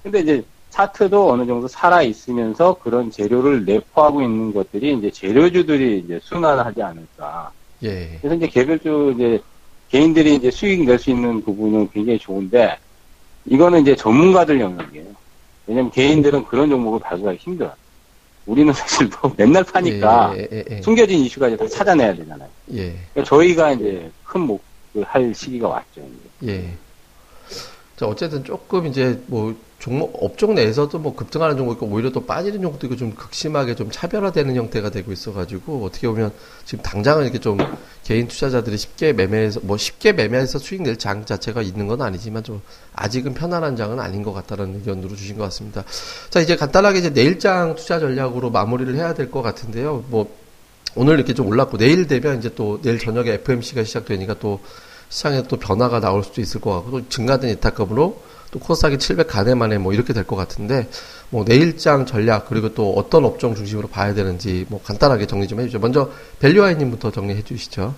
근데 0.04 0.20
이제 0.20 0.44
차트도 0.72 1.32
어느 1.32 1.46
정도 1.46 1.70
살아 1.70 2.02
있으면서 2.02 2.78
그런 2.84 3.10
재료를 3.10 3.64
내포하고 3.64 4.22
있는 4.22 4.54
것들이 4.54 4.98
이제 4.98 5.10
재료주들이 5.10 6.00
이제 6.00 6.20
순환하지 6.22 6.84
않을까. 6.84 7.52
예. 7.84 8.18
그래서 8.20 8.36
이제 8.36 8.48
개별주 8.48 9.14
이제 9.16 9.42
개인들이 9.88 10.36
이제 10.36 10.52
수익 10.52 10.84
낼 10.84 11.00
수 11.00 11.10
있는 11.10 11.42
부분은 11.42 11.90
굉장히 11.94 12.20
좋은데 12.20 12.78
이거는 13.48 13.82
이제 13.82 13.96
전문가들 13.96 14.60
영역이에요. 14.60 15.06
왜냐면 15.68 15.92
개인들은 15.92 16.46
그런 16.46 16.70
종목을 16.70 17.00
발굴하기 17.00 17.40
힘들어요. 17.40 17.74
우리는 18.46 18.72
사실 18.72 19.10
뭐 19.22 19.34
맨날 19.36 19.64
파니까 19.64 20.34
예. 20.38 20.48
예. 20.52 20.64
예. 20.70 20.82
숨겨진 20.82 21.20
이슈가 21.20 21.50
이제 21.50 21.58
다 21.58 21.68
찾아내야 21.68 22.16
되잖아요. 22.16 22.50
예. 22.74 22.96
그러니까 23.14 23.24
저희가 23.26 23.74
이제 23.74 24.10
큰 24.24 24.42
목을 24.42 25.04
할 25.04 25.34
시기가 25.36 25.68
왔죠. 25.68 26.02
이제. 26.42 26.54
예. 26.54 26.74
자, 27.98 28.06
어쨌든 28.06 28.44
조금 28.44 28.86
이제 28.88 29.22
뭐 29.28 29.54
종목 29.80 30.12
업종 30.22 30.56
내에서도 30.56 30.98
뭐 30.98 31.16
급등하는 31.16 31.56
종목 31.56 31.74
있고 31.74 31.86
오히려 31.86 32.12
또 32.12 32.26
빠지는 32.26 32.62
종목도 32.62 32.88
있고 32.88 32.96
좀 32.96 33.14
극심하게 33.14 33.76
좀 33.76 33.92
차별화되는 33.92 34.56
형태가 34.56 34.90
되고 34.90 35.12
있어가지고 35.12 35.86
어떻게 35.86 36.08
보면 36.08 36.32
지금 36.66 36.84
당장은 36.84 37.24
이렇게 37.24 37.40
좀 37.40 37.58
개인 38.04 38.28
투자자들이 38.28 38.76
쉽게 38.76 39.14
매매해서 39.14 39.60
뭐 39.64 39.78
쉽게 39.78 40.14
매매해서 40.14 40.58
수익 40.60 40.82
낼 40.82 40.98
장 40.98 41.26
자체가 41.26 41.62
있는 41.62 41.86
건 41.86 42.02
아니지만 42.02 42.44
좀 42.44 42.62
아직은 42.94 43.36
편안한 43.36 43.76
장은 43.76 44.00
아닌 44.00 44.24
것 44.24 44.34
같다는 44.34 44.76
의견으로 44.76 45.16
주신 45.16 45.38
것 45.38 45.44
같습니다. 45.44 45.84
자, 46.32 46.40
이제 46.40 46.56
간단하게 46.56 46.98
이제 47.00 47.10
내일장 47.12 47.76
투자 47.76 48.00
전략으로 48.00 48.50
마무리를 48.50 48.96
해야 48.96 49.14
될 49.14 49.30
것 49.30 49.44
같은데요. 49.44 50.06
뭐 50.10 50.36
오늘 50.96 51.16
이렇게 51.16 51.36
좀 51.36 51.48
올랐고 51.48 51.78
내일 51.78 52.08
되면 52.08 52.40
이제 52.40 52.50
또 52.56 52.82
내일 52.82 52.98
저녁에 52.98 53.34
FMC가 53.34 53.84
시작되니까 53.84 54.40
또 54.40 54.60
시장에 55.10 55.44
또 55.44 55.58
변화가 55.58 56.00
나올 56.00 56.24
수도 56.24 56.42
있을 56.42 56.60
것 56.60 56.74
같고 56.74 56.92
또 56.92 57.10
증가된 57.10 57.52
이타급으로 57.52 58.20
또 58.58 58.60
코스닥이 58.60 58.98
700 58.98 59.28
가대 59.28 59.54
만에 59.54 59.78
뭐 59.78 59.94
이렇게 59.94 60.14
될 60.14 60.26
것 60.28 60.36
같은데 60.36 60.90
뭐 61.30 61.46
내일장 61.46 62.06
전략 62.06 62.48
그리고 62.50 62.74
또 62.74 62.94
어떤 62.94 63.24
업종 63.24 63.56
중심으로 63.56 63.88
봐야 63.88 64.14
되는지 64.14 64.66
뭐 64.70 64.82
간단하게 64.84 65.28
정리 65.28 65.48
좀 65.48 65.60
해주죠. 65.60 65.80
먼저 65.80 66.12
밸류아이님부터 66.40 67.12
정리해 67.12 67.44
주시죠. 67.44 67.94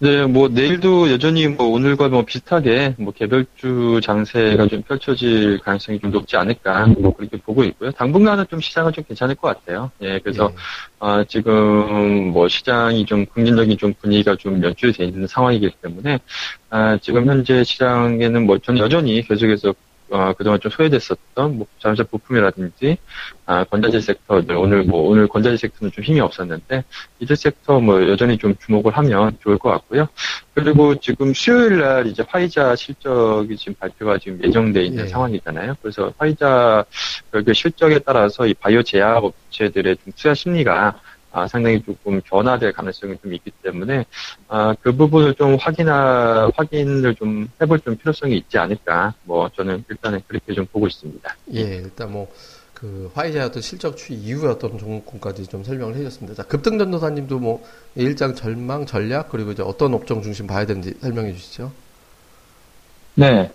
네, 0.00 0.26
뭐 0.26 0.48
내일도 0.48 1.10
여전히 1.10 1.46
뭐 1.46 1.68
오늘과 1.68 2.08
뭐 2.08 2.24
비슷하게 2.24 2.96
뭐 2.98 3.12
개별주 3.12 4.00
장세가 4.02 4.66
좀 4.66 4.82
펼쳐질 4.82 5.58
가능성이 5.58 6.00
좀 6.00 6.10
높지 6.10 6.36
않을까 6.36 6.86
뭐 6.98 7.14
그렇게 7.14 7.38
보고 7.38 7.64
있고요. 7.64 7.90
당분간은 7.92 8.46
좀 8.50 8.60
시장은 8.60 8.92
좀 8.92 9.04
괜찮을 9.04 9.36
것 9.36 9.48
같아요. 9.48 9.90
예, 10.02 10.18
그래서 10.18 10.52
아, 10.98 11.24
지금 11.28 12.32
뭐 12.32 12.48
시장이 12.48 13.06
좀 13.06 13.24
긍정적인 13.26 13.78
좀 13.78 13.94
분위기가 14.00 14.34
좀 14.36 14.62
연출돼 14.62 15.04
있는 15.04 15.26
상황이기 15.26 15.70
때문에 15.80 16.18
아, 16.70 16.98
지금 17.00 17.26
현재 17.26 17.62
시장에는 17.62 18.46
뭐 18.46 18.58
저는 18.58 18.80
여전히 18.80 19.22
계속해서 19.22 19.74
어, 20.14 20.32
그동안 20.32 20.60
좀 20.60 20.70
소외됐었던 20.70 21.58
뭐 21.58 21.66
자동차 21.80 22.04
부품이라든지 22.04 22.98
아, 23.46 23.64
건자재 23.64 23.98
섹터들 23.98 24.54
오늘 24.56 24.84
뭐 24.84 25.08
오늘 25.08 25.26
건자재 25.26 25.56
섹터는 25.56 25.90
좀 25.90 26.04
힘이 26.04 26.20
없었는데 26.20 26.84
이들 27.18 27.34
섹터 27.34 27.80
뭐 27.80 28.00
여전히 28.08 28.38
좀 28.38 28.54
주목을 28.64 28.96
하면 28.96 29.36
좋을 29.42 29.58
것 29.58 29.70
같고요. 29.70 30.06
그리고 30.54 30.94
지금 31.00 31.34
수요일 31.34 31.80
날 31.80 32.06
이제 32.06 32.22
화이자 32.28 32.76
실적이 32.76 33.56
지금 33.56 33.74
발표가 33.74 34.16
지금 34.18 34.40
예정돼 34.44 34.84
있는 34.84 35.02
예. 35.02 35.08
상황이잖아요. 35.08 35.74
그래서 35.82 36.12
화이자 36.16 36.84
결국 37.32 37.52
실적에 37.52 37.98
따라서 37.98 38.46
이 38.46 38.54
바이오 38.54 38.84
제약 38.84 39.24
업체들의 39.24 39.96
좀 39.96 40.12
투자 40.14 40.32
심리가 40.32 41.00
아, 41.34 41.48
상당히 41.48 41.82
조금 41.82 42.20
변화될 42.20 42.72
가능성이 42.72 43.16
좀 43.20 43.34
있기 43.34 43.50
때문에 43.60 44.06
아, 44.46 44.72
그 44.80 44.92
부분을 44.92 45.34
좀 45.34 45.56
확인하 45.56 46.48
확인을 46.54 47.16
좀 47.16 47.48
해볼 47.60 47.80
좀 47.80 47.96
필요성이 47.96 48.36
있지 48.36 48.56
않을까. 48.56 49.14
뭐 49.24 49.50
저는 49.56 49.84
일단은 49.90 50.22
그렇게 50.28 50.54
좀 50.54 50.64
보고 50.66 50.86
있습니다. 50.86 51.36
예, 51.54 51.60
일단 51.60 52.12
뭐, 52.12 52.32
그, 52.72 53.10
화이자의 53.14 53.50
실적 53.60 53.96
추이 53.96 54.16
이후의 54.16 54.52
어떤 54.52 54.78
종목군까지 54.78 55.48
좀 55.48 55.64
설명을 55.64 55.94
해주셨습니다. 55.96 56.40
자, 56.40 56.48
급등 56.48 56.78
전도사님도 56.78 57.40
뭐, 57.40 57.64
일장 57.96 58.36
절망, 58.36 58.86
전략, 58.86 59.30
그리고 59.30 59.50
이제 59.50 59.62
어떤 59.64 59.92
업종 59.92 60.22
중심 60.22 60.46
봐야 60.46 60.64
되는지 60.66 60.94
설명해 61.00 61.32
주시죠. 61.32 61.72
네. 63.14 63.50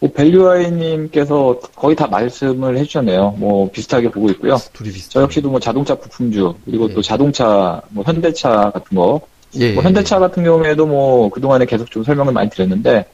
뭐 0.00 0.10
밸류아이님께서 0.12 1.58
거의 1.74 1.96
다 1.96 2.06
말씀을 2.06 2.78
해주셨네요. 2.78 3.34
뭐 3.38 3.70
비슷하게 3.70 4.10
보고 4.10 4.30
있고요. 4.30 4.56
둘이 4.72 4.92
비슷. 4.92 5.10
저 5.10 5.22
역시도 5.22 5.50
뭐 5.50 5.58
자동차 5.58 5.94
부품주 5.94 6.54
그리고 6.64 6.88
예. 6.88 6.94
또 6.94 7.02
자동차 7.02 7.82
뭐 7.90 8.04
현대차 8.04 8.70
같은 8.70 8.96
거 8.96 9.20
예, 9.56 9.72
뭐 9.72 9.82
현대차 9.82 10.18
같은 10.18 10.44
경우에도 10.44 10.86
뭐 10.86 11.28
그동안에 11.30 11.64
계속 11.66 11.90
좀 11.90 12.04
설명을 12.04 12.32
많이 12.32 12.48
드렸는데 12.48 13.06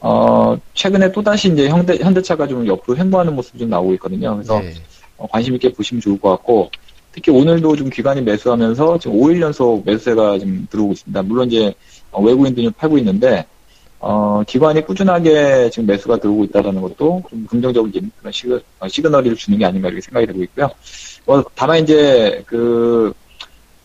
어 0.00 0.56
최근에 0.74 1.12
또 1.12 1.22
다시 1.22 1.52
이제 1.52 1.68
현대 1.68 1.96
현대차가 1.96 2.48
좀 2.48 2.66
옆으로 2.66 2.96
횡보하는 2.96 3.34
모습이 3.34 3.58
좀 3.58 3.70
나오고 3.70 3.94
있거든요. 3.94 4.34
그래서 4.34 4.62
예, 4.64 4.74
어, 5.18 5.26
관심 5.28 5.54
있게 5.54 5.72
보시면 5.72 6.00
좋을 6.00 6.20
것 6.20 6.30
같고 6.30 6.70
특히 7.12 7.30
오늘도 7.30 7.76
좀 7.76 7.88
기관이 7.88 8.20
매수하면서 8.22 8.98
지금 8.98 9.16
5일 9.16 9.40
연속 9.40 9.84
매수세가 9.86 10.40
지금 10.40 10.66
들어오고 10.70 10.92
있습니다. 10.92 11.22
물론 11.22 11.48
이제 11.50 11.72
어, 12.10 12.20
외국인들이 12.20 12.70
팔고 12.70 12.98
있는데 12.98 13.46
어, 13.98 14.42
기관이 14.46 14.84
꾸준하게 14.84 15.70
지금 15.70 15.86
매수가 15.86 16.18
들어오고 16.18 16.44
있다는 16.44 16.80
것도 16.80 17.22
좀 17.30 17.46
긍정적인 17.46 18.10
그런 18.18 18.32
시그, 18.32 18.62
어, 18.80 18.88
시그널을 18.88 19.34
주는 19.36 19.58
게 19.58 19.64
아닌가 19.64 19.88
이렇게 19.88 20.02
생각이 20.02 20.26
되고 20.26 20.42
있고요. 20.42 20.70
뭐, 21.24 21.44
다만 21.54 21.82
이제 21.82 22.42
그 22.46 23.12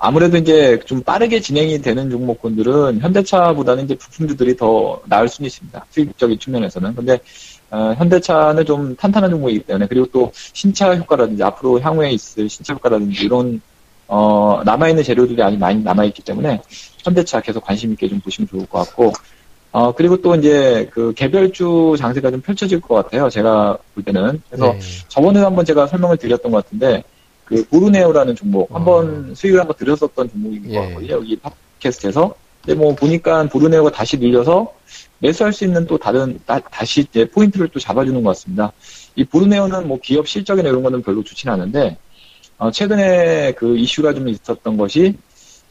아무래도 0.04 0.36
이제 0.38 0.80
좀 0.86 1.02
빠르게 1.04 1.40
진행이 1.40 1.82
되는 1.82 2.10
종목군들은 2.10 3.00
현대차보다는 3.02 3.86
이제 3.86 3.96
부품주들이 3.96 4.58
더 4.58 5.00
나을 5.06 5.30
수는 5.30 5.46
있습니다. 5.46 5.86
수익적인 5.92 6.40
측면에서는. 6.40 6.96
근데 6.96 7.20
어, 7.70 7.94
현대차는 7.98 8.66
좀 8.66 8.96
탄탄한 8.96 9.30
종목이기 9.30 9.64
때문에 9.64 9.88
그리고 9.88 10.08
또 10.08 10.32
신차 10.34 10.96
효과라든지 10.96 11.44
앞으로 11.44 11.80
향후에 11.80 12.12
있을 12.12 12.50
신차 12.50 12.74
효과라든지 12.74 13.24
이런 13.24 13.62
어, 14.08 14.62
남아있는 14.66 15.04
재료들이 15.04 15.42
아직 15.42 15.58
많이 15.58 15.82
남아있기 15.82 16.24
때문에 16.24 16.62
현대차 17.04 17.40
계속 17.40 17.64
관심 17.64 17.94
있게 17.94 18.10
좀 18.10 18.20
보시면 18.20 18.48
좋을 18.50 18.66
것 18.66 18.80
같고 18.80 19.14
어, 19.72 19.94
그리고 19.94 20.22
또 20.22 20.36
이제 20.36 20.90
그 20.92 21.14
개별주 21.14 21.96
장세가 21.98 22.32
좀 22.32 22.42
펼쳐질 22.42 22.82
것 22.82 22.96
같아요. 22.96 23.30
제가 23.30 23.78
볼 23.94 24.04
때는. 24.04 24.42
그래서 24.50 24.74
예, 24.76 24.80
저번에 25.08 25.40
한번 25.40 25.64
제가 25.64 25.88
설명을 25.88 26.18
드렸던 26.18 26.52
것 26.52 26.64
같은데 26.64 27.04
그 27.46 27.66
보르네오라는 27.68 28.36
종목 28.36 28.74
한번 28.74 29.34
수익을 29.34 29.60
한번 29.60 29.76
드렸었던 29.78 30.30
종목인 30.30 30.64
것 30.64 30.74
예. 30.74 30.80
같거든요. 30.80 31.14
여기 31.14 31.40
팟캐스트에서. 31.80 32.36
근데 32.66 32.80
뭐 32.80 32.94
보니까 32.94 33.44
보르네오가 33.46 33.92
다시 33.92 34.18
밀려서 34.18 34.74
매수할 35.20 35.52
수 35.54 35.64
있는 35.64 35.88
또 35.88 35.98
다른 35.98 36.40
다, 36.46 36.60
시 36.84 37.02
이제 37.02 37.26
포인트를 37.26 37.70
또 37.70 37.80
잡아주는 37.80 38.22
것 38.22 38.30
같습니다. 38.32 38.72
이 39.16 39.24
보르네오는 39.24 39.88
뭐 39.88 40.00
기업 40.02 40.28
실적이나 40.28 40.70
이런 40.70 40.84
거는 40.84 41.02
별로 41.02 41.24
좋지는 41.24 41.54
않은데 41.54 41.98
어, 42.58 42.70
최근에 42.70 43.54
그 43.54 43.78
이슈가 43.78 44.14
좀 44.14 44.28
있었던 44.28 44.78
것이 44.78 45.16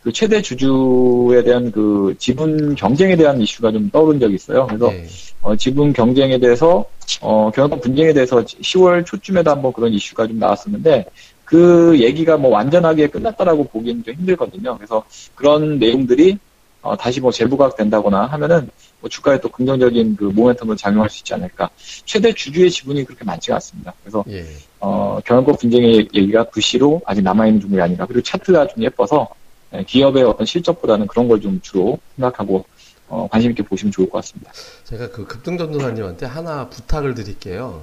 그 0.03 0.13
최대 0.13 0.41
주주에 0.41 1.43
대한 1.43 1.71
그 1.71 2.15
지분 2.19 2.75
경쟁에 2.75 3.17
대한 3.17 3.41
이슈가 3.41 3.71
좀 3.71 3.91
떠오른 3.91 4.19
적이 4.19 4.35
있어요. 4.35 4.67
그래서 4.67 4.93
예. 4.93 5.07
어, 5.43 5.55
지분 5.57 5.93
경쟁에 5.93 6.39
대해서 6.39 6.85
어, 7.21 7.51
경영 7.55 7.79
분쟁에 7.81 8.13
대해서 8.13 8.43
10월 8.43 9.05
초쯤에도 9.05 9.51
한번 9.51 9.73
그런 9.73 9.93
이슈가 9.93 10.27
좀 10.27 10.39
나왔었는데 10.39 11.05
그 11.45 11.99
얘기가 12.01 12.39
뭐 12.39 12.51
완전하게 12.51 13.09
끝났다라고 13.09 13.65
보기는 13.65 14.03
좀 14.05 14.15
힘들거든요. 14.15 14.77
그래서 14.77 15.05
그런 15.35 15.79
내용들이 15.79 16.39
어, 16.83 16.97
다시 16.97 17.21
뭐 17.21 17.31
재부각 17.31 17.77
된다거나 17.77 18.25
하면은 18.25 18.71
뭐 19.01 19.11
주가에 19.11 19.39
또 19.41 19.51
긍정적인 19.51 20.17
그 20.17 20.33
모멘텀을 20.33 20.79
작용할 20.79 21.11
수 21.11 21.19
있지 21.21 21.35
않을까. 21.35 21.69
최대 22.07 22.33
주주의 22.33 22.71
지분이 22.71 23.05
그렇게 23.05 23.23
많지가 23.25 23.57
않습니다. 23.57 23.93
그래서 24.03 24.25
예. 24.31 24.47
어, 24.79 25.19
경영권 25.27 25.57
분쟁의 25.57 26.09
얘기가 26.15 26.45
부시로 26.45 27.03
아직 27.05 27.21
남아있는 27.21 27.61
종목이 27.61 27.83
아닌가. 27.83 28.07
그리고 28.07 28.23
차트가 28.23 28.69
좀 28.69 28.83
예뻐서 28.83 29.29
예, 29.29 29.40
기업의 29.87 30.25
어떤 30.25 30.47
실적보다는 30.47 31.07
그런 31.07 31.29
걸 31.29 31.41
좀 31.41 31.61
주로 31.63 31.99
생각하고 32.17 32.65
어, 33.09 33.29
관심 33.31 33.51
있게 33.51 33.63
보시면 33.65 33.93
좋을 33.93 34.09
것 34.11 34.19
같습니다. 34.19 34.53
제가 34.85 35.11
그 35.11 35.27
급등전도사님한테 35.27 36.27
하나 36.27 36.69
부탁을 36.69 37.15
드릴게요. 37.15 37.83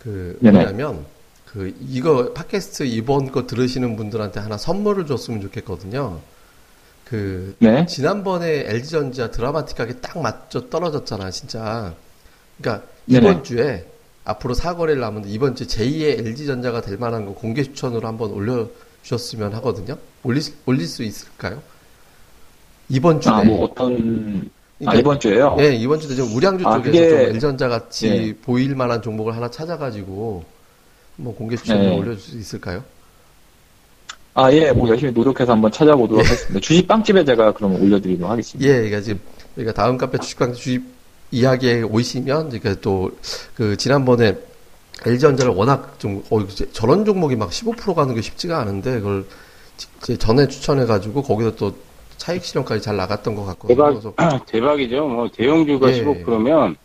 그. 0.00 0.38
뭐냐면 0.40 1.06
그 1.46 1.74
이거 1.80 2.32
팟캐스트 2.34 2.82
이번 2.84 3.30
거 3.32 3.46
들으시는 3.46 3.96
분들한테 3.96 4.40
하나 4.40 4.56
선물을 4.58 5.06
줬으면 5.06 5.40
좋겠거든요. 5.40 6.20
그 7.04 7.56
네. 7.60 7.86
지난번에 7.86 8.64
LG전자 8.66 9.30
드라마틱하게 9.30 10.00
딱 10.00 10.18
맞춰 10.20 10.68
떨어졌잖아, 10.68 11.30
진짜. 11.30 11.94
그러니까 12.58 12.86
네네. 13.06 13.18
이번 13.30 13.44
주에 13.44 13.86
앞으로 14.24 14.52
사거래를 14.52 15.00
남은데 15.00 15.28
이번 15.30 15.54
주 15.56 15.66
제2의 15.66 16.18
LG전자가 16.18 16.82
될 16.82 16.98
만한 16.98 17.24
거 17.24 17.32
공개 17.32 17.62
추천으로 17.62 18.06
한번 18.06 18.30
올려 18.32 18.68
주셨으면 19.02 19.54
하거든요. 19.54 19.96
올릴, 20.22 20.42
수- 20.42 20.52
올릴 20.66 20.86
수 20.86 21.02
있을까요? 21.02 21.62
이번 22.88 23.20
주에. 23.20 23.32
아, 23.32 23.42
뭐 23.44 23.64
어떤, 23.64 23.92
아, 23.92 24.78
그러니까 24.78 25.00
이번 25.00 25.20
주에요? 25.20 25.56
예, 25.60 25.74
이번 25.74 26.00
주도 26.00 26.14
좀 26.14 26.34
우량주 26.34 26.66
아, 26.66 26.76
쪽에서 26.76 26.82
그게- 26.90 27.08
좀 27.10 27.18
LG전자 27.18 27.68
같이 27.68 28.08
예. 28.08 28.34
보일 28.42 28.74
만한 28.74 29.02
종목을 29.02 29.34
하나 29.36 29.50
찾아가지고 29.50 30.44
뭐 31.16 31.34
공개 31.34 31.56
추천을 31.56 31.82
네. 31.90 31.96
올려줄 31.96 32.18
수 32.20 32.38
있을까요? 32.38 32.82
아, 34.34 34.52
예, 34.52 34.70
뭐 34.72 34.88
열심히 34.88 35.12
노력해서 35.12 35.52
한번 35.52 35.72
찾아보도록 35.72 36.24
하겠습니다. 36.24 36.60
주식 36.60 36.86
빵집에 36.86 37.24
제가 37.24 37.52
그럼 37.52 37.74
올려드리도록 37.82 38.30
하겠습니다. 38.30 38.68
예, 38.70 38.74
그러니까 38.76 39.00
지금 39.00 39.20
그러니까 39.54 39.82
다음 39.82 39.98
카페 39.98 40.16
주식방 40.18 40.52
주식 40.54 40.82
이야기에 41.30 41.82
오시면 41.82 42.48
그러니까 42.50 42.80
또 42.80 43.10
그 43.54 43.76
지난번에 43.76 44.36
LG전자를 45.04 45.52
워낙 45.52 45.96
좀 45.98 46.22
어, 46.30 46.38
저런 46.72 47.04
종목이 47.04 47.34
막 47.36 47.50
15% 47.50 47.94
가는 47.94 48.14
게 48.14 48.22
쉽지가 48.22 48.60
않은데 48.60 49.00
그걸 49.00 49.26
전에 50.18 50.48
추천해가지고 50.48 51.22
거기서 51.22 51.56
또 51.56 51.72
차익 52.16 52.44
실현까지 52.44 52.82
잘 52.82 52.96
나갔던 52.96 53.34
것 53.34 53.44
같거든요. 53.44 54.12
대박. 54.16 54.44
대박이죠. 54.46 55.06
뭐 55.06 55.28
대형주가 55.32 55.92
예. 55.92 56.04
15%면 56.04 56.76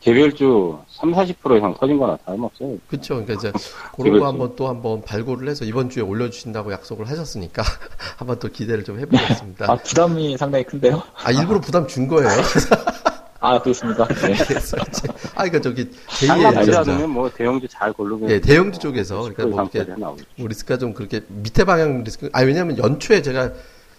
개별주 0.00 0.78
3, 0.90 1.12
40% 1.12 1.56
이상 1.56 1.74
터진 1.80 1.98
거나 1.98 2.16
다름없어요. 2.26 2.76
그렇죠. 2.88 3.14
그러니까 3.14 3.32
이제 3.34 3.52
그런 3.96 4.10
그렇죠. 4.10 4.20
거 4.20 4.28
한번 4.28 4.56
또 4.56 4.68
한번 4.68 5.02
발굴을 5.02 5.48
해서 5.48 5.64
이번 5.64 5.88
주에 5.88 6.02
올려주신다고 6.02 6.72
약속을 6.72 7.08
하셨으니까 7.08 7.62
한번 8.18 8.38
또 8.38 8.48
기대를 8.48 8.84
좀 8.84 9.00
해보겠습니다. 9.00 9.72
아, 9.72 9.76
부담이 9.76 10.36
상당히 10.36 10.64
큰데요? 10.64 11.02
아 11.22 11.30
일부러 11.30 11.58
부담 11.60 11.86
준 11.86 12.06
거예요. 12.06 12.28
아, 13.46 13.60
그렇습니까? 13.60 14.06
네. 14.08 14.14
그래서 14.46 14.76
이제 14.88 15.08
아 15.34 15.44
그러니까 15.44 15.60
저기 15.60 15.90
상납지 16.08 16.70
제2의 16.70 16.76
않으면 16.78 17.10
뭐 17.10 17.30
대형주 17.30 17.68
잘 17.68 17.92
고르면 17.92 18.30
예, 18.30 18.40
대형주 18.40 18.78
쪽에서 18.80 19.20
그러니까 19.22 19.46
뭐 19.46 19.68
이렇게 19.72 19.92
나오죠. 20.00 20.24
뭐 20.36 20.48
리스크가 20.48 20.78
좀 20.78 20.94
그렇게 20.94 21.20
밑에 21.28 21.64
방향 21.64 22.02
리스크. 22.04 22.28
아 22.32 22.42
왜냐면 22.42 22.78
연초에 22.78 23.22
제가 23.22 23.52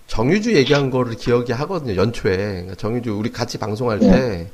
정유주 0.08 0.56
얘기한 0.56 0.90
거를 0.90 1.16
기억이 1.16 1.52
하거든요. 1.52 1.96
연초에 1.96 2.38
그러니까 2.38 2.76
정유주 2.76 3.16
우리 3.18 3.32
같이 3.32 3.58
방송할 3.58 4.00
때 4.00 4.50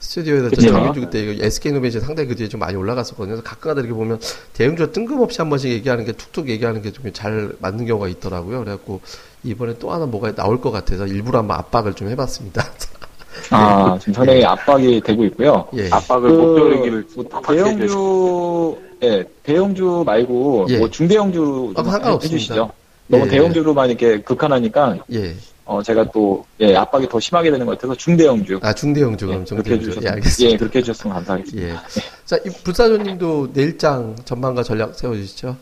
스튜디오에서 0.00 0.50
저 0.50 0.56
그쵸. 0.56 0.68
정유주 0.68 1.00
그때 1.00 1.20
이거 1.22 1.44
SK노베이션 1.44 2.00
상당히 2.02 2.28
그 2.28 2.36
뒤에 2.36 2.48
좀 2.48 2.60
많이 2.60 2.76
올라갔었거든요. 2.76 3.36
그래서 3.36 3.42
가끔가다 3.42 3.80
이렇게 3.80 3.94
보면 3.94 4.20
대형주가 4.52 4.92
뜬금없이 4.92 5.38
한 5.40 5.48
번씩 5.48 5.70
얘기하는 5.70 6.04
게 6.04 6.12
툭툭 6.12 6.48
얘기하는 6.48 6.82
게 6.82 6.90
좀 6.92 7.10
잘 7.12 7.52
맞는 7.60 7.86
경우가 7.86 8.08
있더라고요. 8.08 8.60
그래갖고 8.60 9.00
이번에 9.44 9.76
또 9.78 9.92
하나 9.92 10.06
뭐가 10.06 10.34
나올 10.34 10.60
것 10.60 10.70
같아서 10.70 11.06
일부러 11.06 11.38
한번 11.38 11.56
압박을 11.58 11.94
좀 11.94 12.08
해봤습니다. 12.08 12.64
아, 13.50 13.98
지금 13.98 14.14
상당히 14.14 14.44
압박이 14.44 15.00
되고 15.00 15.24
있고요. 15.26 15.66
예. 15.76 15.88
압박을 15.90 16.30
그, 16.30 16.86
해주시고. 16.86 17.42
대형주, 17.42 18.76
예, 19.02 19.24
대형주 19.42 20.02
말고, 20.06 20.66
예. 20.70 20.78
뭐 20.78 20.90
중대형주 20.90 21.74
아. 21.76 22.18
해주시죠. 22.22 22.70
너무 23.06 23.26
예. 23.26 23.28
대형주로만 23.28 23.90
이렇게 23.90 24.20
극한하니까, 24.20 24.98
예. 25.12 25.34
어, 25.66 25.82
제가 25.82 26.10
또, 26.10 26.44
예, 26.60 26.74
압박이 26.76 27.08
더 27.08 27.18
심하게 27.20 27.50
되는 27.50 27.64
것 27.66 27.72
같아서 27.72 27.94
중대형주. 27.94 28.60
아 28.62 28.72
중대형주 28.74 29.26
예, 29.26 29.28
그럼 29.28 29.44
그렇게 29.44 29.70
중대형주. 29.78 30.06
예, 30.06 30.10
해주셨으면, 30.10 30.12
알겠습니다. 30.12 30.52
예, 30.52 30.56
그렇게 30.56 30.78
해주셨으면 30.78 31.14
감사하겠습니다. 31.14 31.68
예. 31.68 31.76
자, 32.24 32.36
이 32.36 32.50
불사조님도 32.64 33.50
내일장 33.52 34.16
전망과 34.24 34.62
전략 34.62 34.94
세워주시죠. 34.94 35.56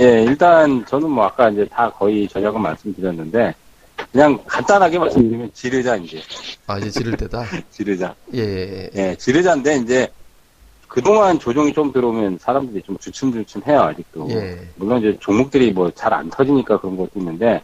예, 0.00 0.22
일단 0.24 0.84
저는 0.86 1.10
뭐 1.10 1.24
아까 1.24 1.50
이제 1.50 1.66
다 1.70 1.90
거의 1.90 2.26
전략은 2.26 2.60
말씀드렸는데 2.60 3.54
그냥 4.12 4.38
간단하게 4.46 4.98
말씀드리면 4.98 5.50
지르자 5.54 5.96
이제 5.96 6.20
아, 6.66 6.78
이제 6.78 6.90
지를 6.90 7.16
때다. 7.16 7.44
지르자. 7.70 8.14
예, 8.34 8.40
예, 8.40 8.90
예. 8.94 9.08
예, 9.10 9.16
지르자인데 9.16 9.76
이제 9.78 10.08
그동안 10.86 11.38
조정이 11.38 11.72
좀 11.72 11.90
들어오면 11.90 12.38
사람들이 12.38 12.82
좀 12.82 12.98
주춤주춤해요 12.98 13.80
아직도. 13.80 14.28
예. 14.30 14.58
물론 14.76 14.98
이제 14.98 15.16
종목들이 15.20 15.72
뭐 15.72 15.90
잘 15.92 16.12
안 16.12 16.28
터지니까 16.28 16.78
그런 16.78 16.96
것도 16.98 17.10
있는데 17.16 17.62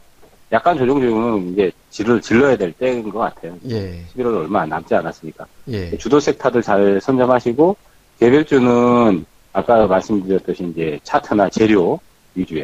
약간 0.51 0.79
조정 0.79 0.99
중은 0.99 1.53
이제 1.53 1.71
질을 1.91 2.23
질러야 2.23 2.57
될 2.57 2.73
때인 2.73 3.11
것 3.11 3.19
같아요. 3.19 3.55
예, 3.69 4.03
11월 4.17 4.39
얼마 4.39 4.65
남지 4.65 4.95
않았으니까. 4.95 5.47
예. 5.69 5.95
주도 5.99 6.19
섹터들 6.19 6.63
잘 6.63 6.99
선점하시고 7.03 7.77
개별주는 8.21 9.27
아까 9.53 9.87
말씀드렸듯이 9.87 10.65
이제 10.73 10.99
차트나 11.03 11.51
재료 11.51 12.01
위주의 12.35 12.63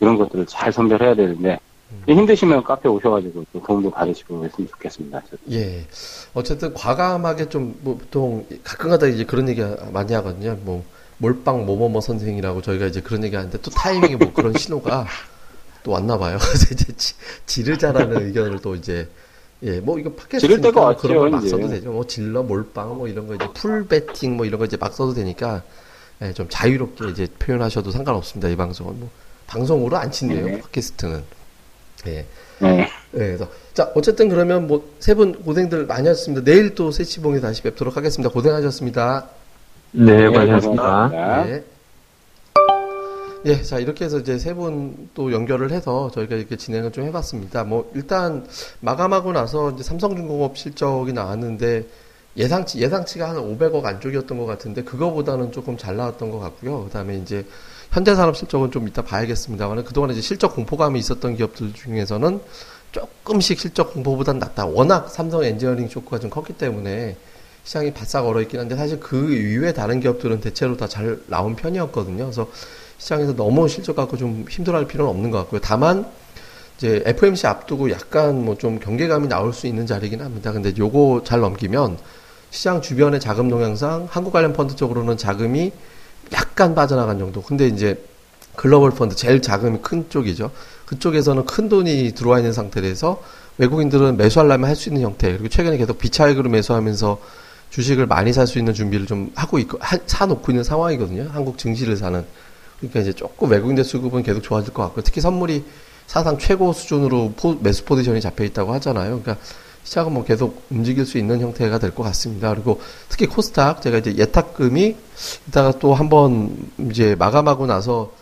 그런 0.00 0.18
것들을 0.18 0.46
잘 0.46 0.72
선별해야 0.72 1.14
되는데 1.14 1.52
음. 1.52 1.71
힘드시면 2.06 2.64
카페 2.64 2.88
오셔가지고 2.88 3.44
또 3.52 3.62
도움도 3.62 3.90
받으시고 3.90 4.44
했으면 4.44 4.68
좋겠습니다. 4.68 5.22
예. 5.52 5.86
어쨌든 6.34 6.74
과감하게 6.74 7.48
좀, 7.48 7.78
뭐, 7.80 7.96
보통 7.96 8.46
가끔가다 8.64 9.06
이제 9.06 9.24
그런 9.24 9.48
얘기 9.48 9.62
많이 9.92 10.12
하거든요. 10.14 10.56
뭐, 10.62 10.84
몰빵 11.22 11.66
뭐뭐뭐 11.66 12.00
선생이라고 12.00 12.62
저희가 12.62 12.86
이제 12.86 13.00
그런 13.00 13.22
얘기 13.22 13.36
하는데 13.36 13.56
또 13.62 13.70
타이밍에 13.70 14.16
뭐 14.16 14.32
그런 14.32 14.52
신호가 14.58 15.06
또 15.84 15.92
왔나 15.92 16.18
봐요. 16.18 16.36
그래서 16.42 16.66
이제 16.72 16.92
지, 16.96 17.14
지르자라는 17.46 18.26
의견을 18.26 18.60
또 18.60 18.74
이제 18.74 19.08
예, 19.62 19.78
뭐 19.78 20.00
이거 20.00 20.10
팟캐스트 20.12 20.40
지를 20.40 20.60
때가 20.60 20.80
왔죠, 20.80 21.02
그런 21.02 21.18
걸막 21.18 21.40
이제. 21.42 21.50
써도 21.50 21.68
되죠. 21.68 21.92
뭐 21.92 22.04
질러 22.06 22.42
몰빵 22.42 22.98
뭐 22.98 23.06
이런 23.06 23.28
거 23.28 23.36
이제 23.36 23.46
풀 23.54 23.86
배팅 23.86 24.36
뭐 24.36 24.44
이런 24.44 24.58
거 24.58 24.64
이제 24.64 24.76
막 24.76 24.92
써도 24.92 25.14
되니까 25.14 25.62
예, 26.22 26.32
좀 26.32 26.46
자유롭게 26.50 27.10
이제 27.10 27.28
표현하셔도 27.38 27.92
상관없습니다. 27.92 28.48
이 28.48 28.56
방송은 28.56 28.98
뭐 28.98 29.08
방송으로 29.46 29.96
안 29.96 30.10
친대요. 30.10 30.46
네. 30.46 30.60
팟캐스트는. 30.60 31.41
예. 32.06 32.26
네. 32.60 32.76
네, 32.78 32.88
그래서 33.12 33.48
자 33.74 33.90
어쨌든 33.94 34.28
그러면 34.28 34.66
뭐 34.66 34.82
세 35.00 35.14
분 35.14 35.32
고생들 35.42 35.86
많이 35.86 36.06
하셨습니다. 36.08 36.42
내일 36.44 36.74
또 36.74 36.90
세시봉에 36.90 37.40
다시 37.40 37.62
뵙도록 37.62 37.96
하겠습니다. 37.96 38.32
고생하셨습니다. 38.32 39.26
네, 39.92 40.16
네, 40.16 40.28
고생하셨습니다. 40.28 41.08
고생하셨습니다. 41.08 41.44
네. 41.44 41.64
예, 43.44 43.60
자 43.62 43.78
이렇게 43.80 44.04
해서 44.04 44.18
이제 44.18 44.38
세 44.38 44.54
분 44.54 45.10
또 45.14 45.32
연결을 45.32 45.72
해서 45.72 46.10
저희가 46.14 46.36
이렇게 46.36 46.56
진행을 46.56 46.92
좀 46.92 47.04
해봤습니다. 47.04 47.64
뭐 47.64 47.90
일단 47.94 48.46
마감하고 48.80 49.32
나서 49.32 49.70
이제 49.72 49.82
삼성중공업 49.82 50.56
실적이 50.56 51.12
나왔는데 51.12 51.84
예상치 52.36 52.78
예상치가 52.80 53.28
한 53.28 53.36
500억 53.36 53.84
안쪽이었던 53.84 54.38
것 54.38 54.46
같은데 54.46 54.82
그거보다는 54.82 55.52
조금 55.52 55.76
잘 55.76 55.96
나왔던 55.96 56.30
것 56.30 56.38
같고요. 56.38 56.84
그다음에 56.84 57.16
이제 57.18 57.44
현대산업 57.90 58.36
실적은 58.36 58.70
좀 58.70 58.88
이따 58.88 59.02
봐야겠습니다만 59.02 59.84
그동안 59.84 60.10
이제 60.10 60.20
실적 60.22 60.54
공포감이 60.54 60.98
있었던 60.98 61.36
기업들 61.36 61.74
중에서는 61.74 62.40
조금씩 62.92 63.58
실적 63.60 63.92
공포보다는 63.92 64.38
낫다. 64.38 64.66
워낙 64.66 65.10
삼성 65.10 65.44
엔지니어링 65.44 65.88
쇼크가 65.88 66.18
좀 66.20 66.30
컸기 66.30 66.54
때문에 66.54 67.16
시장이 67.64 67.92
바싹 67.92 68.26
얼어 68.26 68.40
있긴 68.42 68.60
한데 68.60 68.76
사실 68.76 68.98
그 68.98 69.32
이외에 69.34 69.72
다른 69.72 70.00
기업들은 70.00 70.40
대체로 70.40 70.76
다 70.76 70.86
잘 70.88 71.20
나온 71.26 71.54
편이었거든요. 71.54 72.24
그래서 72.24 72.48
시장에서 72.98 73.36
너무 73.36 73.68
실적 73.68 73.94
갖고 73.96 74.16
좀 74.16 74.46
힘들어할 74.48 74.86
필요는 74.86 75.10
없는 75.10 75.30
것 75.30 75.38
같고요. 75.38 75.60
다만 75.62 76.06
이제 76.78 77.02
FMC 77.04 77.46
앞두고 77.46 77.90
약간 77.90 78.44
뭐 78.44 78.56
좀 78.56 78.78
경계감이 78.78 79.28
나올 79.28 79.52
수 79.52 79.66
있는 79.66 79.86
자리긴 79.86 80.22
합니다. 80.22 80.50
근데 80.52 80.72
요거 80.76 81.22
잘 81.24 81.40
넘기면 81.40 81.98
시장 82.52 82.82
주변의 82.82 83.18
자금 83.18 83.48
동향상 83.48 84.06
한국 84.10 84.30
관련 84.32 84.52
펀드 84.52 84.76
쪽으로는 84.76 85.16
자금이 85.16 85.72
약간 86.34 86.74
빠져나간 86.74 87.18
정도. 87.18 87.40
근데 87.42 87.66
이제 87.66 88.04
글로벌 88.56 88.90
펀드 88.90 89.16
제일 89.16 89.40
자금이 89.40 89.78
큰 89.80 90.08
쪽이죠. 90.10 90.50
그쪽에서는 90.84 91.46
큰 91.46 91.70
돈이 91.70 92.12
들어와 92.14 92.38
있는 92.38 92.52
상태에서 92.52 93.22
외국인들은 93.56 94.18
매수하려면 94.18 94.68
할 94.68 94.76
수 94.76 94.90
있는 94.90 95.00
형태. 95.02 95.32
그리고 95.32 95.48
최근에 95.48 95.78
계속 95.78 95.98
비차익으로 95.98 96.50
매수하면서 96.50 97.18
주식을 97.70 98.06
많이 98.06 98.34
살 98.34 98.46
수 98.46 98.58
있는 98.58 98.74
준비를 98.74 99.06
좀 99.06 99.32
하고 99.34 99.58
있고 99.58 99.78
하- 99.80 99.98
사놓고 100.04 100.52
있는 100.52 100.62
상황이거든요. 100.62 101.30
한국 101.32 101.56
증시를 101.56 101.96
사는. 101.96 102.22
그러니까 102.78 103.00
이제 103.00 103.14
조금 103.14 103.50
외국인들 103.50 103.82
수급은 103.82 104.22
계속 104.22 104.42
좋아질 104.42 104.74
것 104.74 104.82
같고 104.82 105.00
특히 105.00 105.22
선물이 105.22 105.64
사상 106.06 106.36
최고 106.36 106.74
수준으로 106.74 107.32
포, 107.34 107.54
매수 107.60 107.84
포지션이 107.84 108.20
잡혀 108.20 108.44
있다고 108.44 108.74
하잖아요. 108.74 109.20
그러니까 109.22 109.38
시장은 109.84 110.12
뭐 110.12 110.24
계속 110.24 110.62
움직일 110.70 111.04
수 111.06 111.18
있는 111.18 111.40
형태가 111.40 111.78
될 111.78 111.92
것 111.92 112.02
같습니다. 112.04 112.50
그리고 112.54 112.80
특히 113.08 113.26
코스닥 113.26 113.82
제가 113.82 113.98
이제 113.98 114.14
예탁금이 114.16 114.96
이따가 115.48 115.72
또 115.78 115.94
한번 115.94 116.56
이제 116.90 117.14
마감하고 117.16 117.66
나서 117.66 118.12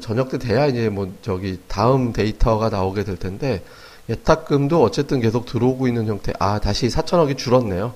저녁 0.00 0.30
때 0.30 0.38
돼야 0.38 0.66
이제 0.66 0.88
뭐 0.88 1.12
저기 1.22 1.58
다음 1.68 2.12
데이터가 2.12 2.68
나오게 2.68 3.04
될 3.04 3.16
텐데 3.16 3.62
예탁금도 4.08 4.82
어쨌든 4.82 5.20
계속 5.20 5.46
들어오고 5.46 5.88
있는 5.88 6.06
형태. 6.06 6.32
아 6.38 6.58
다시 6.60 6.88
4천억이 6.88 7.36
줄었네요. 7.36 7.94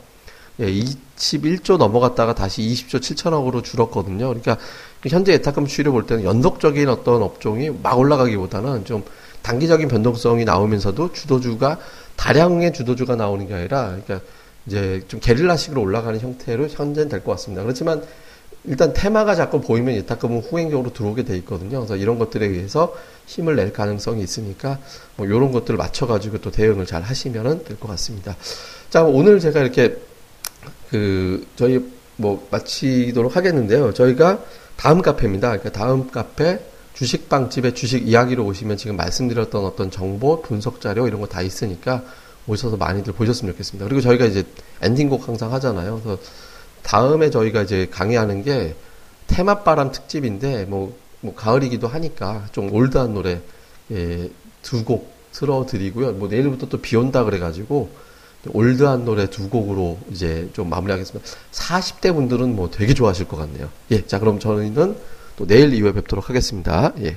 예, 0.60 0.66
21조 0.66 1.78
넘어갔다가 1.78 2.34
다시 2.34 2.62
20조 2.62 3.00
7천억으로 3.00 3.62
줄었거든요. 3.64 4.28
그러니까 4.28 4.58
현재 5.06 5.32
예탁금 5.32 5.66
추이를 5.66 5.92
볼 5.92 6.06
때는 6.06 6.24
연속적인 6.24 6.88
어떤 6.88 7.22
업종이 7.22 7.70
막 7.70 7.98
올라가기보다는 7.98 8.84
좀 8.84 9.04
단기적인 9.42 9.88
변동성이 9.88 10.44
나오면서도 10.44 11.12
주도주가 11.12 11.78
다량의 12.20 12.74
주도주가 12.74 13.16
나오는 13.16 13.46
게 13.48 13.54
아니라 13.54 13.96
그러니까 14.04 14.20
이제 14.66 15.02
좀 15.08 15.20
게릴라식으로 15.20 15.80
올라가는 15.80 16.20
형태로 16.20 16.68
현재는 16.68 17.08
될 17.08 17.24
것 17.24 17.32
같습니다. 17.32 17.62
그렇지만 17.62 18.02
일단 18.64 18.92
테마가 18.92 19.34
자꾸 19.34 19.62
보이면 19.62 19.94
예탁금은 19.94 20.40
후행적으로 20.40 20.92
들어오게 20.92 21.24
돼 21.24 21.34
있거든요. 21.38 21.78
그래서 21.78 21.96
이런 21.96 22.18
것들에 22.18 22.44
의해서 22.44 22.94
힘을 23.24 23.56
낼 23.56 23.72
가능성이 23.72 24.22
있으니까 24.22 24.78
뭐 25.16 25.26
이런 25.26 25.50
것들을 25.50 25.78
맞춰가지고 25.78 26.42
또 26.42 26.50
대응을 26.50 26.84
잘 26.84 27.00
하시면 27.00 27.64
될것 27.64 27.90
같습니다. 27.92 28.36
자 28.90 29.02
오늘 29.02 29.40
제가 29.40 29.60
이렇게 29.60 29.96
그 30.90 31.46
저희 31.56 31.82
뭐 32.16 32.46
마치도록 32.50 33.34
하겠는데요. 33.34 33.94
저희가 33.94 34.44
다음 34.76 35.00
카페입니다. 35.00 35.56
그러니까 35.56 35.70
다음 35.72 36.10
카페 36.10 36.60
주식빵집에 37.00 37.72
주식 37.72 38.06
이야기로 38.06 38.44
오시면 38.44 38.76
지금 38.76 38.96
말씀드렸던 38.96 39.64
어떤 39.64 39.90
정보, 39.90 40.42
분석 40.42 40.82
자료 40.82 41.08
이런 41.08 41.20
거 41.22 41.26
다 41.26 41.40
있으니까 41.40 42.02
오셔서 42.46 42.76
많이들 42.76 43.14
보셨으면 43.14 43.54
좋겠습니다. 43.54 43.86
그리고 43.86 44.02
저희가 44.02 44.26
이제 44.26 44.44
엔딩곡 44.82 45.26
항상 45.26 45.50
하잖아요. 45.54 46.00
그래서 46.02 46.20
다음에 46.82 47.30
저희가 47.30 47.62
이제 47.62 47.88
강의하는 47.90 48.42
게 48.42 48.74
테마바람 49.28 49.92
특집인데 49.92 50.66
뭐, 50.66 50.94
뭐 51.20 51.34
가을이기도 51.34 51.88
하니까 51.88 52.46
좀 52.52 52.70
올드한 52.70 53.14
노래 53.14 53.40
예, 53.92 54.28
두 54.62 54.84
곡 54.84 55.10
틀어드리고요. 55.32 56.12
뭐 56.12 56.28
내일부터 56.28 56.68
또 56.68 56.78
비 56.82 56.96
온다 56.96 57.24
그래가지고 57.24 57.88
올드한 58.48 59.04
노래 59.06 59.30
두 59.30 59.48
곡으로 59.48 59.98
이제 60.10 60.50
좀 60.52 60.68
마무리하겠습니다. 60.68 61.30
40대 61.52 62.12
분들은 62.14 62.54
뭐 62.56 62.70
되게 62.70 62.92
좋아하실 62.92 63.26
것 63.28 63.36
같네요. 63.38 63.70
예, 63.90 64.04
자 64.06 64.18
그럼 64.18 64.38
저희는 64.38 64.96
또 65.40 65.46
내일 65.46 65.72
이후에 65.72 65.92
뵙도록 65.92 66.28
하겠습니다. 66.28 66.92
예. 67.00 67.16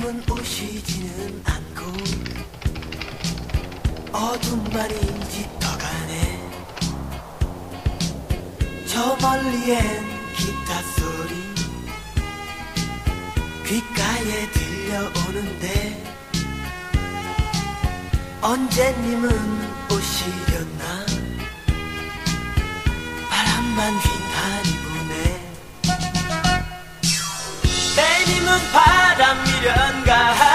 문 0.00 0.22
오시지는 0.30 1.42
않고 1.44 1.92
저 8.92 9.16
멀리엔 9.22 9.80
기타 10.36 10.82
소리. 10.82 11.32
귓가에 13.66 14.50
들려오는데 14.50 16.04
언제님은 18.42 19.30
오시려나? 19.90 21.06
바람만 23.30 23.94
휘날이 23.94 24.68
부네. 24.82 25.52
때님은 27.96 28.72
바람 28.72 29.42
미련가 29.42 30.51